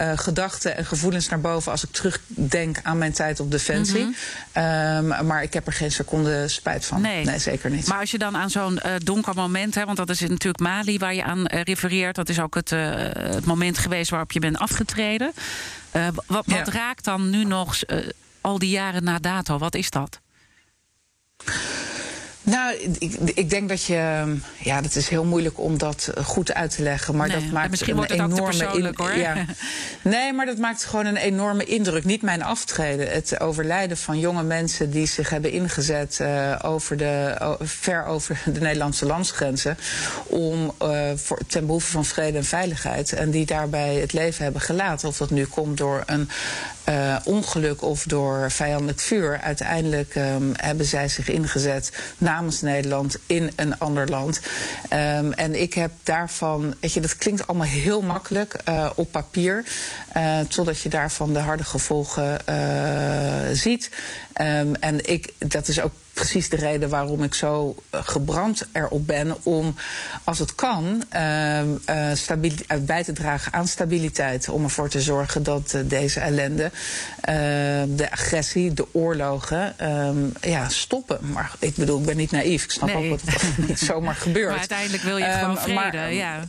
uh, 0.00 0.12
gedachten 0.14 0.76
en 0.76 0.84
gevoelens 0.84 1.28
naar 1.28 1.40
boven 1.40 1.72
als 1.72 1.84
ik 1.84 1.90
terugdenk 1.90 2.78
aan 2.82 2.98
mijn 2.98 3.12
tijd 3.12 3.40
op 3.40 3.50
Defensie. 3.50 4.04
Mm 4.04 4.14
-hmm. 4.52 5.26
maar 5.26 5.42
ik 5.42 5.52
heb 5.52 5.66
er 5.66 5.72
geen 5.72 5.92
seconde 5.92 6.48
spijt 6.48 6.84
van. 6.84 7.00
Nee, 7.00 7.38
zeker 7.38 7.70
niet. 7.70 7.86
Maar 7.86 8.00
als 8.00 8.10
je 8.10 8.18
dan 8.18 8.36
aan 8.36 8.50
zo'n 8.50 8.80
uh, 8.86 8.92
donker 9.04 9.34
moment, 9.34 9.74
hè, 9.74 9.84
want 9.84 9.96
dat 9.96 10.10
is 10.10 10.20
natuurlijk 10.20 10.58
Mali 10.58 10.98
waar 10.98 11.14
je 11.14 11.24
aan 11.24 11.46
refereert, 11.46 12.14
dat 12.14 12.28
is 12.28 12.40
ook 12.40 12.54
het, 12.54 12.70
het, 12.70 13.44
moment 13.44 13.78
geweest 13.78 14.10
waarop 14.10 14.32
je 14.32 14.40
bent 14.40 14.58
afgetreden. 14.58 15.32
wat, 16.26 16.46
wat 16.46 16.68
raakt 16.68 17.04
dan 17.04 17.30
nu 17.30 17.44
nog 17.44 17.78
al 18.40 18.58
die 18.58 18.70
jaren 18.70 19.04
na 19.04 19.18
dato? 19.18 19.58
Wat 19.58 19.74
is 19.74 19.90
dat? 19.90 20.20
Nou, 22.44 22.74
ik, 22.98 23.14
ik, 23.34 23.50
denk 23.50 23.68
dat 23.68 23.84
je. 23.84 24.34
Ja, 24.58 24.80
dat 24.80 24.94
is 24.94 25.08
heel 25.08 25.24
moeilijk 25.24 25.58
om 25.58 25.78
dat 25.78 26.10
eh, 26.14 26.24
goed 26.24 26.54
uit 26.54 26.74
te 26.76 26.82
leggen. 26.82 27.16
Maar 27.16 27.28
dat 27.28 27.50
maakt 27.52 27.70
misschien 27.70 27.96
wordt 27.96 28.10
het 28.10 28.20
enorme 28.20 28.88
ook 28.88 28.98
hoor. 28.98 29.16
Ja. 29.16 29.44
Nee, 30.02 30.32
maar 30.32 30.46
dat 30.46 30.58
maakt 30.58 30.84
gewoon 30.84 31.06
een 31.06 31.16
enorme 31.16 31.64
indruk. 31.64 32.04
Niet 32.04 32.22
mijn 32.22 32.42
aftreden. 32.42 33.10
Het 33.10 33.40
overlijden 33.40 33.96
van 33.96 34.18
jonge 34.18 34.42
mensen 34.42 34.90
die 34.90 35.06
zich 35.06 35.30
hebben 35.30 35.50
ingezet 35.50 36.18
uh, 36.22 36.58
over 36.62 36.96
de, 36.96 37.36
ver 37.60 38.04
over 38.04 38.42
de 38.52 38.60
Nederlandse 38.60 39.06
landsgrenzen. 39.06 39.78
Om 40.26 40.72
uh, 40.82 41.10
voor, 41.14 41.38
ten 41.46 41.66
behoeve 41.66 41.90
van 41.90 42.04
vrede 42.04 42.38
en 42.38 42.44
veiligheid. 42.44 43.12
En 43.12 43.30
die 43.30 43.46
daarbij 43.46 43.94
het 43.94 44.12
leven 44.12 44.44
hebben 44.44 44.62
gelaten. 44.62 45.08
Of 45.08 45.16
dat 45.16 45.30
nu 45.30 45.44
komt 45.44 45.76
door 45.76 46.02
een 46.06 46.28
uh, 46.88 47.16
ongeluk 47.24 47.82
of 47.82 48.02
door 48.02 48.50
vijandelijk 48.50 49.00
vuur. 49.00 49.40
Uiteindelijk 49.40 50.14
um, 50.14 50.52
hebben 50.56 50.86
zij 50.86 51.08
zich 51.08 51.28
ingezet 51.28 51.92
namens 52.18 52.60
Nederland 52.60 53.16
in 53.26 53.50
een 53.56 53.78
ander 53.78 54.08
land. 54.08 54.40
Um, 54.92 55.32
en 55.32 55.60
ik 55.60 55.74
heb 55.74 55.90
daarvan, 56.02 56.74
weet 56.80 56.92
je, 56.92 57.00
dat 57.00 57.16
klinkt 57.16 57.46
allemaal 57.46 57.66
heel 57.66 58.02
makkelijk 58.02 58.56
uh, 58.68 58.90
op 58.94 59.12
papier. 59.12 59.64
Uh, 60.16 60.40
totdat 60.40 60.80
je 60.80 60.88
daarvan 60.88 61.32
de 61.32 61.38
harde 61.38 61.64
gevolgen 61.64 62.38
ziet. 63.56 63.90
Um, 64.40 64.74
en 64.74 65.10
ik, 65.10 65.32
dat 65.38 65.68
is 65.68 65.80
ook 65.80 65.92
precies 66.12 66.48
de 66.48 66.56
reden 66.56 66.88
waarom 66.88 67.22
ik 67.22 67.34
zo 67.34 67.74
uh, 67.94 68.00
gebrand 68.04 68.66
erop 68.72 69.06
ben 69.06 69.36
om, 69.42 69.74
als 70.24 70.38
het 70.38 70.54
kan, 70.54 71.02
uh, 71.14 71.60
bij 72.80 73.04
te 73.04 73.12
dragen 73.12 73.52
aan 73.52 73.68
stabiliteit. 73.68 74.48
Om 74.48 74.64
ervoor 74.64 74.88
te 74.88 75.00
zorgen 75.00 75.42
dat 75.42 75.76
deze 75.84 76.20
ellende, 76.20 76.70
de 77.96 78.08
agressie, 78.10 78.72
de 78.72 78.86
oorlogen, 78.92 79.78
ehm, 79.78 80.18
ja, 80.40 80.68
stoppen. 80.68 81.18
Maar 81.32 81.52
ik 81.58 81.74
bedoel, 81.74 81.98
ik 81.98 82.06
ben 82.06 82.16
niet 82.16 82.30
naïef. 82.30 82.64
Ik 82.64 82.70
snap 82.70 82.88
nee. 82.88 83.12
ook 83.12 83.24
dat 83.24 83.40
het 83.40 83.58
niet 83.68 83.78
zomaar 83.78 84.14
gebeurt. 84.14 84.50
Maar 84.50 84.58
uiteindelijk 84.58 85.02
wil 85.02 85.16
je 85.16 85.30
gewoon 85.30 85.58
vrede, 85.58 85.74
maar, 85.74 86.12
ja. 86.12 86.40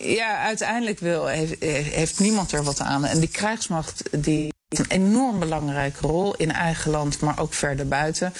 Ja, 0.00 0.38
uiteindelijk 0.38 0.98
wil, 0.98 1.26
heeft, 1.26 1.54
heeft 1.94 2.18
niemand 2.18 2.52
er 2.52 2.62
wat 2.62 2.80
aan. 2.80 3.01
En 3.10 3.20
die 3.20 3.28
krijgsmacht 3.28 4.02
die 4.10 4.52
een 4.78 4.86
enorm 4.88 5.38
belangrijke 5.38 6.06
rol 6.06 6.34
in 6.34 6.52
eigen 6.52 6.90
land, 6.90 7.20
maar 7.20 7.38
ook 7.38 7.54
verder 7.54 7.88
buiten. 7.88 8.32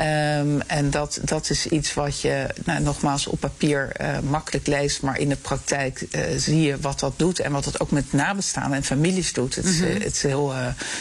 Um, 0.00 0.60
en 0.60 0.90
dat, 0.90 1.20
dat 1.22 1.50
is 1.50 1.66
iets 1.66 1.94
wat 1.94 2.20
je 2.20 2.46
nou, 2.64 2.82
nogmaals 2.82 3.26
op 3.26 3.40
papier 3.40 3.92
uh, 4.00 4.18
makkelijk 4.18 4.66
leest, 4.66 5.02
maar 5.02 5.18
in 5.18 5.28
de 5.28 5.36
praktijk 5.36 6.06
uh, 6.10 6.22
zie 6.36 6.60
je 6.60 6.80
wat 6.80 7.00
dat 7.00 7.12
doet 7.16 7.40
en 7.40 7.52
wat 7.52 7.64
het 7.64 7.80
ook 7.80 7.90
met 7.90 8.12
nabestaanden 8.12 8.76
en 8.76 8.84
families 8.84 9.32
doet. 9.32 9.54
Het, 9.54 9.64
mm 9.64 9.72
-hmm. 9.72 10.00
het 10.00 10.14
is 10.14 10.22
heel, 10.22 10.54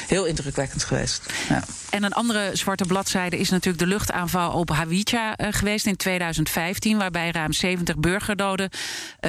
heel 0.08 0.26
indrukwekkend 0.26 0.84
geweest. 0.84 1.22
Ja. 1.50 1.64
En 1.90 2.04
een 2.04 2.14
andere 2.14 2.50
zwarte 2.54 2.86
bladzijde 2.86 3.38
is 3.38 3.50
natuurlijk 3.50 3.84
de 3.84 3.90
luchtaanval 3.90 4.52
op 4.52 4.70
Hawija 4.70 5.36
geweest 5.38 5.86
in 5.86 5.96
2015, 5.96 6.98
waarbij 6.98 7.32
ruim 7.32 7.54
70 7.54 7.98
burgerdoden 7.98 8.70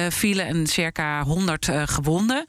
vielen 0.09 0.45
en 0.45 0.67
circa 0.67 1.23
100 1.23 1.69
gewonden. 1.85 2.45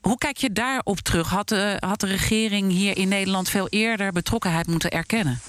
Hoe 0.00 0.18
kijk 0.18 0.36
je 0.36 0.52
daarop 0.52 0.98
terug? 0.98 1.28
Had 1.28 1.48
de, 1.48 1.76
had 1.80 2.00
de 2.00 2.06
regering 2.06 2.70
hier 2.70 2.96
in 2.96 3.08
Nederland 3.08 3.48
veel 3.48 3.68
eerder 3.68 4.12
betrokkenheid 4.12 4.66
moeten 4.66 4.90
erkennen? 4.90 5.40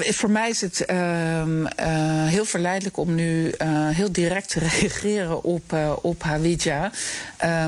Voor 0.00 0.30
mij 0.30 0.48
is 0.48 0.60
het 0.60 0.84
uh, 0.90 1.46
uh, 1.46 1.66
heel 2.26 2.44
verleidelijk 2.44 2.96
om 2.96 3.14
nu 3.14 3.44
uh, 3.46 3.88
heel 3.88 4.12
direct 4.12 4.48
te 4.48 4.58
reageren 4.80 5.42
op, 5.42 5.76
op 6.02 6.22
Hawija. 6.22 6.90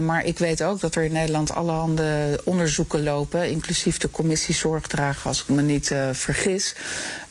maar 0.03 0.25
ik 0.25 0.39
weet 0.39 0.63
ook 0.63 0.81
dat 0.81 0.95
er 0.95 1.05
in 1.05 1.13
Nederland 1.13 1.55
allerhande 1.55 2.41
onderzoeken 2.45 3.03
lopen, 3.03 3.51
inclusief 3.51 3.99
de 3.99 4.11
commissie 4.11 4.55
Zorgdragen, 4.55 5.29
als 5.29 5.43
ik 5.43 5.49
me 5.49 5.63
niet 5.63 5.95
vergis. 6.13 6.75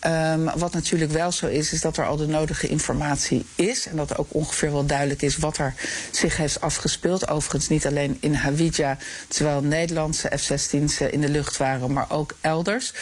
Um, 0.05 0.49
wat 0.55 0.73
natuurlijk 0.73 1.11
wel 1.11 1.31
zo 1.31 1.47
is, 1.47 1.73
is 1.73 1.81
dat 1.81 1.97
er 1.97 2.05
al 2.05 2.15
de 2.15 2.27
nodige 2.27 2.67
informatie 2.67 3.45
is. 3.55 3.87
En 3.87 3.95
dat 3.95 4.09
er 4.09 4.19
ook 4.19 4.33
ongeveer 4.33 4.71
wel 4.71 4.85
duidelijk 4.85 5.21
is 5.21 5.37
wat 5.37 5.57
er 5.57 5.73
zich 6.11 6.37
heeft 6.37 6.61
afgespeeld. 6.61 7.27
Overigens 7.27 7.67
niet 7.67 7.85
alleen 7.85 8.17
in 8.19 8.33
Hawija, 8.33 8.97
terwijl 9.27 9.61
Nederlandse 9.61 10.31
F-16's 10.37 11.01
in 11.01 11.21
de 11.21 11.29
lucht 11.29 11.57
waren, 11.57 11.93
maar 11.93 12.05
ook 12.09 12.35
elders. 12.41 12.93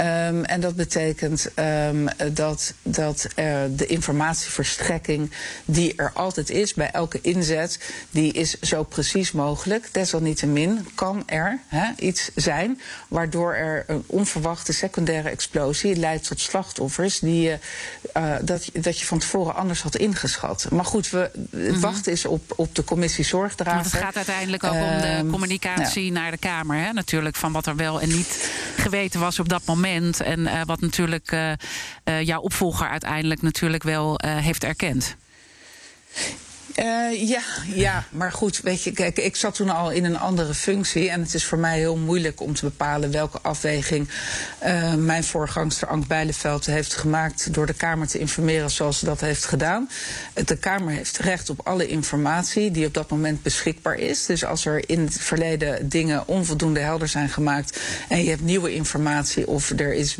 Um, 0.00 0.44
en 0.44 0.60
dat 0.60 0.76
betekent 0.76 1.50
um, 1.56 2.08
dat, 2.32 2.74
dat 2.82 3.26
de 3.76 3.86
informatieverstrekking 3.86 5.30
die 5.64 5.92
er 5.96 6.10
altijd 6.14 6.50
is 6.50 6.74
bij 6.74 6.90
elke 6.90 7.18
inzet, 7.20 7.78
die 8.10 8.32
is 8.32 8.60
zo 8.60 8.82
precies 8.82 9.32
mogelijk. 9.32 9.88
Desalniettemin 9.92 10.88
kan 10.94 11.22
er 11.26 11.60
iets 11.98 12.30
zijn 12.34 12.80
waardoor 13.08 13.54
er 13.54 13.84
een 13.86 14.04
onverwachte 14.06 14.72
secundaire 14.72 15.28
explosie 15.28 15.96
leidt 15.96 16.26
tot 16.26 16.33
slachtoffers 16.40 17.18
die 17.18 17.42
je, 17.42 17.58
uh, 18.16 18.34
dat, 18.42 18.68
dat 18.72 18.98
je 18.98 19.06
van 19.06 19.18
tevoren 19.18 19.54
anders 19.54 19.82
had 19.82 19.96
ingeschat. 19.96 20.66
Maar 20.70 20.84
goed, 20.84 21.10
we, 21.10 21.18
het 21.18 21.50
mm 21.50 21.68
-hmm. 21.68 21.80
wachten 21.80 22.12
is 22.12 22.24
op, 22.24 22.52
op 22.56 22.74
de 22.74 22.84
commissie 22.84 23.24
Zorgdrager. 23.24 23.74
Maar 23.74 23.84
het 23.84 24.02
gaat 24.02 24.16
uiteindelijk 24.16 24.64
ook 24.64 24.74
uh, 24.74 24.82
om 24.82 25.00
de 25.00 25.28
communicatie 25.30 26.04
ja. 26.04 26.12
naar 26.12 26.30
de 26.30 26.38
Kamer. 26.38 26.76
Hè? 26.76 26.92
Natuurlijk, 26.92 27.36
van 27.36 27.52
wat 27.52 27.66
er 27.66 27.76
wel 27.76 28.00
en 28.00 28.08
niet 28.08 28.50
geweten 28.76 29.20
was 29.20 29.38
op 29.38 29.48
dat 29.48 29.62
moment. 29.64 30.20
En 30.20 30.40
uh, 30.40 30.60
wat 30.64 30.80
natuurlijk 30.80 31.36
jouw 32.20 32.40
opvolger 32.40 32.88
uiteindelijk 32.88 33.42
natuurlijk 33.42 33.82
wel 33.82 34.20
heeft 34.24 34.64
erkend. 34.64 35.16
Uh, 36.78 37.28
ja, 37.28 37.40
ja, 37.66 38.04
maar 38.10 38.32
goed, 38.32 38.60
weet 38.60 38.82
je, 38.82 38.92
kijk, 38.92 39.18
ik 39.18 39.36
zat 39.36 39.54
toen 39.54 39.70
al 39.70 39.90
in 39.90 40.04
een 40.04 40.18
andere 40.18 40.54
functie. 40.54 41.10
En 41.10 41.20
het 41.20 41.34
is 41.34 41.44
voor 41.44 41.58
mij 41.58 41.78
heel 41.78 41.96
moeilijk 41.96 42.40
om 42.40 42.54
te 42.54 42.64
bepalen 42.64 43.10
welke 43.10 43.40
afweging 43.40 44.08
uh, 44.64 44.94
mijn 44.94 45.24
voorgangster 45.24 45.88
Ank 45.88 46.06
Bijleveld 46.06 46.66
heeft 46.66 46.94
gemaakt 46.94 47.54
door 47.54 47.66
de 47.66 47.74
Kamer 47.74 48.06
te 48.06 48.18
informeren 48.18 48.70
zoals 48.70 48.98
ze 48.98 49.04
dat 49.04 49.20
heeft 49.20 49.44
gedaan. 49.44 49.88
De 50.44 50.56
Kamer 50.56 50.92
heeft 50.92 51.18
recht 51.18 51.50
op 51.50 51.60
alle 51.66 51.86
informatie 51.86 52.70
die 52.70 52.86
op 52.86 52.94
dat 52.94 53.10
moment 53.10 53.42
beschikbaar 53.42 53.98
is. 53.98 54.26
Dus 54.26 54.44
als 54.44 54.66
er 54.66 54.88
in 54.88 55.00
het 55.00 55.20
verleden 55.20 55.88
dingen 55.88 56.28
onvoldoende 56.28 56.80
helder 56.80 57.08
zijn 57.08 57.28
gemaakt 57.28 57.80
en 58.08 58.24
je 58.24 58.30
hebt 58.30 58.42
nieuwe 58.42 58.74
informatie 58.74 59.48
of 59.48 59.70
er 59.70 59.94
is 59.94 60.16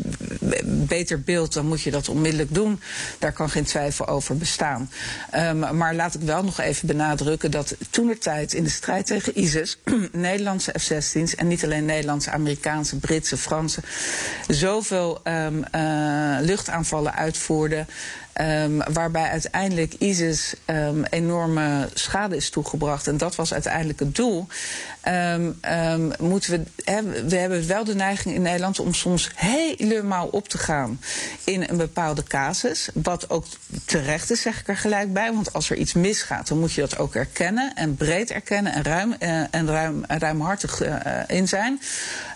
beter 0.64 1.20
beeld, 1.20 1.52
dan 1.52 1.66
moet 1.66 1.82
je 1.82 1.90
dat 1.90 2.08
onmiddellijk 2.08 2.54
doen. 2.54 2.80
Daar 3.18 3.32
kan 3.32 3.50
geen 3.50 3.64
twijfel 3.64 4.06
over 4.06 4.36
bestaan. 4.36 4.90
Um, 5.34 5.76
maar 5.76 5.94
laat 5.94 6.14
ik 6.14 6.20
wel 6.20 6.42
nog 6.44 6.60
even 6.60 6.86
benadrukken 6.86 7.50
dat 7.50 7.76
toen 7.90 8.06
de 8.06 8.18
tijd 8.18 8.52
in 8.52 8.64
de 8.64 8.70
strijd 8.70 9.06
tegen 9.06 9.38
ISIS 9.38 9.78
Nederlandse 10.12 10.74
F-16's 10.78 11.34
en 11.34 11.48
niet 11.48 11.64
alleen 11.64 11.84
Nederlandse, 11.84 12.30
Amerikaanse, 12.30 12.96
Britse, 12.96 13.36
Franse 13.36 13.80
zoveel 14.48 15.20
um, 15.24 15.64
uh, 15.74 16.36
luchtaanvallen 16.40 17.14
uitvoerden. 17.14 17.86
Um, 18.40 18.82
waarbij 18.92 19.28
uiteindelijk 19.28 19.94
ISIS 19.94 20.54
um, 20.66 21.04
enorme 21.04 21.88
schade 21.94 22.36
is 22.36 22.50
toegebracht. 22.50 23.06
En 23.06 23.16
dat 23.16 23.34
was 23.34 23.52
uiteindelijk 23.52 23.98
het 23.98 24.14
doel. 24.14 24.46
Um, 25.08 26.12
moeten 26.18 26.50
we, 26.50 27.24
we 27.26 27.36
hebben 27.36 27.66
wel 27.66 27.84
de 27.84 27.94
neiging 27.94 28.34
in 28.34 28.42
Nederland 28.42 28.78
om 28.78 28.94
soms 28.94 29.30
helemaal 29.34 30.26
op 30.26 30.48
te 30.48 30.58
gaan 30.58 31.00
in 31.44 31.68
een 31.68 31.76
bepaalde 31.76 32.22
casus. 32.22 32.88
Wat 32.94 33.30
ook 33.30 33.44
terecht 33.84 34.30
is, 34.30 34.42
zeg 34.42 34.60
ik 34.60 34.68
er 34.68 34.76
gelijk 34.76 35.12
bij. 35.12 35.32
Want 35.32 35.52
als 35.52 35.70
er 35.70 35.76
iets 35.76 35.92
misgaat, 35.92 36.48
dan 36.48 36.58
moet 36.58 36.72
je 36.72 36.80
dat 36.80 36.98
ook 36.98 37.14
erkennen. 37.14 37.72
En 37.74 37.94
breed 37.94 38.30
erkennen 38.30 38.72
en, 38.72 38.82
ruim, 38.82 39.14
uh, 39.20 39.40
en 39.50 39.66
ruim, 39.66 40.04
ruimhartig 40.08 40.82
uh, 40.82 40.96
in 41.26 41.48
zijn. 41.48 41.80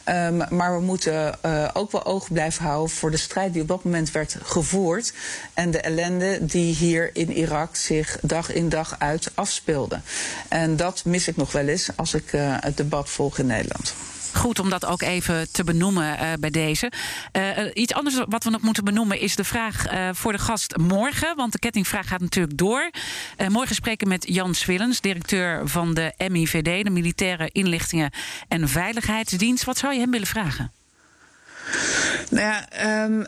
Um, 0.09 0.43
maar 0.51 0.79
we 0.79 0.85
moeten 0.85 1.39
uh, 1.47 1.69
ook 1.73 1.93
wel 1.93 2.05
oog 2.05 2.33
blijven 2.33 2.65
houden 2.65 2.97
voor 2.97 3.11
de 3.11 3.17
strijd 3.17 3.53
die 3.53 3.63
op 3.63 3.69
dat 3.69 3.85
moment 3.85 4.11
werd 4.11 4.37
gevoerd. 4.43 5.13
En 5.55 5.71
de 5.71 5.81
ellende 5.81 6.39
die 6.45 6.75
hier 6.75 7.11
in 7.13 7.33
Irak 7.33 7.77
zich 7.77 8.19
dag 8.23 8.53
in 8.53 8.69
dag 8.69 8.97
uit 8.99 9.31
afspeelde. 9.35 10.01
En 10.49 10.77
dat 10.77 11.05
mis 11.05 11.29
ik 11.29 11.37
nog 11.37 11.53
wel 11.53 11.67
eens 11.67 11.89
als 11.97 12.15
ik 12.15 12.33
uh, 12.33 12.57
het 12.61 12.77
debat 12.77 13.11
volg 13.11 13.39
in 13.39 13.47
Nederland. 13.47 13.95
Goed 14.39 14.59
om 14.59 14.71
dat 14.71 14.87
ook 14.87 15.03
even 15.03 15.53
te 15.53 15.65
benoemen 15.65 16.19
uh, 16.21 16.33
bij 16.41 16.51
deze. 16.51 16.93
Uh, 17.33 17.43
iets 17.75 17.93
anders 17.93 18.21
wat 18.29 18.45
we 18.45 18.51
nog 18.51 18.63
moeten 18.63 18.85
benoemen 18.85 19.21
is 19.21 19.37
de 19.37 19.45
vraag 19.45 19.85
voor 20.13 20.33
de 20.33 20.39
gast 20.39 20.77
morgen. 20.77 21.37
Want 21.37 21.53
de 21.53 21.59
kettingvraag 21.59 22.09
gaat 22.09 22.21
natuurlijk 22.21 22.57
door. 22.57 22.91
morgen 23.49 23.75
spreken 23.75 24.09
met 24.09 24.25
Jan 24.29 24.55
Swillens, 24.55 25.01
directeur 25.01 25.69
van 25.69 25.95
de 25.95 26.15
MIVD, 26.29 26.85
de 26.85 26.91
Militaire 26.91 27.49
Inlichtingen 27.53 28.11
en 28.49 28.69
Veiligheidsdienst. 28.69 29.65
Wat 29.65 29.79
zou 29.79 29.95
je 29.95 30.01
hem 30.01 30.11
willen 30.11 30.27
vragen? 30.27 30.78
Nou 32.31 32.47
ja, 32.47 32.67
um, 33.05 33.27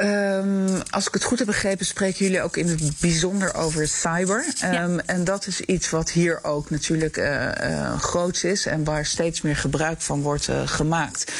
um, 0.00 0.82
als 0.90 1.06
ik 1.06 1.14
het 1.14 1.24
goed 1.24 1.38
heb 1.38 1.46
begrepen, 1.46 1.86
spreken 1.86 2.24
jullie 2.24 2.42
ook 2.42 2.56
in 2.56 2.68
het 2.68 3.00
bijzonder 3.00 3.54
over 3.54 3.88
cyber. 3.88 4.44
Um, 4.64 4.72
ja. 4.72 5.00
En 5.06 5.24
dat 5.24 5.46
is 5.46 5.60
iets 5.60 5.90
wat 5.90 6.10
hier 6.10 6.44
ook 6.44 6.70
natuurlijk 6.70 7.16
uh, 7.16 7.48
uh, 7.62 8.00
groots 8.00 8.44
is 8.44 8.66
en 8.66 8.84
waar 8.84 9.06
steeds 9.06 9.40
meer 9.40 9.56
gebruik 9.56 10.00
van 10.00 10.22
wordt 10.22 10.48
uh, 10.48 10.62
gemaakt. 10.64 11.32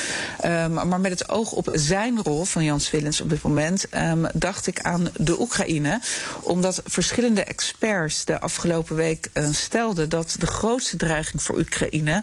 maar 0.70 1.00
met 1.00 1.18
het 1.18 1.28
oog 1.28 1.53
op 1.53 1.68
zijn 1.72 2.22
rol 2.22 2.44
van 2.44 2.64
Jans 2.64 2.90
Willens 2.90 3.20
op 3.20 3.30
dit 3.30 3.42
moment, 3.42 3.86
dacht 4.34 4.66
ik 4.66 4.80
aan 4.80 5.09
de 5.16 5.40
Oekraïne. 5.40 6.00
Omdat 6.40 6.82
verschillende 6.84 7.44
experts 7.44 8.24
de 8.24 8.40
afgelopen 8.40 8.96
week 8.96 9.30
stelden 9.53 10.09
dat 10.09 10.36
de 10.38 10.46
grootste 10.46 10.96
dreiging 10.96 11.42
voor 11.42 11.59
Oekraïne 11.59 12.22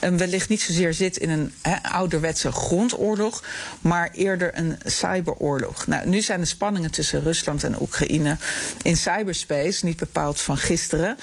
wellicht 0.00 0.48
niet 0.48 0.62
zozeer 0.62 0.94
zit 0.94 1.16
in 1.16 1.30
een 1.30 1.52
he, 1.62 1.82
ouderwetse 1.82 2.52
grondoorlog, 2.52 3.42
maar 3.80 4.10
eerder 4.12 4.58
een 4.58 4.78
cyberoorlog. 4.84 5.86
Nou, 5.86 6.08
nu 6.08 6.20
zijn 6.20 6.40
de 6.40 6.46
spanningen 6.46 6.90
tussen 6.90 7.22
Rusland 7.22 7.64
en 7.64 7.80
Oekraïne 7.80 8.36
in 8.82 8.96
cyberspace 8.96 9.84
niet 9.84 9.96
bepaald 9.96 10.40
van 10.40 10.56
gisteren. 10.56 11.16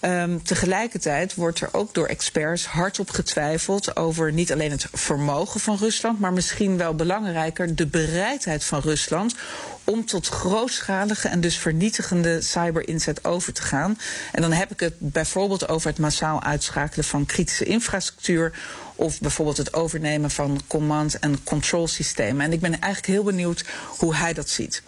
Um, 0.00 0.42
tegelijkertijd 0.42 1.34
wordt 1.34 1.60
er 1.60 1.68
ook 1.72 1.94
door 1.94 2.06
experts 2.06 2.66
hardop 2.66 3.10
getwijfeld 3.10 3.96
over 3.96 4.32
niet 4.32 4.52
alleen 4.52 4.70
het 4.70 4.86
vermogen 4.92 5.60
van 5.60 5.76
Rusland, 5.76 6.20
maar 6.20 6.32
misschien 6.32 6.76
wel 6.76 6.94
belangrijker 6.94 7.74
de 7.74 7.86
bereidheid 7.86 8.64
van 8.64 8.80
Rusland 8.80 9.34
om 9.90 10.04
tot 10.04 10.28
grootschalige 10.28 11.28
en 11.28 11.40
dus 11.40 11.56
vernietigende 11.56 12.40
cyberinzet 12.40 13.24
over 13.24 13.52
te 13.52 13.62
gaan. 13.62 13.98
En 14.32 14.42
dan 14.42 14.52
heb 14.52 14.70
ik 14.70 14.80
het 14.80 14.94
bijvoorbeeld 14.98 15.68
over 15.68 15.88
het 15.88 15.98
massaal 15.98 16.42
uitschakelen 16.42 17.04
van 17.04 17.26
kritische 17.26 17.64
infrastructuur 17.64 18.52
of 18.94 19.20
bijvoorbeeld 19.20 19.56
het 19.56 19.74
overnemen 19.74 20.30
van 20.30 20.60
command- 20.66 21.18
en 21.18 21.42
control 21.44 21.88
systemen. 21.88 22.44
En 22.44 22.52
ik 22.52 22.60
ben 22.60 22.80
eigenlijk 22.80 23.06
heel 23.06 23.24
benieuwd 23.24 23.64
hoe 23.98 24.14
hij 24.14 24.32
dat 24.32 24.48
ziet. 24.48 24.82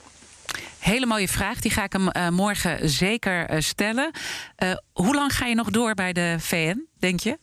Hele 0.78 1.06
mooie 1.06 1.28
vraag, 1.28 1.60
die 1.60 1.70
ga 1.70 1.84
ik 1.84 1.92
hem 1.92 2.08
uh, 2.12 2.28
morgen 2.28 2.90
zeker 2.90 3.50
uh, 3.50 3.60
stellen. 3.60 4.10
Uh, 4.58 4.74
hoe 4.92 5.14
lang 5.14 5.36
ga 5.36 5.46
je 5.46 5.54
nog 5.54 5.70
door 5.70 5.94
bij 5.94 6.12
de 6.12 6.36
VN, 6.38 6.86
denk 6.98 7.20
je? 7.20 7.38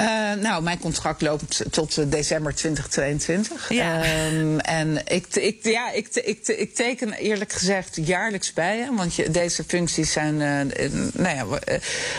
Uh, 0.00 0.32
nou, 0.32 0.62
mijn 0.62 0.78
contract 0.78 1.22
loopt 1.22 1.64
tot 1.70 1.96
uh, 1.96 2.04
december 2.08 2.54
2022. 2.54 3.68
Ja. 3.72 4.02
Um, 4.26 4.58
en 4.58 5.02
ik, 5.06 5.26
ik, 5.36 5.58
ja, 5.62 5.90
ik, 5.90 6.08
ik, 6.14 6.46
ik 6.46 6.74
teken 6.74 7.12
eerlijk 7.12 7.52
gezegd 7.52 7.98
jaarlijks 8.06 8.52
bij. 8.52 8.78
Hè, 8.78 8.94
want 8.94 9.14
je, 9.14 9.30
deze 9.30 9.64
functies 9.64 10.12
zijn, 10.12 10.34
uh, 10.34 10.90
nou 11.12 11.36
ja, 11.36 11.46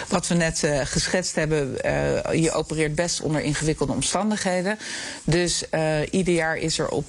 wat 0.07 0.27
we 0.27 0.35
net 0.35 0.67
geschetst 0.83 1.35
hebben. 1.35 1.71
je 2.41 2.51
opereert 2.51 2.95
best 2.95 3.21
onder 3.21 3.41
ingewikkelde 3.41 3.93
omstandigheden. 3.93 4.77
Dus 5.23 5.63
ieder 6.09 6.33
jaar 6.33 6.57
is 6.57 6.79
er, 6.79 6.89
op, 6.89 7.05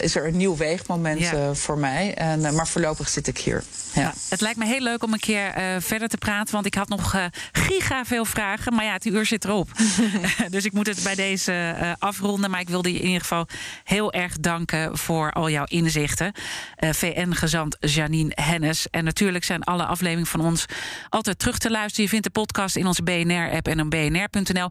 is 0.00 0.16
er 0.16 0.26
een 0.26 0.36
nieuw 0.36 0.56
weegmoment 0.56 1.20
ja. 1.20 1.54
voor 1.54 1.78
mij. 1.78 2.14
En, 2.14 2.54
maar 2.54 2.68
voorlopig 2.68 3.08
zit 3.08 3.26
ik 3.26 3.38
hier. 3.38 3.62
Ja. 3.94 4.00
ja. 4.00 4.14
het 4.28 4.40
lijkt 4.40 4.58
me 4.58 4.66
heel 4.66 4.80
leuk 4.80 5.02
om 5.02 5.12
een 5.12 5.20
keer 5.20 5.54
verder 5.78 6.08
te 6.08 6.16
praten. 6.16 6.54
Want 6.54 6.66
ik 6.66 6.74
had 6.74 6.88
nog 6.88 7.14
giga 7.52 8.04
veel 8.04 8.24
vragen. 8.24 8.74
Maar 8.74 8.84
ja, 8.84 8.92
het 8.92 9.06
uur 9.06 9.26
zit 9.26 9.44
erop. 9.44 9.68
dus 10.50 10.64
ik 10.64 10.72
moet 10.72 10.86
het 10.86 11.00
bij 11.02 11.14
deze 11.14 11.52
uh, 11.52 11.92
afronden. 11.98 12.50
Maar 12.50 12.60
ik 12.60 12.68
wilde 12.68 12.92
je 12.92 12.98
in 12.98 13.06
ieder 13.06 13.20
geval 13.20 13.46
heel 13.84 14.12
erg 14.12 14.38
danken 14.38 14.98
voor 14.98 15.32
al 15.32 15.50
jouw 15.50 15.64
inzichten. 15.64 16.32
Uh, 16.78 16.90
VN-gezant 16.90 17.76
Janine 17.80 18.32
Hennis. 18.34 18.90
En 18.90 19.04
natuurlijk 19.04 19.44
zijn 19.44 19.62
alle 19.62 19.84
afleveringen 19.84 20.26
van 20.26 20.40
ons 20.40 20.66
altijd 21.08 21.38
terug 21.38 21.58
te 21.58 21.70
luisteren. 21.70 22.04
Je 22.04 22.10
vindt 22.10 22.24
de 22.24 22.40
podcast 22.40 22.76
in 22.76 22.86
onze 22.86 23.02
BNR-app 23.02 23.68
en 23.68 23.80
op 23.80 23.90
bnr.nl. 23.90 24.68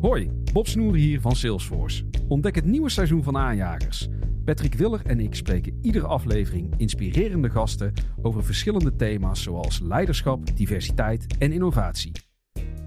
Hoi, 0.00 0.30
Bob 0.52 0.68
Snoer 0.68 0.94
hier 0.94 1.20
van 1.20 1.36
Salesforce. 1.36 2.04
Ontdek 2.28 2.54
het 2.54 2.64
nieuwe 2.64 2.90
seizoen 2.90 3.22
van 3.22 3.36
Aanjagers. 3.36 4.08
Patrick 4.44 4.74
Willer 4.74 5.00
en 5.06 5.20
ik 5.20 5.34
spreken 5.34 5.78
iedere 5.82 6.06
aflevering 6.06 6.74
inspirerende 6.76 7.50
gasten 7.50 7.92
over 8.22 8.44
verschillende 8.44 8.96
thema's 8.96 9.42
zoals 9.42 9.80
leiderschap, 9.80 10.56
diversiteit 10.56 11.26
en 11.38 11.52
innovatie. 11.52 12.27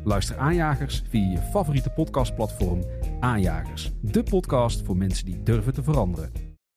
Luister 0.04 0.38
Aanjagers 0.38 1.04
via 1.10 1.32
je 1.32 1.38
favoriete 1.38 1.90
podcastplatform 1.90 2.84
Aanjagers. 3.20 3.92
De 4.02 4.24
podcast 4.24 4.86
voor 4.86 4.98
mensen 4.98 5.26
die 5.26 5.44
durven 5.44 5.74
te 5.74 5.84
veranderen. 5.84 6.51